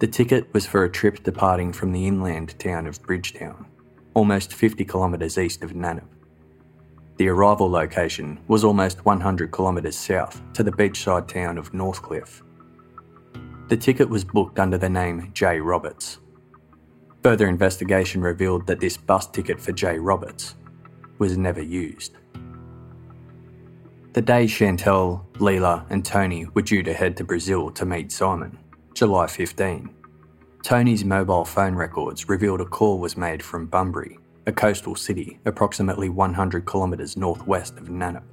The 0.00 0.06
ticket 0.06 0.50
was 0.54 0.64
for 0.64 0.84
a 0.84 0.90
trip 0.90 1.22
departing 1.24 1.74
from 1.74 1.92
the 1.92 2.06
inland 2.06 2.58
town 2.58 2.86
of 2.86 3.02
Bridgetown, 3.02 3.66
almost 4.14 4.54
50 4.54 4.82
kilometres 4.86 5.36
east 5.36 5.62
of 5.62 5.74
Nannup. 5.74 6.08
The 7.18 7.28
arrival 7.28 7.70
location 7.70 8.40
was 8.48 8.64
almost 8.64 9.04
100 9.04 9.52
kilometres 9.52 9.98
south 9.98 10.40
to 10.54 10.62
the 10.62 10.72
beachside 10.72 11.28
town 11.28 11.58
of 11.58 11.74
Northcliffe. 11.74 12.42
The 13.68 13.76
ticket 13.76 14.08
was 14.08 14.24
booked 14.24 14.58
under 14.58 14.78
the 14.78 14.88
name 14.88 15.32
J. 15.34 15.60
Roberts. 15.60 16.18
Further 17.22 17.46
investigation 17.46 18.22
revealed 18.22 18.66
that 18.68 18.80
this 18.80 18.96
bus 18.96 19.26
ticket 19.26 19.60
for 19.60 19.72
J. 19.72 19.98
Roberts 19.98 20.54
was 21.18 21.36
never 21.36 21.60
used. 21.62 22.16
The 24.14 24.22
day 24.22 24.46
Chantelle, 24.46 25.26
Leela, 25.34 25.84
and 25.90 26.02
Tony 26.02 26.46
were 26.54 26.62
due 26.62 26.82
to 26.84 26.94
head 26.94 27.18
to 27.18 27.24
Brazil 27.24 27.70
to 27.72 27.84
meet 27.84 28.10
Simon, 28.10 28.58
July 28.94 29.26
15, 29.26 29.88
Tony's 30.62 31.04
mobile 31.04 31.44
phone 31.44 31.74
records 31.74 32.28
revealed 32.28 32.60
a 32.60 32.66
call 32.66 32.98
was 32.98 33.16
made 33.16 33.42
from 33.42 33.66
Bunbury 33.66 34.18
a 34.46 34.52
coastal 34.52 34.96
city 34.96 35.38
approximately 35.44 36.08
100 36.08 36.66
kilometres 36.66 37.16
northwest 37.16 37.76
of 37.78 37.88
Nannup. 37.88 38.24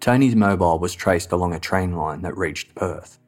Tony's 0.00 0.34
mobile 0.34 0.78
was 0.78 0.94
traced 0.94 1.30
along 1.32 1.54
a 1.54 1.60
train 1.60 1.94
line 1.94 2.22
that 2.22 2.36
reached 2.36 2.74
Perth. 2.74 3.18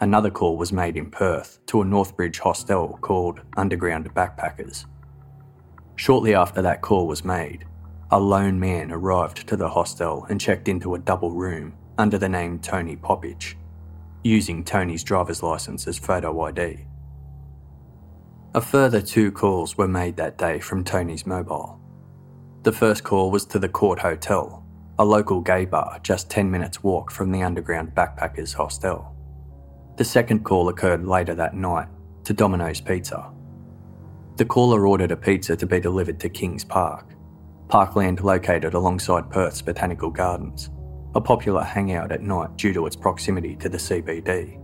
Another 0.00 0.30
call 0.30 0.56
was 0.56 0.72
made 0.72 0.96
in 0.96 1.10
Perth 1.10 1.60
to 1.66 1.80
a 1.80 1.84
Northbridge 1.84 2.38
hostel 2.40 2.98
called 3.00 3.40
Underground 3.56 4.12
Backpackers. 4.14 4.86
Shortly 5.96 6.34
after 6.34 6.60
that 6.62 6.82
call 6.82 7.06
was 7.06 7.24
made, 7.24 7.64
a 8.10 8.18
lone 8.18 8.58
man 8.58 8.90
arrived 8.90 9.46
to 9.46 9.56
the 9.56 9.68
hostel 9.68 10.26
and 10.28 10.40
checked 10.40 10.68
into 10.68 10.94
a 10.94 10.98
double 10.98 11.30
room 11.30 11.74
under 11.96 12.18
the 12.18 12.28
name 12.28 12.58
Tony 12.58 12.96
Popic, 12.96 13.54
using 14.24 14.64
Tony's 14.64 15.04
driver's 15.04 15.42
license 15.42 15.86
as 15.86 15.98
photo 15.98 16.40
ID. 16.42 16.86
A 18.54 18.60
further 18.60 19.02
two 19.02 19.30
calls 19.30 19.76
were 19.76 19.88
made 19.88 20.16
that 20.16 20.38
day 20.38 20.60
from 20.60 20.82
Tony's 20.82 21.26
mobile. 21.26 21.80
The 22.62 22.72
first 22.72 23.04
call 23.04 23.30
was 23.30 23.44
to 23.46 23.58
the 23.58 23.68
Court 23.68 23.98
Hotel, 23.98 24.64
a 24.98 25.04
local 25.04 25.40
gay 25.40 25.64
bar 25.66 25.98
just 26.02 26.30
10 26.30 26.50
minutes' 26.50 26.82
walk 26.82 27.10
from 27.10 27.30
the 27.30 27.42
underground 27.42 27.94
backpackers 27.94 28.54
hostel. 28.54 29.14
The 29.96 30.04
second 30.04 30.44
call 30.44 30.68
occurred 30.68 31.04
later 31.04 31.34
that 31.34 31.54
night 31.54 31.88
to 32.24 32.32
Domino's 32.32 32.80
Pizza. 32.80 33.30
The 34.36 34.44
caller 34.44 34.86
ordered 34.86 35.12
a 35.12 35.16
pizza 35.16 35.56
to 35.56 35.66
be 35.66 35.78
delivered 35.78 36.18
to 36.20 36.28
Kings 36.28 36.64
Park, 36.64 37.14
parkland 37.68 38.20
located 38.22 38.74
alongside 38.74 39.30
Perth's 39.30 39.62
Botanical 39.62 40.10
Gardens, 40.10 40.70
a 41.14 41.20
popular 41.20 41.62
hangout 41.62 42.10
at 42.10 42.22
night 42.22 42.56
due 42.56 42.72
to 42.72 42.86
its 42.86 42.96
proximity 42.96 43.54
to 43.56 43.68
the 43.68 43.78
CBD. 43.78 44.60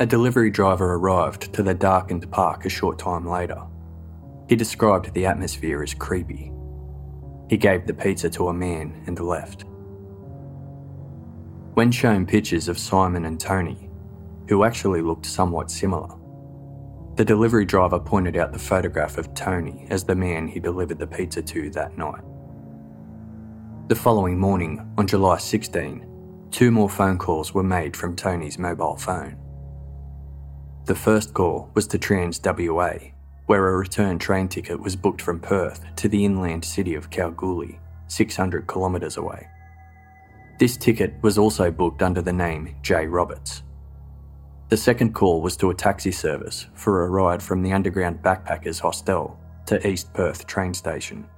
A 0.00 0.06
delivery 0.06 0.50
driver 0.50 0.94
arrived 0.94 1.52
to 1.54 1.62
the 1.62 1.74
darkened 1.74 2.30
park 2.30 2.66
a 2.66 2.68
short 2.68 2.98
time 2.98 3.26
later. 3.26 3.62
He 4.48 4.56
described 4.56 5.14
the 5.14 5.26
atmosphere 5.26 5.82
as 5.82 5.94
creepy. 5.94 6.52
He 7.48 7.56
gave 7.56 7.86
the 7.86 7.94
pizza 7.94 8.28
to 8.30 8.48
a 8.48 8.52
man 8.54 9.04
and 9.06 9.18
left. 9.20 9.64
When 11.74 11.90
shown 11.90 12.26
pictures 12.26 12.68
of 12.68 12.78
Simon 12.78 13.24
and 13.24 13.40
Tony, 13.40 13.90
who 14.48 14.64
actually 14.64 15.00
looked 15.00 15.26
somewhat 15.26 15.70
similar, 15.70 16.14
the 17.16 17.24
delivery 17.24 17.64
driver 17.64 18.00
pointed 18.00 18.36
out 18.36 18.52
the 18.52 18.58
photograph 18.58 19.16
of 19.16 19.32
Tony 19.34 19.86
as 19.90 20.04
the 20.04 20.16
man 20.16 20.48
he 20.48 20.58
delivered 20.58 20.98
the 20.98 21.06
pizza 21.06 21.40
to 21.42 21.70
that 21.70 21.96
night. 21.96 22.22
The 23.86 23.94
following 23.94 24.38
morning, 24.38 24.90
on 24.96 25.06
July 25.06 25.36
16, 25.36 26.48
two 26.50 26.70
more 26.70 26.88
phone 26.88 27.18
calls 27.18 27.52
were 27.52 27.62
made 27.62 27.94
from 27.94 28.16
Tony's 28.16 28.58
mobile 28.58 28.96
phone. 28.96 29.36
The 30.86 30.94
first 30.94 31.34
call 31.34 31.70
was 31.74 31.86
to 31.88 31.98
Trans 31.98 32.40
WA, 32.42 32.94
where 33.44 33.68
a 33.68 33.76
return 33.76 34.18
train 34.18 34.48
ticket 34.48 34.80
was 34.80 34.96
booked 34.96 35.20
from 35.20 35.38
Perth 35.38 35.84
to 35.96 36.08
the 36.08 36.24
inland 36.24 36.64
city 36.64 36.94
of 36.94 37.10
Kalgoorlie, 37.10 37.78
600 38.08 38.66
kilometres 38.66 39.18
away. 39.18 39.46
This 40.58 40.78
ticket 40.78 41.12
was 41.20 41.36
also 41.36 41.70
booked 41.70 42.00
under 42.00 42.22
the 42.22 42.32
name 42.32 42.76
J. 42.80 43.06
Roberts. 43.06 43.64
The 44.70 44.78
second 44.78 45.12
call 45.12 45.42
was 45.42 45.58
to 45.58 45.68
a 45.68 45.74
taxi 45.74 46.10
service 46.10 46.68
for 46.72 47.04
a 47.04 47.10
ride 47.10 47.42
from 47.42 47.60
the 47.60 47.74
underground 47.74 48.22
backpackers 48.22 48.80
hostel 48.80 49.38
to 49.66 49.86
East 49.86 50.10
Perth 50.14 50.46
train 50.46 50.72
station. 50.72 51.28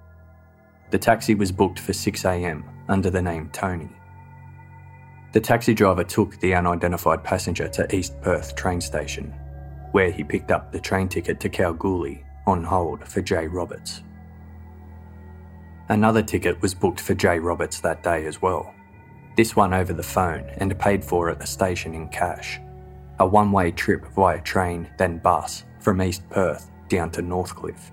The 0.91 0.99
taxi 0.99 1.34
was 1.34 1.51
booked 1.51 1.78
for 1.78 1.93
6am 1.93 2.62
under 2.89 3.11
the 3.11 3.22
name 3.22 3.51
Tony. 3.53 3.91
The 5.32 5.41
taxi 5.41 5.74
driver 5.74 6.05
took 6.05 6.39
the 6.41 6.55
unidentified 6.55 7.24
passenger 7.24 7.68
to 7.68 7.95
East 7.95 8.20
Perth 8.20 8.55
train 8.55 8.80
station, 8.80 9.34
where 9.93 10.11
he 10.11 10.24
picked 10.24 10.51
up 10.51 10.72
the 10.72 10.80
train 10.80 11.09
ticket 11.09 11.41
to 11.41 11.49
Kalgoorlie 11.49 12.24
on 12.47 12.62
hold 12.62 13.07
for 13.07 13.20
J. 13.20 13.49
Roberts. 13.49 14.03
Another 15.89 16.22
ticket 16.22 16.61
was 16.62 16.74
booked 16.74 17.01
for 17.01 17.14
J. 17.14 17.39
Roberts 17.39 17.80
that 17.80 18.03
day 18.03 18.26
as 18.26 18.41
well, 18.41 18.72
this 19.37 19.55
one 19.55 19.74
over 19.74 19.93
the 19.93 20.03
phone 20.03 20.49
and 20.57 20.78
paid 20.78 21.05
for 21.05 21.28
at 21.28 21.39
the 21.39 21.47
station 21.47 21.95
in 21.95 22.09
cash. 22.09 22.59
A 23.18 23.26
one 23.26 23.53
way 23.53 23.70
trip 23.70 24.07
via 24.14 24.41
train, 24.41 24.89
then 24.97 25.18
bus, 25.18 25.64
from 25.78 26.01
East 26.01 26.28
Perth 26.30 26.70
down 26.89 27.11
to 27.11 27.22
Northcliffe. 27.22 27.93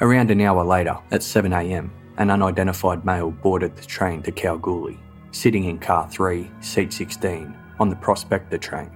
Around 0.00 0.30
an 0.30 0.40
hour 0.42 0.64
later, 0.64 0.98
at 1.10 1.22
7am, 1.22 1.90
an 2.18 2.30
unidentified 2.30 3.04
male 3.04 3.30
boarded 3.30 3.76
the 3.76 3.86
train 3.86 4.22
to 4.22 4.32
Kalgoorlie 4.32 4.98
sitting 5.36 5.64
in 5.64 5.78
car 5.78 6.08
3, 6.10 6.50
seat 6.60 6.92
16, 6.92 7.54
on 7.78 7.90
the 7.90 7.96
Prospector 7.96 8.56
train. 8.56 8.90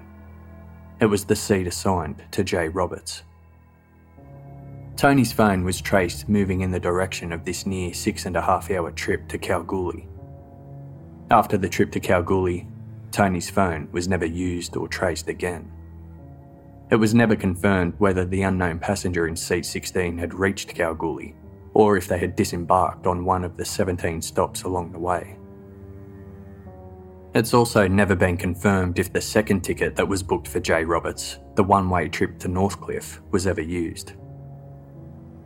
It 0.98 1.04
was 1.04 1.24
the 1.24 1.36
seat 1.36 1.66
assigned 1.66 2.24
to 2.30 2.42
J. 2.42 2.68
Roberts. 2.68 3.24
Tony's 4.96 5.32
phone 5.32 5.64
was 5.64 5.80
traced 5.80 6.30
moving 6.30 6.62
in 6.62 6.70
the 6.70 6.80
direction 6.80 7.30
of 7.32 7.44
this 7.44 7.66
near 7.66 7.92
six 7.92 8.24
and 8.24 8.36
a 8.36 8.40
half 8.40 8.70
hour 8.70 8.90
trip 8.90 9.28
to 9.28 9.38
Kalgoorlie. 9.38 10.08
After 11.30 11.58
the 11.58 11.68
trip 11.68 11.92
to 11.92 12.00
Kalgoorlie, 12.00 12.66
Tony's 13.12 13.50
phone 13.50 13.88
was 13.92 14.08
never 14.08 14.26
used 14.26 14.76
or 14.76 14.88
traced 14.88 15.28
again. 15.28 15.70
It 16.90 16.96
was 16.96 17.14
never 17.14 17.36
confirmed 17.36 17.94
whether 17.98 18.24
the 18.24 18.42
unknown 18.42 18.80
passenger 18.80 19.28
in 19.28 19.36
seat 19.36 19.64
16 19.64 20.18
had 20.18 20.34
reached 20.34 20.74
Kalgoorlie 20.74 21.36
or 21.72 21.96
if 21.96 22.08
they 22.08 22.18
had 22.18 22.36
disembarked 22.36 23.06
on 23.06 23.24
one 23.24 23.44
of 23.44 23.56
the 23.56 23.64
17 23.64 24.20
stops 24.22 24.64
along 24.64 24.92
the 24.92 24.98
way. 24.98 25.36
It's 27.32 27.54
also 27.54 27.86
never 27.86 28.16
been 28.16 28.36
confirmed 28.36 28.98
if 28.98 29.12
the 29.12 29.20
second 29.20 29.60
ticket 29.60 29.94
that 29.94 30.08
was 30.08 30.22
booked 30.22 30.48
for 30.48 30.58
J. 30.58 30.84
Roberts, 30.84 31.38
the 31.54 31.62
one 31.62 31.88
way 31.88 32.08
trip 32.08 32.40
to 32.40 32.48
Northcliffe, 32.48 33.20
was 33.30 33.46
ever 33.46 33.60
used. 33.60 34.14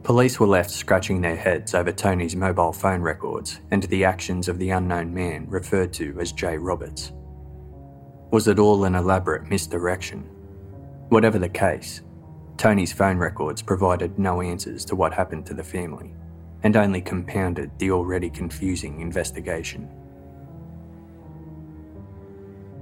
Police 0.03 0.41
were 0.41 0.47
left 0.47 0.71
scratching 0.71 1.21
their 1.21 1.37
heads 1.37 1.75
over 1.75 1.93
Tony's 1.93 2.37
mobile 2.37 2.73
phone 2.73 3.03
records 3.03 3.61
and 3.71 3.83
the 3.85 4.05
actions 4.05 4.49
of 4.49 4.59
the 4.59 4.71
unknown 4.71 5.13
man 5.13 5.47
referred 5.49 5.93
to 5.95 6.19
as 6.21 6.33
Jay 6.33 6.57
Roberts. 6.57 7.13
Was 8.31 8.49
it 8.49 8.59
all 8.59 8.85
an 8.85 8.95
elaborate 8.95 9.49
misdirection? 9.51 10.34
Whatever 11.09 11.39
the 11.39 11.49
case, 11.49 12.03
Tony's 12.57 12.93
phone 12.93 13.19
records 13.19 13.63
provided 13.63 14.19
no 14.19 14.41
answers 14.41 14.85
to 14.87 14.97
what 14.97 15.13
happened 15.13 15.47
to 15.47 15.55
the 15.55 15.65
family 15.65 16.15
and 16.63 16.77
only 16.77 17.01
compounded 17.01 17.71
the 17.79 17.91
already 17.91 18.31
confusing 18.31 19.01
investigation. 19.01 19.89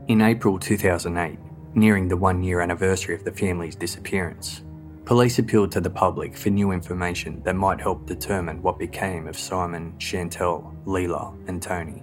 In 0.07 0.20
April 0.20 0.59
2008, 0.59 1.39
nearing 1.75 2.07
the 2.07 2.16
one 2.16 2.43
year 2.43 2.61
anniversary 2.61 3.14
of 3.14 3.25
the 3.25 3.33
family's 3.33 3.75
disappearance, 3.75 4.62
police 5.05 5.39
appealed 5.41 5.73
to 5.73 5.81
the 5.81 5.91
public 5.91 6.37
for 6.37 6.51
new 6.51 6.70
information 6.70 7.43
that 7.43 7.57
might 7.57 7.81
help 7.81 8.07
determine 8.07 8.62
what 8.62 8.79
became 8.79 9.27
of 9.27 9.37
Simon, 9.37 9.95
Chantelle, 9.99 10.77
Leela, 10.87 11.37
and 11.49 11.61
Tony. 11.61 12.03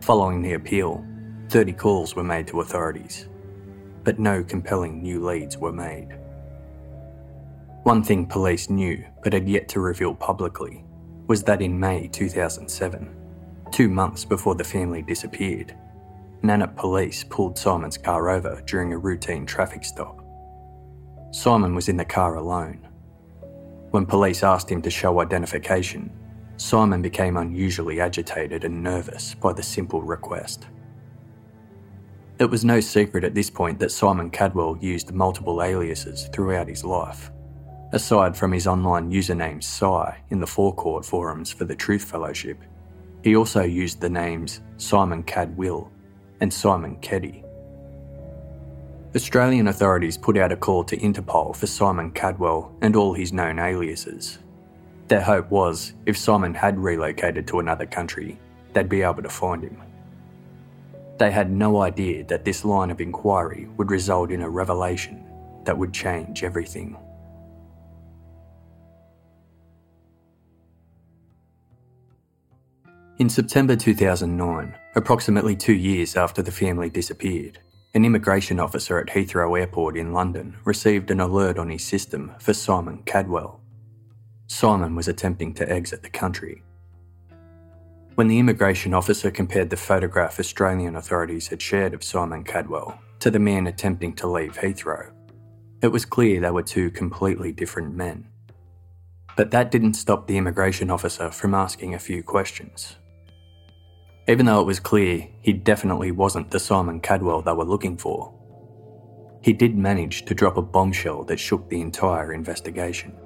Following 0.00 0.42
the 0.42 0.54
appeal, 0.54 1.04
30 1.48 1.72
calls 1.72 2.14
were 2.14 2.24
made 2.24 2.46
to 2.48 2.60
authorities, 2.60 3.29
but 4.04 4.18
no 4.18 4.42
compelling 4.42 5.02
new 5.02 5.24
leads 5.24 5.56
were 5.56 5.72
made. 5.72 6.18
One 7.82 8.02
thing 8.02 8.26
police 8.26 8.68
knew 8.68 9.04
but 9.22 9.32
had 9.32 9.48
yet 9.48 9.68
to 9.70 9.80
reveal 9.80 10.14
publicly 10.14 10.84
was 11.26 11.42
that 11.44 11.62
in 11.62 11.78
May 11.78 12.08
2007, 12.08 13.16
two 13.70 13.88
months 13.88 14.24
before 14.24 14.54
the 14.54 14.64
family 14.64 15.02
disappeared, 15.02 15.74
Nannup 16.42 16.76
police 16.76 17.24
pulled 17.24 17.58
Simon's 17.58 17.98
car 17.98 18.30
over 18.30 18.62
during 18.66 18.92
a 18.92 18.98
routine 18.98 19.46
traffic 19.46 19.84
stop. 19.84 20.24
Simon 21.32 21.74
was 21.74 21.88
in 21.88 21.96
the 21.96 22.04
car 22.04 22.36
alone. 22.36 22.86
When 23.90 24.06
police 24.06 24.42
asked 24.42 24.70
him 24.70 24.82
to 24.82 24.90
show 24.90 25.20
identification, 25.20 26.10
Simon 26.56 27.02
became 27.02 27.36
unusually 27.36 28.00
agitated 28.00 28.64
and 28.64 28.82
nervous 28.82 29.34
by 29.34 29.52
the 29.52 29.62
simple 29.62 30.02
request. 30.02 30.66
It 32.40 32.50
was 32.50 32.64
no 32.64 32.80
secret 32.80 33.22
at 33.22 33.34
this 33.34 33.50
point 33.50 33.78
that 33.80 33.92
Simon 33.92 34.30
Kadwell 34.30 34.82
used 34.82 35.12
multiple 35.12 35.62
aliases 35.62 36.28
throughout 36.32 36.68
his 36.68 36.82
life 36.84 37.30
Aside 37.92 38.36
from 38.36 38.52
his 38.52 38.66
online 38.66 39.10
username 39.10 39.62
Psy 39.62 40.16
in 40.30 40.38
the 40.38 40.46
forecourt 40.46 41.04
forums 41.04 41.50
for 41.50 41.64
the 41.64 41.74
Truth 41.74 42.04
Fellowship, 42.04 42.58
he 43.22 43.34
also 43.34 43.62
used 43.62 44.00
the 44.00 44.08
names 44.08 44.60
Simon 44.76 45.24
Cadwill 45.24 45.90
and 46.40 46.52
Simon 46.52 46.96
Keddy. 47.02 47.44
Australian 49.14 49.66
authorities 49.66 50.16
put 50.16 50.38
out 50.38 50.52
a 50.52 50.56
call 50.56 50.84
to 50.84 50.96
Interpol 50.96 51.54
for 51.54 51.66
Simon 51.66 52.12
Kadwell 52.12 52.72
and 52.80 52.94
all 52.94 53.12
his 53.12 53.32
known 53.32 53.58
aliases. 53.58 54.38
Their 55.08 55.20
hope 55.20 55.50
was, 55.50 55.94
if 56.06 56.16
Simon 56.16 56.54
had 56.54 56.78
relocated 56.78 57.48
to 57.48 57.58
another 57.58 57.86
country, 57.86 58.38
they'd 58.72 58.88
be 58.88 59.02
able 59.02 59.24
to 59.24 59.28
find 59.28 59.64
him. 59.64 59.82
They 61.20 61.30
had 61.30 61.52
no 61.52 61.82
idea 61.82 62.24
that 62.28 62.46
this 62.46 62.64
line 62.64 62.90
of 62.90 62.98
inquiry 62.98 63.68
would 63.76 63.90
result 63.90 64.30
in 64.30 64.40
a 64.40 64.48
revelation 64.48 65.22
that 65.64 65.76
would 65.76 65.92
change 65.92 66.42
everything. 66.42 66.96
In 73.18 73.28
September 73.28 73.76
2009, 73.76 74.74
approximately 74.96 75.54
two 75.54 75.74
years 75.74 76.16
after 76.16 76.40
the 76.40 76.50
family 76.50 76.88
disappeared, 76.88 77.58
an 77.92 78.06
immigration 78.06 78.58
officer 78.58 78.98
at 78.98 79.08
Heathrow 79.08 79.60
Airport 79.60 79.98
in 79.98 80.14
London 80.14 80.56
received 80.64 81.10
an 81.10 81.20
alert 81.20 81.58
on 81.58 81.68
his 81.68 81.84
system 81.84 82.32
for 82.38 82.54
Simon 82.54 83.02
Kadwell. 83.04 83.60
Simon 84.46 84.94
was 84.94 85.06
attempting 85.06 85.52
to 85.52 85.70
exit 85.70 86.02
the 86.02 86.08
country. 86.08 86.62
When 88.20 88.28
the 88.28 88.38
immigration 88.38 88.92
officer 88.92 89.30
compared 89.30 89.70
the 89.70 89.78
photograph 89.78 90.38
Australian 90.38 90.94
authorities 90.94 91.48
had 91.48 91.62
shared 91.62 91.94
of 91.94 92.04
Simon 92.04 92.44
Kadwell 92.44 92.98
to 93.20 93.30
the 93.30 93.38
man 93.38 93.66
attempting 93.66 94.12
to 94.16 94.26
leave 94.26 94.58
Heathrow, 94.58 95.10
it 95.80 95.86
was 95.86 96.04
clear 96.04 96.38
they 96.38 96.50
were 96.50 96.62
two 96.62 96.90
completely 96.90 97.50
different 97.50 97.94
men. 97.94 98.28
But 99.38 99.52
that 99.52 99.70
didn't 99.70 99.94
stop 99.94 100.26
the 100.26 100.36
immigration 100.36 100.90
officer 100.90 101.30
from 101.30 101.54
asking 101.54 101.94
a 101.94 101.98
few 101.98 102.22
questions. 102.22 102.96
Even 104.28 104.44
though 104.44 104.60
it 104.60 104.66
was 104.66 104.80
clear 104.80 105.26
he 105.40 105.54
definitely 105.54 106.12
wasn't 106.12 106.50
the 106.50 106.60
Simon 106.60 107.00
Kadwell 107.00 107.42
they 107.42 107.54
were 107.54 107.64
looking 107.64 107.96
for, 107.96 108.34
he 109.40 109.54
did 109.54 109.78
manage 109.78 110.26
to 110.26 110.34
drop 110.34 110.58
a 110.58 110.62
bombshell 110.62 111.24
that 111.24 111.40
shook 111.40 111.70
the 111.70 111.80
entire 111.80 112.34
investigation. 112.34 113.16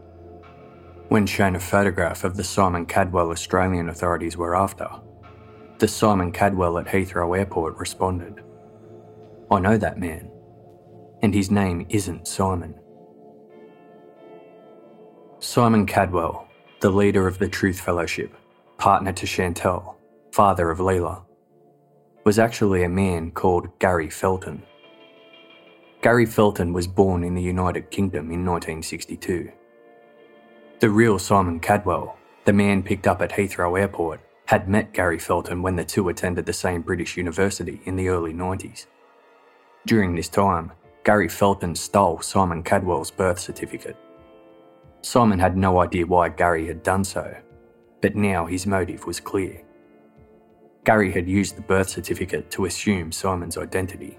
When 1.09 1.27
shown 1.27 1.55
a 1.55 1.61
photograph 1.61 2.25
of 2.25 2.37
the 2.37 2.45
Simon 2.45 2.87
Kadwell 2.87 3.31
Australian 3.31 3.89
authorities 3.89 4.37
were 4.37 4.57
after, 4.57 4.89
the 5.79 5.89
Simon 5.89 6.33
Kadwell 6.33 6.79
at 6.79 6.87
Heathrow 6.87 7.37
Airport 7.37 7.77
responded, 7.77 8.43
I 9.51 9.61
know 9.61 9.77
that 9.77 9.99
man, 9.99 10.31
and 11.23 11.35
his 11.35 11.51
name 11.51 11.87
isn't 11.91 12.27
Simon. 12.27 12.75
Simon 15.41 15.87
Kadwell, 15.87 16.47
the 16.81 16.91
leader 16.91 17.27
of 17.27 17.39
the 17.39 17.49
Truth 17.49 17.81
Fellowship, 17.81 18.35
partner 18.79 19.13
to 19.13 19.27
Chantelle, 19.27 19.99
father 20.33 20.71
of 20.71 20.79
Leela, 20.79 21.23
was 22.25 22.39
actually 22.39 22.83
a 22.83 22.89
man 22.89 23.31
called 23.31 23.79
Gary 23.79 24.09
Felton. 24.09 24.63
Gary 26.01 26.27
Felton 26.27 26.73
was 26.73 26.87
born 26.87 27.23
in 27.23 27.35
the 27.35 27.43
United 27.43 27.91
Kingdom 27.91 28.31
in 28.31 28.45
1962. 28.45 29.53
The 30.81 30.91
real 30.91 31.19
Simon 31.19 31.61
Kadwell, 31.61 32.17
the 32.45 32.53
man 32.53 32.83
picked 32.83 33.07
up 33.07 33.23
at 33.23 33.31
Heathrow 33.31 33.79
Airport, 33.79 34.21
had 34.47 34.69
met 34.69 34.93
Gary 34.93 35.19
Felton 35.19 35.63
when 35.63 35.77
the 35.77 35.85
two 35.85 36.09
attended 36.09 36.47
the 36.47 36.53
same 36.53 36.83
British 36.83 37.17
university 37.17 37.81
in 37.85 37.97
the 37.97 38.09
early 38.09 38.35
90s. 38.35 38.87
During 39.87 40.15
this 40.15 40.29
time, 40.29 40.73
Gary 41.05 41.29
Felton 41.29 41.75
stole 41.75 42.21
Simon 42.21 42.63
Kadwell's 42.63 43.11
birth 43.11 43.39
certificate. 43.39 43.97
Simon 45.01 45.39
had 45.39 45.57
no 45.57 45.81
idea 45.81 46.07
why 46.07 46.29
Gary 46.29 46.67
had 46.67 46.83
done 46.83 47.05
so, 47.05 47.35
but 48.03 48.17
now 48.17 48.45
his 48.45 48.67
motive 48.67 49.07
was 49.07 49.21
clear. 49.21 49.63
Gary 50.85 51.13
had 51.13 51.29
used 51.29 51.57
the 51.57 51.63
birth 51.63 51.89
certificate 51.89 52.51
to 52.51 52.65
assume 52.65 53.13
Simon's 53.13 53.57
identity. 53.57 54.19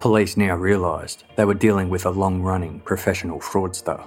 Police 0.00 0.36
now 0.36 0.56
realised 0.56 1.24
they 1.36 1.44
were 1.44 1.54
dealing 1.54 1.90
with 1.90 2.06
a 2.06 2.10
long 2.10 2.40
running 2.40 2.80
professional 2.80 3.38
fraudster. 3.38 4.02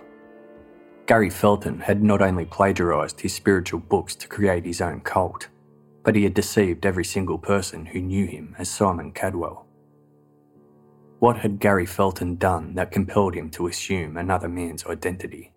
Gary 1.05 1.29
Felton 1.29 1.81
had 1.81 2.01
not 2.01 2.21
only 2.21 2.45
plagiarised 2.45 3.19
his 3.19 3.33
spiritual 3.33 3.79
books 3.79 4.15
to 4.15 4.27
create 4.27 4.65
his 4.65 4.79
own 4.79 5.01
cult, 5.01 5.49
but 6.03 6.15
he 6.15 6.23
had 6.23 6.33
deceived 6.33 6.85
every 6.85 7.03
single 7.03 7.37
person 7.37 7.85
who 7.85 8.01
knew 8.01 8.25
him 8.25 8.55
as 8.57 8.69
Simon 8.69 9.11
Kadwell. 9.11 9.65
What 11.19 11.37
had 11.37 11.59
Gary 11.59 11.85
Felton 11.85 12.35
done 12.35 12.75
that 12.75 12.91
compelled 12.91 13.35
him 13.35 13.49
to 13.51 13.67
assume 13.67 14.15
another 14.15 14.47
man's 14.47 14.85
identity? 14.85 15.53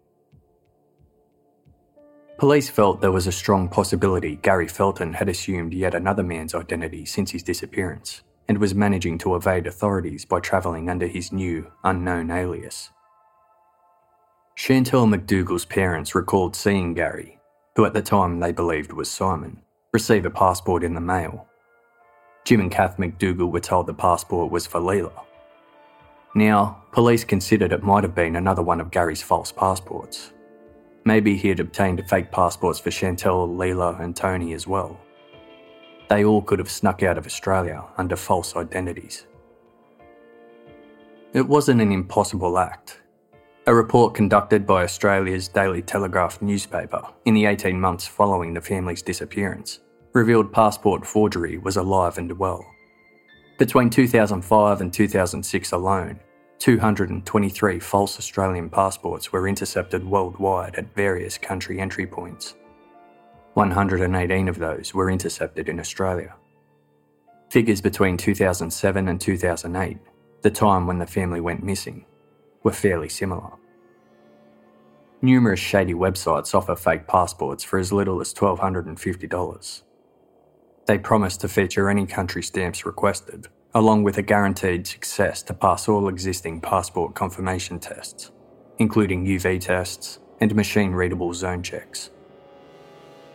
Police 2.38 2.68
felt 2.68 3.00
there 3.00 3.12
was 3.12 3.26
a 3.26 3.32
strong 3.32 3.68
possibility 3.68 4.36
Gary 4.36 4.68
Felton 4.68 5.12
had 5.12 5.28
assumed 5.28 5.72
yet 5.72 5.94
another 5.94 6.22
man's 6.22 6.54
identity 6.54 7.04
since 7.06 7.30
his 7.30 7.42
disappearance 7.42 8.22
and 8.48 8.58
was 8.58 8.74
managing 8.74 9.16
to 9.18 9.36
evade 9.36 9.66
authorities 9.66 10.24
by 10.24 10.40
travelling 10.40 10.90
under 10.90 11.06
his 11.06 11.32
new, 11.32 11.70
unknown 11.82 12.30
alias. 12.30 12.90
Chantelle 14.56 15.06
McDougall's 15.06 15.64
parents 15.64 16.14
recalled 16.14 16.56
seeing 16.56 16.94
Gary, 16.94 17.38
who 17.76 17.84
at 17.84 17.94
the 17.94 18.02
time 18.02 18.40
they 18.40 18.50
believed 18.50 18.92
was 18.92 19.08
Simon, 19.08 19.62
receive 19.92 20.26
a 20.26 20.30
passport 20.30 20.82
in 20.82 20.94
the 20.94 21.00
mail. 21.00 21.46
Jim 22.44 22.60
and 22.60 22.70
Kath 22.70 22.96
McDougall 22.96 23.52
were 23.52 23.60
told 23.60 23.86
the 23.86 23.94
passport 23.94 24.50
was 24.50 24.66
for 24.66 24.80
Leela. 24.80 25.22
Now, 26.34 26.82
police 26.90 27.22
considered 27.22 27.72
it 27.72 27.84
might 27.84 28.02
have 28.02 28.14
been 28.14 28.34
another 28.34 28.62
one 28.62 28.80
of 28.80 28.90
Gary's 28.90 29.22
false 29.22 29.52
passports, 29.52 30.32
Maybe 31.06 31.36
he 31.36 31.48
had 31.48 31.60
obtained 31.60 32.02
fake 32.08 32.32
passports 32.32 32.80
for 32.80 32.90
Chantelle, 32.90 33.48
Leela, 33.48 34.00
and 34.00 34.16
Tony 34.16 34.54
as 34.54 34.66
well. 34.66 34.98
They 36.08 36.24
all 36.24 36.42
could 36.42 36.58
have 36.58 36.68
snuck 36.68 37.04
out 37.04 37.16
of 37.16 37.26
Australia 37.26 37.84
under 37.96 38.16
false 38.16 38.56
identities. 38.56 39.24
It 41.32 41.46
wasn't 41.46 41.80
an 41.80 41.92
impossible 41.92 42.58
act. 42.58 43.02
A 43.68 43.74
report 43.74 44.14
conducted 44.14 44.64
by 44.64 44.84
Australia's 44.84 45.48
Daily 45.48 45.82
Telegraph 45.82 46.40
newspaper 46.40 47.02
in 47.24 47.34
the 47.34 47.46
18 47.46 47.80
months 47.80 48.06
following 48.06 48.54
the 48.54 48.60
family's 48.60 49.02
disappearance 49.02 49.80
revealed 50.12 50.52
passport 50.52 51.04
forgery 51.04 51.58
was 51.58 51.76
alive 51.76 52.16
and 52.16 52.30
well. 52.38 52.64
Between 53.58 53.90
2005 53.90 54.80
and 54.80 54.92
2006 54.92 55.72
alone, 55.72 56.20
223 56.60 57.80
false 57.80 58.18
Australian 58.18 58.70
passports 58.70 59.32
were 59.32 59.48
intercepted 59.48 60.06
worldwide 60.06 60.76
at 60.76 60.94
various 60.94 61.36
country 61.36 61.80
entry 61.80 62.06
points. 62.06 62.54
118 63.54 64.48
of 64.48 64.58
those 64.60 64.94
were 64.94 65.10
intercepted 65.10 65.68
in 65.68 65.80
Australia. 65.80 66.36
Figures 67.50 67.80
between 67.80 68.16
2007 68.16 69.08
and 69.08 69.20
2008, 69.20 69.98
the 70.42 70.50
time 70.52 70.86
when 70.86 71.00
the 71.00 71.06
family 71.06 71.40
went 71.40 71.64
missing, 71.64 72.06
were 72.66 72.72
fairly 72.72 73.08
similar. 73.08 73.52
Numerous 75.22 75.60
shady 75.60 75.94
websites 75.94 76.52
offer 76.52 76.74
fake 76.74 77.06
passports 77.06 77.62
for 77.62 77.78
as 77.78 77.92
little 77.92 78.20
as 78.20 78.34
$1,250. 78.34 79.82
They 80.86 80.98
promise 80.98 81.36
to 81.36 81.48
feature 81.48 81.88
any 81.88 82.06
country 82.06 82.42
stamps 82.42 82.84
requested, 82.84 83.46
along 83.72 84.02
with 84.02 84.18
a 84.18 84.22
guaranteed 84.22 84.84
success 84.84 85.44
to 85.44 85.54
pass 85.54 85.86
all 85.86 86.08
existing 86.08 86.60
passport 86.60 87.14
confirmation 87.14 87.78
tests, 87.78 88.32
including 88.78 89.24
UV 89.24 89.60
tests 89.60 90.18
and 90.40 90.52
machine 90.52 90.90
readable 90.90 91.32
zone 91.34 91.62
checks. 91.62 92.10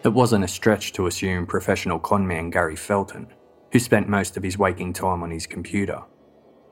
It 0.04 0.10
wasn't 0.10 0.44
a 0.44 0.50
stretch 0.50 0.92
to 0.94 1.08
assume 1.08 1.48
professional 1.48 2.00
conman 2.00 2.50
Gary 2.50 2.76
Felton, 2.76 3.28
who 3.72 3.80
spent 3.80 4.10
most 4.10 4.36
of 4.36 4.44
his 4.44 4.58
waking 4.58 4.92
time 4.92 5.24
on 5.24 5.32
his 5.32 5.48
computer, 5.48 6.02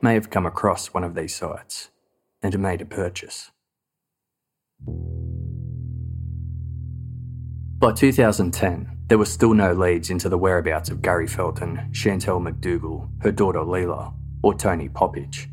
may 0.02 0.14
have 0.14 0.30
come 0.30 0.46
across 0.46 0.94
one 0.94 1.06
of 1.06 1.16
these 1.16 1.34
sites 1.34 1.92
and 2.42 2.58
made 2.60 2.82
a 2.82 2.86
purchase. 2.86 3.52
By 7.80 7.94
2010, 7.94 8.98
there 9.08 9.18
were 9.18 9.26
still 9.26 9.54
no 9.54 9.74
leads 9.74 10.10
into 10.10 10.30
the 10.30 10.38
whereabouts 10.38 10.90
of 10.90 11.02
Gary 11.02 11.28
Felton, 11.28 11.90
Chantelle 11.92 12.40
McDougall, 12.40 13.10
her 13.22 13.32
daughter 13.32 13.60
Leela, 13.60 14.14
or 14.44 14.54
Tony 14.54 14.90
Popic. 14.90 15.48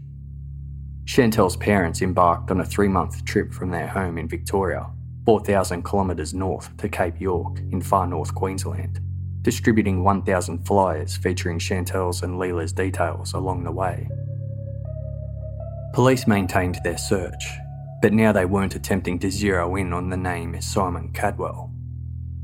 Chantelle's 1.05 1.57
parents 1.57 2.03
embarked 2.03 2.51
on 2.51 2.61
a 2.61 2.65
three 2.65 2.89
month 2.89 3.25
trip 3.25 3.53
from 3.53 3.71
their 3.71 3.87
home 3.87 4.19
in 4.19 4.29
Victoria, 4.29 4.91
4,000 5.25 5.85
kilometres 5.85 6.35
north 6.35 6.77
to 6.79 6.89
Cape 6.89 7.21
York 7.21 7.61
in 7.71 7.81
far 7.81 8.07
north 8.07 8.35
Queensland, 8.35 9.01
distributing 9.43 10.03
1,000 10.03 10.67
flyers 10.67 11.17
featuring 11.17 11.59
Chantelle's 11.61 12.23
and 12.23 12.39
Leela's 12.41 12.73
details 12.73 13.35
along 13.35 13.63
the 13.63 13.73
way. 13.73 14.09
Police 15.97 16.27
maintained 16.27 16.79
their 16.85 16.99
search, 16.99 17.43
but 18.03 18.13
now 18.13 18.31
they 18.31 18.45
weren't 18.45 18.75
attempting 18.75 19.19
to 19.21 19.31
zero 19.31 19.77
in 19.77 19.95
on 19.95 20.11
the 20.11 20.17
name 20.19 20.61
Simon 20.61 21.11
Kadwell 21.15 21.73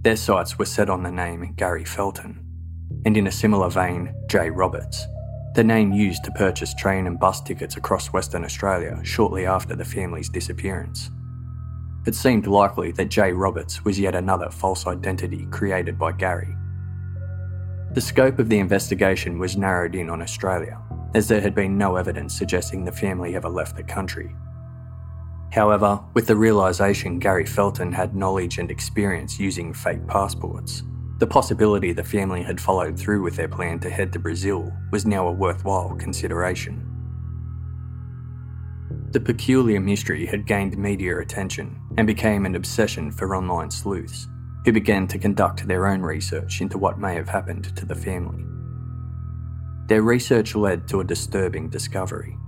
their 0.03 0.17
sights 0.17 0.59
were 0.59 0.65
set 0.65 0.89
on 0.89 1.03
the 1.03 1.13
name 1.13 1.53
Gary 1.55 1.85
Felton, 1.85 2.45
and 3.05 3.15
in 3.15 3.27
a 3.27 3.31
similar 3.31 3.69
vein, 3.69 4.15
Jay 4.27 4.49
Roberts, 4.49 5.07
the 5.55 5.63
name 5.63 5.93
used 5.93 6.25
to 6.25 6.33
purchase 6.33 6.75
train 6.75 7.07
and 7.07 7.21
bus 7.21 7.43
tickets 7.43 7.77
across 7.77 8.13
Western 8.13 8.43
Australia 8.43 8.99
shortly 9.05 9.45
after 9.45 9.77
the 9.77 9.85
family's 9.85 10.31
disappearance. 10.31 11.11
It 12.07 12.15
seemed 12.15 12.47
likely 12.47 12.91
that 12.93 13.11
Jay 13.11 13.33
Roberts 13.33 13.85
was 13.85 14.01
yet 14.01 14.15
another 14.15 14.51
false 14.51 14.87
identity 14.87 15.47
created 15.51 15.99
by 15.99 16.13
Gary. 16.13 16.57
The 17.93 18.01
scope 18.01 18.39
of 18.39 18.49
the 18.49 18.59
investigation 18.59 19.39
was 19.39 19.59
narrowed 19.59 19.95
in 19.95 20.11
on 20.11 20.23
Australia, 20.23 20.83
as 21.15 21.29
there 21.29 21.41
had 21.41 21.55
been 21.55 21.77
no 21.79 21.97
evidence 21.97 22.37
suggesting 22.37 22.85
the 22.85 22.93
family 22.93 23.35
ever 23.35 23.49
left 23.49 23.77
the 23.77 23.83
country 23.83 24.35
However, 25.53 26.01
with 26.15 26.27
the 26.27 26.37
realisation 26.37 27.19
Gary 27.19 27.45
Felton 27.45 27.93
had 27.93 28.17
knowledge 28.17 28.57
and 28.57 28.71
experience 28.71 29.39
using 29.39 29.75
fake 29.75 30.07
passports, 30.07 30.83
the 31.19 31.27
possibility 31.27 31.93
the 31.93 32.03
family 32.03 32.43
had 32.43 32.59
followed 32.59 32.99
through 32.99 33.23
with 33.23 33.37
their 33.37 33.49
plan 33.49 33.79
to 33.81 33.91
head 33.91 34.15
to 34.15 34.19
Brazil 34.19 34.73
was 34.93 35.05
now 35.05 35.29
a 35.29 35.33
worthwhile 35.33 35.95
consideration. 35.97 36.89
The 39.11 39.21
peculiar 39.21 39.79
mystery 39.79 40.25
had 40.25 40.47
gained 40.47 40.79
media 40.79 41.19
attention 41.19 41.79
and 41.99 42.07
became 42.07 42.47
an 42.47 42.55
obsession 42.55 43.13
for 43.13 43.37
online 43.37 43.71
sleuths, 43.71 44.27
who 44.65 44.73
began 44.73 45.07
to 45.09 45.19
conduct 45.19 45.69
their 45.69 45.87
own 45.87 46.01
research 46.01 46.63
into 46.63 46.79
what 46.79 46.99
may 46.99 47.15
have 47.15 47.29
happened 47.29 47.77
to 47.77 47.85
the 47.85 47.95
family. 47.95 48.43
Their 49.93 50.01
research 50.01 50.55
led 50.55 50.89
to 50.89 51.01
a 51.01 51.05
disturbing 51.05 51.69
discovery. 51.69 52.39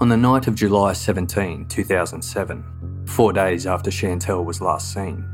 On 0.00 0.08
the 0.08 0.16
night 0.16 0.46
of 0.46 0.54
July 0.54 0.94
17, 0.94 1.68
2007, 1.68 3.04
four 3.06 3.34
days 3.34 3.66
after 3.66 3.90
Chantelle 3.90 4.46
was 4.46 4.62
last 4.62 4.94
seen, 4.94 5.28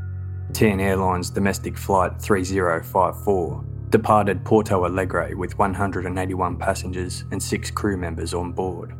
TAM 0.51 0.81
Airlines 0.81 1.29
domestic 1.29 1.77
flight 1.77 2.21
3054 2.21 3.65
departed 3.91 4.43
Porto 4.43 4.83
Alegre 4.83 5.37
with 5.37 5.57
181 5.57 6.57
passengers 6.57 7.23
and 7.31 7.41
six 7.41 7.71
crew 7.71 7.95
members 7.95 8.33
on 8.33 8.51
board. 8.51 8.93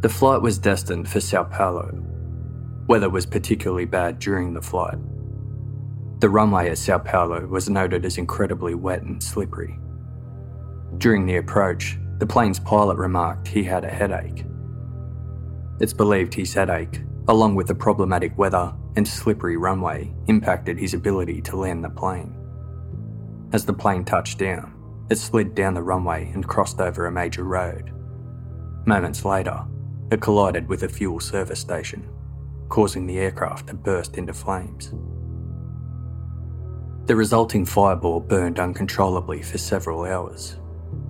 The 0.00 0.08
flight 0.08 0.42
was 0.42 0.58
destined 0.58 1.08
for 1.08 1.20
Sao 1.20 1.44
Paulo. 1.44 2.04
Weather 2.88 3.10
was 3.10 3.26
particularly 3.26 3.84
bad 3.84 4.18
during 4.18 4.54
the 4.54 4.60
flight. 4.60 4.98
The 6.18 6.30
runway 6.30 6.70
at 6.70 6.78
Sao 6.78 6.98
Paulo 6.98 7.46
was 7.46 7.70
noted 7.70 8.04
as 8.04 8.18
incredibly 8.18 8.74
wet 8.74 9.02
and 9.02 9.22
slippery. 9.22 9.78
During 10.98 11.26
the 11.26 11.36
approach, 11.36 11.98
the 12.18 12.26
plane's 12.26 12.60
pilot 12.60 12.96
remarked 12.96 13.48
he 13.48 13.62
had 13.62 13.84
a 13.84 13.90
headache. 13.90 14.44
It's 15.80 15.92
believed 15.92 16.32
his 16.32 16.54
headache, 16.54 17.02
along 17.28 17.56
with 17.56 17.66
the 17.66 17.74
problematic 17.74 18.36
weather 18.38 18.72
and 18.96 19.06
slippery 19.06 19.56
runway, 19.56 20.14
impacted 20.28 20.78
his 20.78 20.94
ability 20.94 21.40
to 21.42 21.56
land 21.56 21.82
the 21.82 21.90
plane. 21.90 22.36
As 23.52 23.66
the 23.66 23.72
plane 23.72 24.04
touched 24.04 24.38
down, 24.38 24.72
it 25.10 25.16
slid 25.16 25.54
down 25.54 25.74
the 25.74 25.82
runway 25.82 26.30
and 26.32 26.46
crossed 26.46 26.80
over 26.80 27.06
a 27.06 27.12
major 27.12 27.44
road. 27.44 27.90
Moments 28.86 29.24
later, 29.24 29.64
it 30.10 30.20
collided 30.20 30.68
with 30.68 30.84
a 30.84 30.88
fuel 30.88 31.18
service 31.18 31.60
station, 31.60 32.08
causing 32.68 33.06
the 33.06 33.18
aircraft 33.18 33.66
to 33.66 33.74
burst 33.74 34.16
into 34.16 34.32
flames. 34.32 34.92
The 37.06 37.16
resulting 37.16 37.64
fireball 37.66 38.20
burned 38.20 38.58
uncontrollably 38.58 39.42
for 39.42 39.58
several 39.58 40.04
hours, 40.04 40.56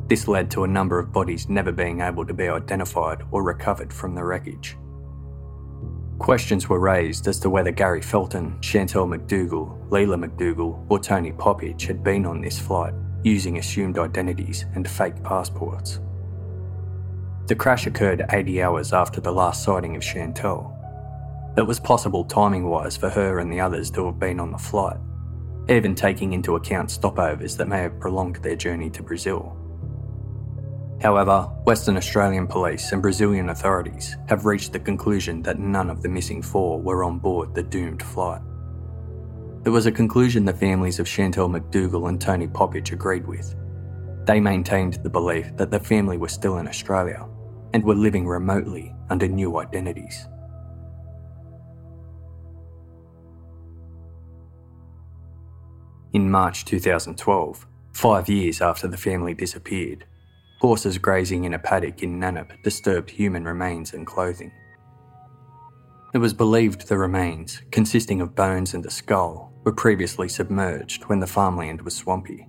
this 0.09 0.29
led 0.29 0.51
to 0.51 0.65
a 0.65 0.69
number 0.69 0.99
of 0.99 1.13
bodies 1.13 1.49
never 1.49 1.73
being 1.73 2.01
able 2.01 2.27
to 2.27 2.35
be 2.35 2.49
identified 2.49 3.23
or 3.31 3.43
recovered 3.43 3.93
from 3.93 4.15
the 4.15 4.25
wreckage. 4.25 4.77
Questions 6.19 6.69
were 6.69 6.79
raised 6.79 7.27
as 7.27 7.41
to 7.41 7.51
whether 7.51 7.71
Gary 7.71 8.01
Felton, 8.01 8.61
Chantelle 8.61 9.07
McDougall, 9.07 9.89
Leela 9.89 10.23
McDougall, 10.23 10.87
or 10.89 10.99
Tony 10.99 11.33
Popic 11.33 11.83
had 11.83 12.05
been 12.05 12.25
on 12.25 12.41
this 12.41 12.59
flight 12.59 12.95
using 13.25 13.59
assumed 13.59 13.99
identities 13.99 14.67
and 14.75 14.89
fake 14.89 15.23
passports. 15.23 16.01
The 17.47 17.55
crash 17.55 17.87
occurred 17.87 18.25
80 18.31 18.63
hours 18.63 18.93
after 18.93 19.21
the 19.21 19.33
last 19.33 19.65
sighting 19.65 19.97
of 19.97 20.05
Chantelle. 20.05 20.71
It 21.57 21.67
was 21.67 21.81
possible 21.81 22.25
timing 22.25 22.69
wise 22.69 22.97
for 22.97 23.11
her 23.11 23.39
and 23.39 23.53
the 23.53 23.61
others 23.61 23.91
to 23.93 24.07
have 24.07 24.19
been 24.19 24.41
on 24.41 24.53
the 24.53 24.59
flight, 24.59 24.99
even 25.69 25.95
taking 25.95 26.33
into 26.33 26.57
account 26.57 26.91
stopovers 26.91 27.57
that 27.57 27.69
may 27.69 27.81
have 27.81 28.01
prolonged 28.01 28.37
their 28.37 28.57
journey 28.57 28.91
to 28.91 29.03
Brazil. 29.03 29.64
However, 31.01 31.43
Western 31.65 31.97
Australian 31.97 32.47
police 32.47 32.93
and 32.93 33.03
Brazilian 33.03 33.51
authorities 33.51 34.17
have 34.29 34.47
reached 34.47 34.73
the 34.73 34.79
conclusion 34.79 35.43
that 35.43 35.59
none 35.59 35.91
of 35.91 36.03
the 36.03 36.09
missing 36.09 36.41
four 36.41 36.81
were 36.81 37.05
on 37.05 37.19
board 37.19 37.55
the 37.55 37.63
doomed 37.63 38.03
flight. 38.03 38.41
It 39.65 39.71
was 39.71 39.87
a 39.87 39.93
conclusion 39.93 40.45
the 40.45 40.53
families 40.53 40.99
of 40.99 41.09
Chantelle 41.09 41.49
McDougall 41.49 42.09
and 42.09 42.21
Tony 42.21 42.47
Popic 42.47 42.93
agreed 42.93 43.27
with. 43.27 43.55
They 44.27 44.41
maintained 44.41 44.95
the 45.03 45.11
belief 45.11 45.57
that 45.57 45.71
the 45.71 45.81
family 45.81 46.17
were 46.17 46.29
still 46.29 46.59
in 46.59 46.69
Australia 46.69 47.27
and 47.73 47.83
were 47.85 47.95
living 47.95 48.27
remotely 48.27 48.95
under 49.11 49.27
new 49.27 49.59
identities. 49.59 50.27
In 56.13 56.31
March 56.31 56.65
2012, 56.65 57.67
five 57.93 58.29
years 58.29 58.61
after 58.61 58.87
the 58.87 58.97
family 58.97 59.35
disappeared, 59.35 60.05
Horses 60.61 60.99
grazing 60.99 61.45
in 61.45 61.55
a 61.55 61.59
paddock 61.59 62.03
in 62.03 62.19
Nannup 62.19 62.63
disturbed 62.63 63.11
human 63.11 63.45
remains 63.45 63.93
and 63.93 64.07
clothing. 64.07 64.53
It 66.15 66.19
was 66.19 66.33
believed 66.33 66.89
the 66.89 66.97
remains, 66.97 67.61
consisting 67.73 68.21
of 68.21 68.37
bones 68.37 68.73
and 68.73 68.87
a 68.87 68.91
skull, 68.91 69.53
were 69.65 69.73
previously 69.73 70.29
submerged 70.29 71.05
when 71.05 71.19
the 71.19 71.27
farmland 71.27 71.83
was 71.83 71.97
swampy. 71.97 72.47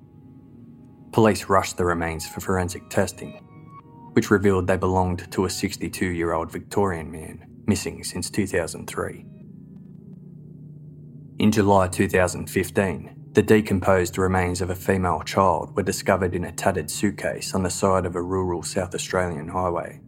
Police 1.11 1.49
rushed 1.49 1.77
the 1.77 1.85
remains 1.85 2.27
for 2.27 2.41
forensic 2.41 2.89
testing, 2.89 3.33
which 4.13 4.29
revealed 4.29 4.67
they 4.67 4.77
belonged 4.77 5.31
to 5.31 5.45
a 5.45 5.49
62 5.49 6.05
year 6.05 6.33
old 6.33 6.51
Victorian 6.51 7.11
man, 7.11 7.45
missing 7.65 8.03
since 8.03 8.29
2003. 8.29 9.25
In 11.39 11.51
July 11.51 11.87
2015, 11.87 13.24
the 13.35 13.43
decomposed 13.43 14.17
remains 14.17 14.61
of 14.61 14.69
a 14.69 14.75
female 14.75 15.21
child 15.21 15.75
were 15.75 15.83
discovered 15.83 16.33
in 16.33 16.45
a 16.45 16.53
tattered 16.53 16.89
suitcase 16.89 17.53
on 17.53 17.63
the 17.63 17.69
side 17.69 18.05
of 18.05 18.15
a 18.15 18.21
rural 18.21 18.63
South 18.63 18.95
Australian 18.95 19.49
highway. 19.49 19.99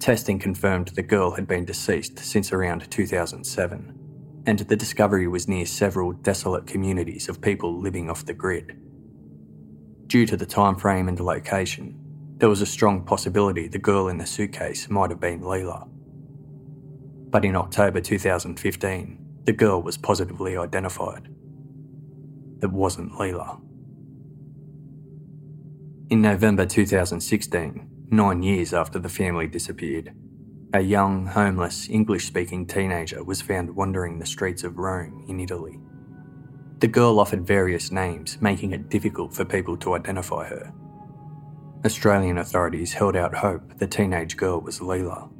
Testing 0.00 0.36
confirmed 0.36 0.88
the 0.88 1.02
girl 1.02 1.30
had 1.30 1.46
been 1.46 1.64
deceased 1.64 2.18
since 2.18 2.52
around 2.52 2.90
2007, 2.90 4.42
and 4.46 4.58
the 4.58 4.74
discovery 4.74 5.28
was 5.28 5.46
near 5.46 5.64
several 5.64 6.10
desolate 6.10 6.66
communities 6.66 7.28
of 7.28 7.40
people 7.40 7.78
living 7.78 8.10
off 8.10 8.26
the 8.26 8.34
grid. 8.34 8.76
Due 10.08 10.26
to 10.26 10.36
the 10.36 10.44
time 10.44 10.74
frame 10.74 11.06
and 11.06 11.20
location, 11.20 11.94
there 12.38 12.48
was 12.48 12.62
a 12.62 12.66
strong 12.66 13.04
possibility 13.04 13.68
the 13.68 13.78
girl 13.78 14.08
in 14.08 14.18
the 14.18 14.26
suitcase 14.26 14.90
might 14.90 15.10
have 15.10 15.20
been 15.20 15.40
Leela. 15.40 15.88
But 17.30 17.44
in 17.44 17.54
October 17.54 18.00
2015, 18.00 19.18
the 19.44 19.52
girl 19.52 19.80
was 19.80 19.96
positively 19.96 20.56
identified 20.56 21.28
it 22.62 22.70
wasn't 22.70 23.12
Leela. 23.12 23.60
In 26.10 26.22
November 26.22 26.66
2016, 26.66 27.88
nine 28.10 28.42
years 28.42 28.74
after 28.74 28.98
the 28.98 29.08
family 29.08 29.46
disappeared, 29.46 30.12
a 30.72 30.80
young, 30.80 31.26
homeless, 31.26 31.88
English 31.88 32.26
speaking 32.26 32.66
teenager 32.66 33.24
was 33.24 33.40
found 33.42 33.74
wandering 33.74 34.18
the 34.18 34.26
streets 34.26 34.62
of 34.62 34.78
Rome 34.78 35.24
in 35.28 35.40
Italy. 35.40 35.80
The 36.78 36.88
girl 36.88 37.18
offered 37.20 37.46
various 37.46 37.90
names, 37.90 38.40
making 38.40 38.72
it 38.72 38.88
difficult 38.88 39.34
for 39.34 39.44
people 39.44 39.76
to 39.78 39.94
identify 39.94 40.48
her. 40.48 40.72
Australian 41.84 42.38
authorities 42.38 42.92
held 42.92 43.16
out 43.16 43.34
hope 43.34 43.78
the 43.78 43.86
teenage 43.86 44.36
girl 44.36 44.60
was 44.60 44.80
Leela. 44.80 45.30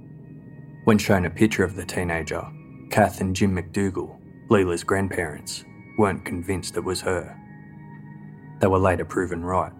When 0.84 0.98
shown 0.98 1.26
a 1.26 1.30
picture 1.30 1.64
of 1.64 1.76
the 1.76 1.84
teenager, 1.84 2.46
Kath 2.90 3.20
and 3.20 3.34
Jim 3.34 3.56
McDougall, 3.56 4.18
Leela's 4.48 4.82
grandparents, 4.82 5.64
weren't 5.98 6.24
convinced 6.24 6.76
it 6.76 6.84
was 6.84 7.00
her. 7.00 7.36
They 8.60 8.66
were 8.66 8.78
later 8.78 9.04
proven 9.04 9.44
right. 9.44 9.72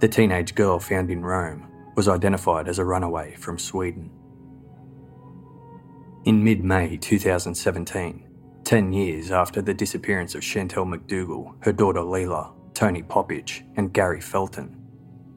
The 0.00 0.08
teenage 0.08 0.54
girl 0.54 0.78
found 0.78 1.10
in 1.10 1.24
Rome 1.24 1.68
was 1.96 2.08
identified 2.08 2.68
as 2.68 2.78
a 2.78 2.84
runaway 2.84 3.34
from 3.36 3.58
Sweden. 3.58 4.10
In 6.24 6.42
mid 6.42 6.64
May 6.64 6.96
2017, 6.96 8.26
10 8.64 8.92
years 8.92 9.30
after 9.30 9.62
the 9.62 9.72
disappearance 9.72 10.34
of 10.34 10.42
Chantelle 10.42 10.84
McDougall, 10.84 11.54
her 11.60 11.72
daughter 11.72 12.00
Leela, 12.00 12.52
Tony 12.74 13.02
Popic, 13.02 13.62
and 13.76 13.92
Gary 13.92 14.20
Felton, 14.20 14.76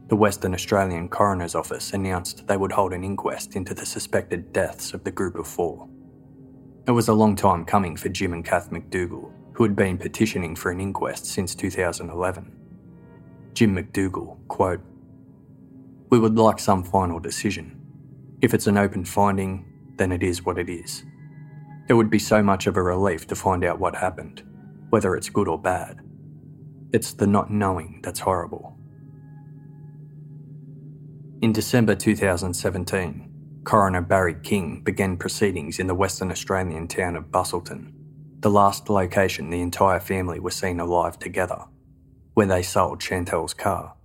the 0.07 0.15
Western 0.15 0.55
Australian 0.55 1.07
Coroner's 1.07 1.53
Office 1.53 1.93
announced 1.93 2.47
they 2.47 2.57
would 2.57 2.71
hold 2.71 2.93
an 2.93 3.03
inquest 3.03 3.55
into 3.55 3.75
the 3.75 3.85
suspected 3.85 4.51
deaths 4.51 4.95
of 4.95 5.03
the 5.03 5.11
group 5.11 5.35
of 5.35 5.47
four. 5.47 5.87
It 6.87 6.91
was 6.91 7.07
a 7.07 7.13
long 7.13 7.35
time 7.35 7.63
coming 7.63 7.95
for 7.95 8.09
Jim 8.09 8.33
and 8.33 8.43
Kath 8.43 8.71
McDougall, 8.71 9.31
who 9.59 9.65
had 9.65 9.75
been 9.75 9.97
petitioning 9.97 10.55
for 10.55 10.71
an 10.71 10.79
inquest 10.79 11.25
since 11.25 11.53
2011. 11.53 12.55
Jim 13.53 13.75
McDougall, 13.75 14.37
quote, 14.47 14.79
We 16.09 16.17
would 16.17 16.37
like 16.37 16.59
some 16.59 16.81
final 16.81 17.19
decision. 17.19 17.77
If 18.41 18.53
it's 18.53 18.67
an 18.67 18.77
open 18.77 19.03
finding, 19.03 19.65
then 19.97 20.13
it 20.13 20.23
is 20.23 20.45
what 20.45 20.57
it 20.57 20.69
is. 20.69 21.03
It 21.89 21.93
would 21.93 22.09
be 22.09 22.19
so 22.19 22.41
much 22.41 22.67
of 22.67 22.77
a 22.77 22.81
relief 22.81 23.27
to 23.27 23.35
find 23.35 23.65
out 23.65 23.81
what 23.81 23.97
happened, 23.97 24.43
whether 24.91 25.13
it's 25.17 25.27
good 25.27 25.49
or 25.49 25.59
bad. 25.59 25.99
It's 26.93 27.11
the 27.11 27.27
not 27.27 27.51
knowing 27.51 27.99
that's 28.01 28.21
horrible. 28.21 28.77
In 31.41 31.51
December 31.51 31.95
2017, 31.95 33.61
Coroner 33.65 34.01
Barry 34.01 34.35
King 34.41 34.83
began 34.85 35.17
proceedings 35.17 35.79
in 35.79 35.87
the 35.87 35.95
Western 35.95 36.31
Australian 36.31 36.87
town 36.87 37.17
of 37.17 37.25
Busselton, 37.25 37.91
the 38.39 38.49
last 38.49 38.89
location 38.89 39.49
the 39.49 39.61
entire 39.61 39.99
family 39.99 40.39
were 40.39 40.51
seen 40.51 40.79
alive 40.79 41.19
together, 41.19 41.65
where 42.33 42.47
they 42.47 42.63
sold 42.63 43.01
Chantelle's 43.01 43.53
car. 43.53 43.95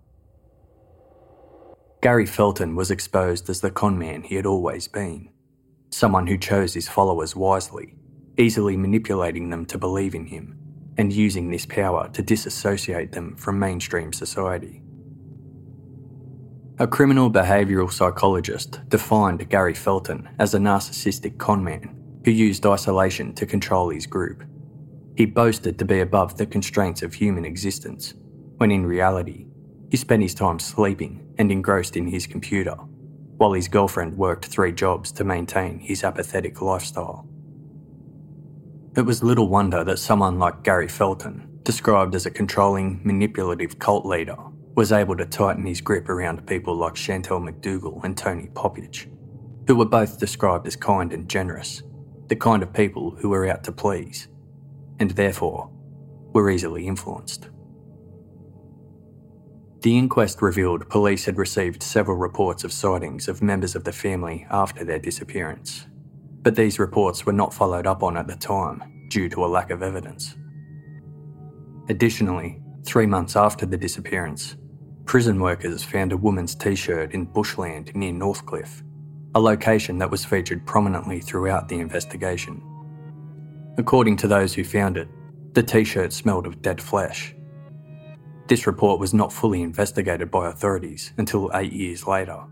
Gary 2.03 2.27
Felton 2.27 2.75
was 2.75 2.91
exposed 2.91 3.49
as 3.49 3.61
the 3.61 3.71
conman 3.71 4.25
he 4.25 4.35
had 4.35 4.47
always 4.47 4.89
been 4.89 5.31
someone 5.91 6.27
who 6.27 6.37
chose 6.37 6.75
his 6.75 6.89
followers 6.89 7.37
wisely, 7.37 7.95
easily 8.37 8.77
manipulating 8.77 9.51
them 9.51 9.65
to 9.65 9.79
believe 9.79 10.13
in 10.13 10.27
him, 10.27 10.59
and 10.99 11.13
using 11.13 11.51
this 11.51 11.65
power 11.65 12.09
to 12.09 12.21
disassociate 12.21 13.13
them 13.13 13.37
from 13.37 13.61
mainstream 13.61 14.13
society. 14.13 14.83
A 16.81 16.87
criminal 16.89 17.31
behavioural 17.31 17.93
psychologist 17.93 18.81
defined 18.89 19.49
Gary 19.49 19.75
Felton 19.75 20.29
as 20.41 20.53
a 20.53 20.59
narcissistic 20.59 21.39
conman 21.39 22.04
who 22.25 22.31
used 22.31 22.67
isolation 22.67 23.35
to 23.35 23.47
control 23.47 23.91
his 23.91 24.07
group. 24.07 24.43
He 25.17 25.27
boasted 25.27 25.79
to 25.79 25.85
be 25.85 26.01
above 26.01 26.37
the 26.37 26.47
constraints 26.47 27.03
of 27.03 27.15
human 27.15 27.45
existence, 27.45 28.15
when 28.57 28.71
in 28.71 28.87
reality, 28.87 29.47
he 29.91 29.97
spent 29.97 30.23
his 30.23 30.35
time 30.35 30.59
sleeping 30.59 31.27
and 31.39 31.53
engrossed 31.53 31.97
in 31.97 32.09
his 32.09 32.27
computer 32.27 32.77
while 33.37 33.53
his 33.53 33.69
girlfriend 33.69 34.17
worked 34.17 34.47
three 34.47 34.73
jobs 34.73 35.13
to 35.13 35.25
maintain 35.25 35.79
his 35.79 36.05
apathetic 36.05 36.61
lifestyle. 36.63 37.27
It 38.97 39.03
was 39.03 39.23
little 39.23 39.49
wonder 39.49 39.83
that 39.85 39.99
someone 39.99 40.39
like 40.39 40.63
Gary 40.63 40.89
Felton, 40.89 41.59
described 41.65 42.15
as 42.15 42.27
a 42.27 42.31
controlling, 42.31 43.01
manipulative 43.03 43.79
cult 43.79 44.07
leader, 44.07 44.37
was 44.77 44.93
able 44.93 45.17
to 45.17 45.27
tighten 45.27 45.67
his 45.67 45.81
grip 45.81 46.09
around 46.09 46.47
people 46.47 46.77
like 46.77 46.97
Chantelle 46.97 47.41
McDougall 47.41 48.05
and 48.05 48.17
Tony 48.17 48.49
Popic, 48.55 49.09
who 49.67 49.75
were 49.75 49.85
both 49.85 50.19
described 50.19 50.67
as 50.67 50.77
kind 50.77 51.13
and 51.13 51.29
generous, 51.29 51.83
the 52.29 52.37
kind 52.37 52.63
of 52.63 52.73
people 52.73 53.11
who 53.11 53.31
were 53.31 53.47
out 53.47 53.65
to 53.65 53.73
please, 53.73 54.29
and 54.99 55.11
therefore 55.13 55.71
were 56.33 56.51
easily 56.51 56.87
influenced. 56.87 57.49
The 59.83 59.99
inquest 59.99 60.41
revealed 60.41 60.89
police 60.89 61.27
had 61.27 61.37
received 61.37 61.83
several 61.83 62.17
reports 62.17 62.65
of 62.65 62.73
sightings 62.73 63.29
of 63.29 63.43
members 63.43 63.75
of 63.75 63.85
the 63.85 63.93
family 63.93 64.47
after 64.51 64.85
their 64.85 64.99
disappearance, 64.99 65.87
but 66.43 66.57
these 66.57 66.79
reports 66.79 67.27
were 67.27 67.35
not 67.35 67.53
followed 67.53 67.87
up 67.87 68.03
on 68.03 68.17
at 68.17 68.27
the 68.27 68.37
time 68.37 68.83
due 69.09 69.29
to 69.29 69.45
a 69.45 69.47
lack 69.47 69.71
of 69.71 69.83
evidence. 69.83 70.37
Additionally, 71.91 72.63
three 72.87 73.07
months 73.07 73.37
after 73.37 73.67
the 73.67 73.77
disappearance, 73.77 74.57
prison 75.05 75.39
workers 75.39 75.85
found 75.85 76.13
a 76.13 76.17
woman's 76.17 76.55
t 76.55 76.75
shirt 76.75 77.13
in 77.13 77.27
bushland 77.27 77.95
near 77.95 78.13
Northcliffe, 78.13 78.83
a 79.35 79.41
location 79.41 79.99
that 79.99 80.11
was 80.11 80.25
featured 80.25 80.67
prominently 80.67 81.21
throughout 81.21 81.69
the 81.69 81.81
investigation. 81.81 82.63
According 83.79 84.17
to 84.19 84.29
those 84.29 84.55
who 84.55 84.65
found 84.65 84.97
it, 84.97 85.09
the 85.53 85.63
t 85.63 85.85
shirt 85.85 86.13
smelled 86.13 86.47
of 86.47 86.63
dead 86.63 86.81
flesh 86.81 87.35
this 88.47 88.67
report 88.67 89.01
was 89.01 89.15
not 89.15 89.33
fully 89.33 89.63
investigated 89.63 90.31
by 90.31 90.49
authorities 90.49 91.13
until 91.17 91.51
eight 91.55 91.73
years 91.73 92.07
later. 92.07 92.45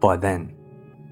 By 0.00 0.16
then, 0.16 0.54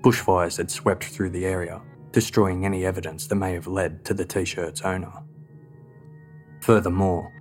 bushfires 0.02 0.58
had 0.58 0.70
swept 0.70 1.04
through 1.04 1.30
the 1.30 1.46
area, 1.46 1.80
destroying 2.12 2.66
any 2.66 2.84
evidence 2.84 3.26
that 3.26 3.36
may 3.36 3.54
have 3.54 3.66
led 3.66 4.04
to 4.04 4.14
the 4.14 4.24
t 4.24 4.44
shirt's 4.44 4.82
owner. 4.82 5.12
Furthermore, 6.60 7.32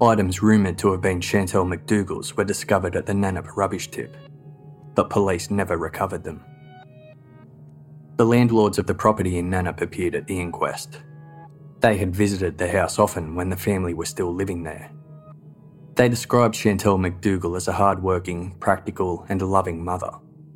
items 0.00 0.42
rumoured 0.42 0.78
to 0.78 0.92
have 0.92 1.02
been 1.02 1.20
Chantelle 1.20 1.66
McDougall's 1.66 2.36
were 2.36 2.44
discovered 2.44 2.96
at 2.96 3.04
the 3.04 3.12
Nannup 3.12 3.54
rubbish 3.56 3.90
tip, 3.90 4.16
but 4.94 5.10
police 5.10 5.50
never 5.50 5.76
recovered 5.76 6.24
them. 6.24 6.42
The 8.18 8.26
landlords 8.26 8.78
of 8.78 8.86
the 8.86 8.94
property 8.94 9.38
in 9.38 9.50
Nannup 9.50 9.80
appeared 9.80 10.14
at 10.14 10.26
the 10.26 10.38
inquest. 10.38 11.00
They 11.80 11.96
had 11.96 12.14
visited 12.14 12.58
the 12.58 12.70
house 12.70 12.98
often 12.98 13.34
when 13.34 13.48
the 13.48 13.56
family 13.56 13.94
was 13.94 14.08
still 14.08 14.34
living 14.34 14.64
there 14.64 14.90
they 15.98 16.08
described 16.08 16.54
Chantelle 16.54 16.96
McDougall 16.96 17.56
as 17.56 17.66
a 17.66 17.72
hard-working, 17.72 18.54
practical, 18.60 19.26
and 19.28 19.42
loving 19.42 19.84
mother, 19.84 20.12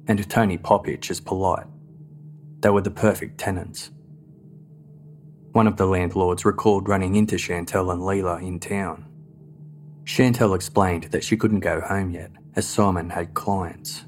and 0.06 0.30
Tony 0.30 0.56
Popic 0.56 1.10
as 1.10 1.18
polite. 1.18 1.66
They 2.60 2.70
were 2.70 2.80
the 2.80 2.92
perfect 2.92 3.38
tenants. 3.38 3.90
One 5.50 5.66
of 5.66 5.76
the 5.76 5.86
landlords 5.86 6.44
recalled 6.44 6.88
running 6.88 7.16
into 7.16 7.38
Chantelle 7.38 7.90
and 7.90 8.00
Leela 8.00 8.40
in 8.40 8.60
town. 8.60 9.04
Chantelle 10.04 10.54
explained 10.54 11.04
that 11.10 11.24
she 11.24 11.36
couldn't 11.36 11.58
go 11.58 11.80
home 11.80 12.12
yet, 12.12 12.30
as 12.54 12.68
Simon 12.68 13.10
had 13.10 13.34
clients, 13.34 14.04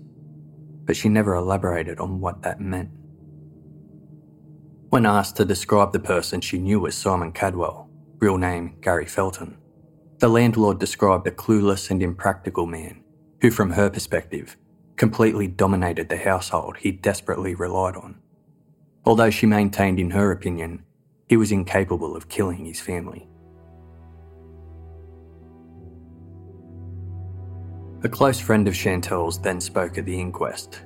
but 0.84 0.94
she 0.94 1.08
never 1.08 1.34
elaborated 1.34 1.98
on 1.98 2.20
what 2.20 2.42
that 2.42 2.60
meant. 2.60 2.90
When 4.90 5.06
asked 5.06 5.36
to 5.36 5.44
describe 5.44 5.92
the 5.92 6.00
person 6.00 6.40
she 6.40 6.58
knew 6.58 6.86
as 6.86 6.94
Simon 6.94 7.32
Kadwell, 7.32 7.88
real 8.18 8.38
name 8.38 8.76
Gary 8.80 9.06
Felton, 9.06 9.56
the 10.18 10.28
landlord 10.28 10.78
described 10.78 11.26
a 11.26 11.30
clueless 11.30 11.90
and 11.90 12.02
impractical 12.02 12.66
man 12.66 13.02
who, 13.40 13.50
from 13.50 13.70
her 13.70 13.90
perspective, 13.90 14.56
completely 14.96 15.48
dominated 15.48 16.08
the 16.08 16.16
household 16.16 16.76
he 16.76 16.92
desperately 16.92 17.54
relied 17.54 17.96
on. 17.96 18.20
Although 19.04 19.30
she 19.30 19.46
maintained, 19.46 19.98
in 19.98 20.10
her 20.10 20.30
opinion, 20.30 20.84
he 21.28 21.36
was 21.36 21.52
incapable 21.52 22.16
of 22.16 22.28
killing 22.28 22.64
his 22.64 22.80
family. 22.80 23.28
A 28.04 28.08
close 28.08 28.38
friend 28.38 28.68
of 28.68 28.74
Chantelle's 28.74 29.40
then 29.40 29.60
spoke 29.60 29.98
at 29.98 30.04
the 30.04 30.20
inquest. 30.20 30.82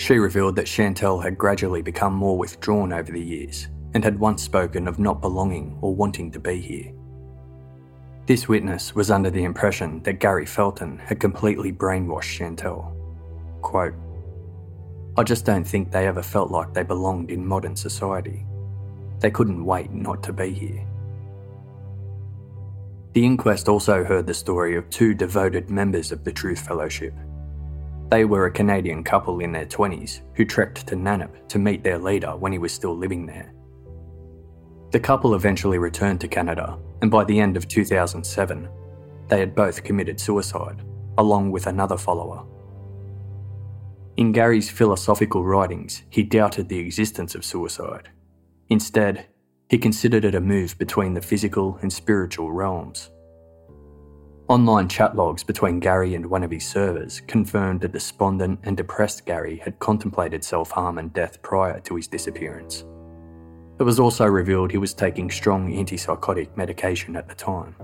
She 0.00 0.16
revealed 0.16 0.56
that 0.56 0.66
Chantelle 0.66 1.20
had 1.20 1.36
gradually 1.36 1.82
become 1.82 2.14
more 2.14 2.38
withdrawn 2.38 2.90
over 2.90 3.12
the 3.12 3.20
years 3.20 3.68
and 3.92 4.02
had 4.02 4.18
once 4.18 4.42
spoken 4.42 4.88
of 4.88 4.98
not 4.98 5.20
belonging 5.20 5.76
or 5.82 5.94
wanting 5.94 6.30
to 6.30 6.40
be 6.40 6.58
here. 6.58 6.90
This 8.24 8.48
witness 8.48 8.94
was 8.94 9.10
under 9.10 9.28
the 9.28 9.44
impression 9.44 10.02
that 10.04 10.18
Gary 10.18 10.46
Felton 10.46 10.96
had 11.00 11.20
completely 11.20 11.70
brainwashed 11.70 12.22
Chantelle. 12.22 12.96
Quote, 13.60 13.92
I 15.18 15.22
just 15.22 15.44
don't 15.44 15.64
think 15.64 15.90
they 15.90 16.06
ever 16.06 16.22
felt 16.22 16.50
like 16.50 16.72
they 16.72 16.82
belonged 16.82 17.30
in 17.30 17.44
modern 17.44 17.76
society. 17.76 18.46
They 19.18 19.30
couldn't 19.30 19.66
wait 19.66 19.90
not 19.90 20.22
to 20.22 20.32
be 20.32 20.50
here. 20.50 20.86
The 23.12 23.26
inquest 23.26 23.68
also 23.68 24.02
heard 24.02 24.26
the 24.26 24.32
story 24.32 24.76
of 24.76 24.88
two 24.88 25.12
devoted 25.12 25.68
members 25.68 26.10
of 26.10 26.24
the 26.24 26.32
Truth 26.32 26.60
Fellowship. 26.60 27.12
They 28.10 28.24
were 28.24 28.46
a 28.46 28.50
Canadian 28.50 29.04
couple 29.04 29.40
in 29.40 29.52
their 29.52 29.66
20s 29.66 30.20
who 30.34 30.44
trekked 30.44 30.86
to 30.88 30.96
Nannup 30.96 31.48
to 31.48 31.58
meet 31.58 31.84
their 31.84 31.98
leader 31.98 32.36
when 32.36 32.52
he 32.52 32.58
was 32.58 32.72
still 32.72 32.96
living 32.96 33.24
there. 33.24 33.52
The 34.90 34.98
couple 34.98 35.34
eventually 35.34 35.78
returned 35.78 36.20
to 36.22 36.28
Canada 36.28 36.78
and 37.02 37.10
by 37.10 37.24
the 37.24 37.40
end 37.40 37.56
of 37.56 37.68
2007, 37.68 38.68
they 39.28 39.38
had 39.38 39.54
both 39.54 39.84
committed 39.84 40.20
suicide, 40.20 40.82
along 41.18 41.50
with 41.50 41.66
another 41.66 41.96
follower. 41.96 42.44
In 44.16 44.32
Gary's 44.32 44.68
philosophical 44.68 45.44
writings, 45.44 46.02
he 46.10 46.22
doubted 46.22 46.68
the 46.68 46.78
existence 46.78 47.34
of 47.34 47.44
suicide. 47.44 48.10
Instead, 48.68 49.26
he 49.68 49.78
considered 49.78 50.24
it 50.24 50.34
a 50.34 50.40
move 50.40 50.76
between 50.78 51.14
the 51.14 51.22
physical 51.22 51.78
and 51.80 51.92
spiritual 51.92 52.50
realms. 52.50 53.10
Online 54.50 54.88
chat 54.88 55.14
logs 55.14 55.44
between 55.44 55.78
Gary 55.78 56.16
and 56.16 56.26
one 56.26 56.42
of 56.42 56.50
his 56.50 56.66
servers 56.66 57.20
confirmed 57.28 57.82
that 57.82 57.92
despondent 57.92 58.58
and 58.64 58.76
depressed 58.76 59.24
Gary 59.24 59.58
had 59.58 59.78
contemplated 59.78 60.42
self 60.42 60.72
harm 60.72 60.98
and 60.98 61.12
death 61.12 61.40
prior 61.40 61.78
to 61.78 61.94
his 61.94 62.08
disappearance. 62.08 62.84
It 63.78 63.84
was 63.84 64.00
also 64.00 64.26
revealed 64.26 64.72
he 64.72 64.76
was 64.76 64.92
taking 64.92 65.30
strong 65.30 65.70
antipsychotic 65.70 66.56
medication 66.56 67.14
at 67.14 67.28
the 67.28 67.34
time. 67.36 67.76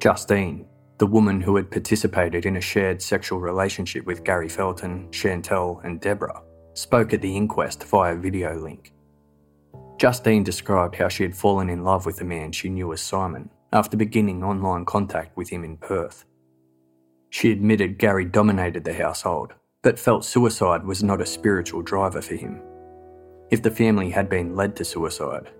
Justine, 0.00 0.66
the 0.98 1.06
woman 1.06 1.40
who 1.40 1.54
had 1.54 1.70
participated 1.70 2.44
in 2.44 2.56
a 2.56 2.60
shared 2.60 3.00
sexual 3.00 3.38
relationship 3.38 4.04
with 4.06 4.24
Gary 4.24 4.48
Felton, 4.48 5.12
Chantelle, 5.12 5.80
and 5.84 6.00
Deborah, 6.00 6.42
spoke 6.72 7.14
at 7.14 7.22
the 7.22 7.36
inquest 7.36 7.84
via 7.84 8.16
video 8.16 8.58
link. 8.58 8.92
Justine 9.96 10.42
described 10.42 10.96
how 10.96 11.06
she 11.06 11.22
had 11.22 11.36
fallen 11.36 11.70
in 11.70 11.84
love 11.84 12.04
with 12.04 12.16
the 12.16 12.24
man 12.24 12.50
she 12.50 12.68
knew 12.68 12.92
as 12.92 13.00
Simon 13.00 13.48
after 13.74 13.96
beginning 13.96 14.42
online 14.42 14.86
contact 14.86 15.36
with 15.36 15.50
him 15.50 15.64
in 15.64 15.76
Perth. 15.76 16.24
She 17.30 17.52
admitted 17.52 17.98
Gary 17.98 18.24
dominated 18.24 18.84
the 18.84 18.94
household, 18.94 19.52
but 19.82 19.98
felt 19.98 20.24
suicide 20.24 20.84
was 20.84 21.02
not 21.02 21.20
a 21.20 21.26
spiritual 21.26 21.82
driver 21.82 22.22
for 22.22 22.36
him. 22.36 22.62
If 23.50 23.62
the 23.62 23.70
family 23.70 24.08
had 24.08 24.30
been 24.30 24.56
led 24.56 24.76
to 24.76 24.84
suicide, 24.84 25.50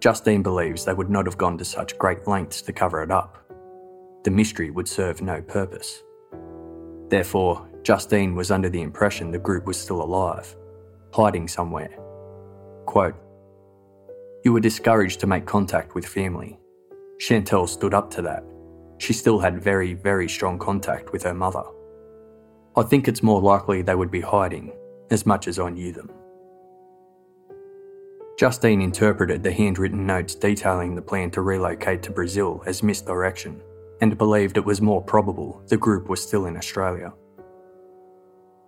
Justine 0.00 0.42
believes 0.42 0.84
they 0.84 0.94
would 0.94 1.10
not 1.10 1.26
have 1.26 1.36
gone 1.36 1.58
to 1.58 1.64
such 1.64 1.98
great 1.98 2.26
lengths 2.26 2.62
to 2.62 2.72
cover 2.72 3.02
it 3.02 3.10
up 3.10 3.44
the 4.24 4.30
mystery 4.30 4.70
would 4.70 4.88
serve 4.88 5.20
no 5.20 5.40
purpose. 5.42 6.02
Therefore, 7.08 7.68
Justine 7.82 8.34
was 8.34 8.50
under 8.50 8.70
the 8.70 8.80
impression 8.80 9.30
the 9.30 9.38
group 9.38 9.66
was 9.66 9.78
still 9.78 10.02
alive, 10.02 10.56
hiding 11.12 11.46
somewhere. 11.46 11.94
Quote, 12.86 13.14
You 14.42 14.54
were 14.54 14.60
discouraged 14.60 15.20
to 15.20 15.26
make 15.26 15.44
contact 15.44 15.94
with 15.94 16.06
family. 16.06 16.58
Chantelle 17.26 17.66
stood 17.66 17.94
up 17.94 18.10
to 18.10 18.20
that. 18.20 18.44
She 18.98 19.14
still 19.14 19.38
had 19.38 19.62
very, 19.62 19.94
very 19.94 20.28
strong 20.28 20.58
contact 20.58 21.10
with 21.10 21.22
her 21.22 21.32
mother. 21.32 21.62
I 22.76 22.82
think 22.82 23.08
it's 23.08 23.22
more 23.22 23.40
likely 23.40 23.80
they 23.80 23.94
would 23.94 24.10
be 24.10 24.20
hiding, 24.20 24.74
as 25.10 25.24
much 25.24 25.48
as 25.48 25.58
I 25.58 25.70
knew 25.70 25.90
them. 25.90 26.10
Justine 28.38 28.82
interpreted 28.82 29.42
the 29.42 29.52
handwritten 29.52 30.04
notes 30.06 30.34
detailing 30.34 30.94
the 30.94 31.00
plan 31.00 31.30
to 31.30 31.40
relocate 31.40 32.02
to 32.02 32.10
Brazil 32.10 32.62
as 32.66 32.82
misdirection 32.82 33.58
and 34.02 34.18
believed 34.18 34.58
it 34.58 34.66
was 34.66 34.82
more 34.82 35.00
probable 35.00 35.62
the 35.68 35.78
group 35.78 36.10
was 36.10 36.22
still 36.22 36.44
in 36.44 36.58
Australia. 36.58 37.10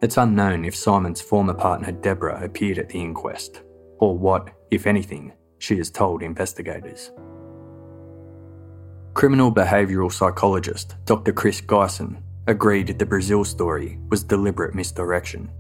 It's 0.01 0.17
unknown 0.17 0.65
if 0.65 0.75
Simon's 0.75 1.21
former 1.21 1.53
partner 1.53 1.93
Deborah 1.93 2.43
appeared 2.43 2.79
at 2.79 2.89
the 2.89 3.03
inquest, 3.03 3.61
or 3.99 4.17
what, 4.17 4.49
if 4.71 4.87
anything, 4.87 5.35
she 5.59 5.77
has 5.77 5.91
told 5.91 6.23
investigators. 6.23 7.11
Criminal 9.17 9.51
behavioural 9.51 10.13
psychologist 10.13 10.95
Dr. 11.07 11.33
Chris 11.33 11.63
Gyson 11.63 12.23
agreed 12.47 12.99
the 12.99 13.07
Brazil 13.07 13.47
story 13.47 13.99
was 14.11 14.23
deliberate 14.23 14.75
misdirection. 14.75 15.51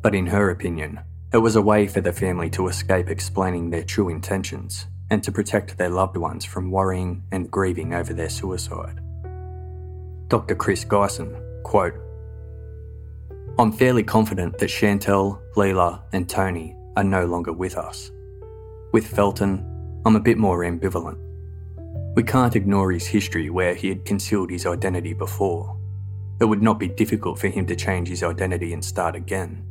But 0.00 0.14
in 0.14 0.24
her 0.28 0.48
opinion, 0.48 1.00
it 1.30 1.36
was 1.36 1.56
a 1.56 1.60
way 1.60 1.86
for 1.86 2.00
the 2.00 2.14
family 2.14 2.48
to 2.48 2.66
escape 2.68 3.10
explaining 3.10 3.68
their 3.68 3.84
true 3.84 4.08
intentions 4.08 4.86
and 5.10 5.22
to 5.22 5.30
protect 5.30 5.76
their 5.76 5.90
loved 5.90 6.16
ones 6.16 6.46
from 6.46 6.70
worrying 6.70 7.24
and 7.30 7.50
grieving 7.50 7.92
over 7.92 8.14
their 8.14 8.30
suicide. 8.30 9.00
Dr. 10.28 10.54
Chris 10.54 10.82
Gyson, 10.82 11.36
quote, 11.64 11.92
I'm 13.58 13.70
fairly 13.70 14.02
confident 14.02 14.56
that 14.56 14.70
Chantelle, 14.70 15.42
Leela, 15.56 16.00
and 16.14 16.26
Tony 16.26 16.74
are 16.96 17.04
no 17.04 17.26
longer 17.26 17.52
with 17.52 17.76
us. 17.76 18.10
With 18.94 19.06
Felton, 19.06 20.02
I'm 20.06 20.16
a 20.16 20.20
bit 20.20 20.38
more 20.38 20.60
ambivalent. 20.60 21.27
We 22.18 22.24
can't 22.24 22.56
ignore 22.56 22.90
his 22.90 23.06
history 23.06 23.48
where 23.48 23.76
he 23.76 23.88
had 23.90 24.04
concealed 24.04 24.50
his 24.50 24.66
identity 24.66 25.12
before. 25.12 25.76
It 26.40 26.46
would 26.46 26.60
not 26.60 26.80
be 26.80 26.88
difficult 26.88 27.38
for 27.38 27.46
him 27.46 27.64
to 27.66 27.76
change 27.76 28.08
his 28.08 28.24
identity 28.24 28.72
and 28.72 28.84
start 28.84 29.14
again. 29.14 29.64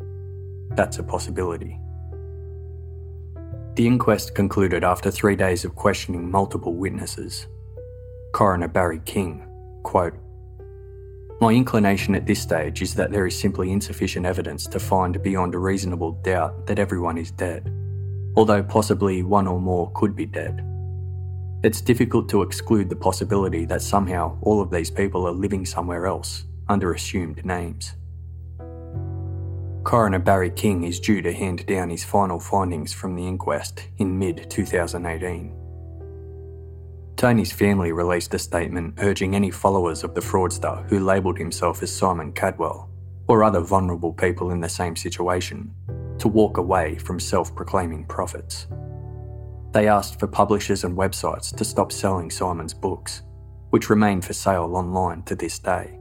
That's 0.70 0.98
a 0.98 1.04
possibility. 1.04 1.78
The 3.76 3.86
inquest 3.86 4.34
concluded 4.34 4.86
after 4.86 5.12
three 5.12 5.36
days 5.36 5.66
of 5.66 5.76
questioning 5.76 6.32
multiple 6.32 6.74
witnesses. 6.74 7.48
Coroner 8.32 8.70
Barry 8.70 9.02
King, 9.04 9.45
quote, 9.84 10.14
My 11.41 11.52
inclination 11.52 12.16
at 12.16 12.26
this 12.26 12.41
stage 12.41 12.82
is 12.82 12.95
that 12.95 13.12
there 13.12 13.28
is 13.28 13.38
simply 13.38 13.74
insufficient 13.74 14.26
evidence 14.26 14.68
to 14.68 14.80
find 14.80 15.22
beyond 15.22 15.54
a 15.54 15.60
reasonable 15.60 16.14
doubt 16.24 16.66
that 16.68 16.80
everyone 16.80 17.18
is 17.18 17.30
dead, 17.30 17.70
although 18.38 18.64
possibly 18.64 19.22
one 19.22 19.48
or 19.48 19.60
more 19.60 19.91
could 19.95 20.16
be 20.16 20.26
dead. 20.26 20.64
It's 21.64 21.82
difficult 21.82 22.30
to 22.30 22.43
exclude 22.43 22.88
the 22.88 22.95
possibility 22.95 23.66
that 23.66 23.82
somehow 23.82 24.38
all 24.41 24.62
of 24.62 24.70
these 24.70 24.91
people 24.91 25.26
are 25.28 25.32
living 25.32 25.66
somewhere 25.66 26.05
else 26.05 26.45
under 26.70 26.93
assumed 26.93 27.43
names. 27.43 27.95
Coroner 29.84 30.20
Barry 30.20 30.51
King 30.51 30.84
is 30.84 30.99
due 30.99 31.22
to 31.24 31.34
hand 31.34 31.66
down 31.66 31.89
his 31.89 32.03
final 32.03 32.39
findings 32.39 32.93
from 32.93 33.16
the 33.16 33.26
inquest 33.26 33.88
in 33.97 34.20
mid 34.20 34.49
2018. 34.51 35.55
Tony's 37.16 37.51
family 37.51 37.91
released 37.91 38.36
a 38.36 38.39
statement 38.39 38.93
urging 38.99 39.36
any 39.36 39.49
followers 39.49 40.03
of 40.03 40.14
the 40.14 40.22
fraudster 40.22 40.88
who 40.89 40.99
labelled 40.99 41.39
himself 41.39 41.82
as 41.82 41.91
Simon 41.91 42.34
Kadwell 42.34 42.89
or 43.28 43.43
other 43.43 43.62
vulnerable 43.62 44.14
people 44.14 44.51
in 44.51 44.62
the 44.62 44.70
same 44.70 44.95
situation 44.95 45.74
to 46.20 46.28
walk 46.28 46.58
away 46.58 46.97
from 46.97 47.20
self 47.20 47.55
proclaiming 47.55 48.05
prophets. 48.05 48.68
They 49.72 49.88
asked 49.88 50.20
for 50.20 50.28
publishers 50.28 50.84
and 50.84 50.97
websites 50.97 51.55
to 51.55 51.65
stop 51.65 51.91
selling 51.91 52.32
Simon's 52.32 52.74
books, 52.74 53.22
which 53.70 53.89
remain 53.89 54.22
for 54.22 54.34
sale 54.34 54.76
online 54.76 55.24
to 55.24 55.36
this 55.36 55.59
day 55.59 55.97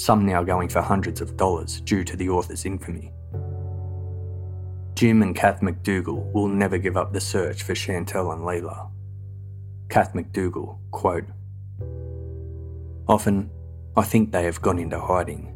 some 0.00 0.24
now 0.24 0.42
going 0.42 0.66
for 0.66 0.80
hundreds 0.80 1.20
of 1.20 1.36
dollars 1.36 1.82
due 1.82 2.02
to 2.02 2.16
the 2.16 2.28
author's 2.30 2.64
infamy. 2.64 3.12
Jim 4.94 5.20
and 5.22 5.36
Kath 5.36 5.60
McDougall 5.60 6.32
will 6.32 6.48
never 6.48 6.78
give 6.78 6.96
up 6.96 7.12
the 7.12 7.20
search 7.20 7.62
for 7.62 7.74
Chantelle 7.74 8.32
and 8.32 8.40
Leela. 8.40 8.90
Kath 9.90 10.14
McDougall, 10.14 10.78
quote, 10.90 11.26
Often, 13.08 13.50
I 13.94 14.02
think 14.02 14.32
they 14.32 14.44
have 14.44 14.62
gone 14.62 14.78
into 14.78 14.98
hiding, 14.98 15.54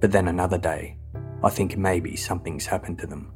but 0.00 0.10
then 0.10 0.26
another 0.26 0.58
day, 0.58 0.98
I 1.44 1.50
think 1.50 1.76
maybe 1.76 2.16
something's 2.16 2.66
happened 2.66 2.98
to 2.98 3.06
them. 3.06 3.32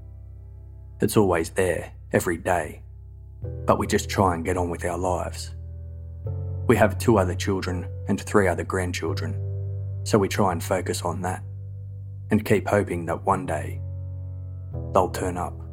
It's 1.00 1.16
always 1.16 1.50
there, 1.50 1.92
every 2.12 2.38
day, 2.38 2.82
but 3.66 3.78
we 3.78 3.86
just 3.86 4.08
try 4.08 4.34
and 4.34 4.44
get 4.44 4.56
on 4.56 4.70
with 4.70 4.84
our 4.84 4.98
lives. 4.98 5.54
We 6.66 6.76
have 6.76 6.98
two 6.98 7.18
other 7.18 7.34
children 7.34 7.88
and 8.08 8.20
three 8.20 8.48
other 8.48 8.64
grandchildren 8.64 9.40
so 10.04 10.18
we 10.18 10.28
try 10.28 10.52
and 10.52 10.62
focus 10.62 11.02
on 11.02 11.22
that 11.22 11.42
and 12.30 12.44
keep 12.44 12.68
hoping 12.68 13.06
that 13.06 13.22
one 13.24 13.46
day 13.46 13.80
they'll 14.92 15.08
turn 15.08 15.38
up. 15.38 15.63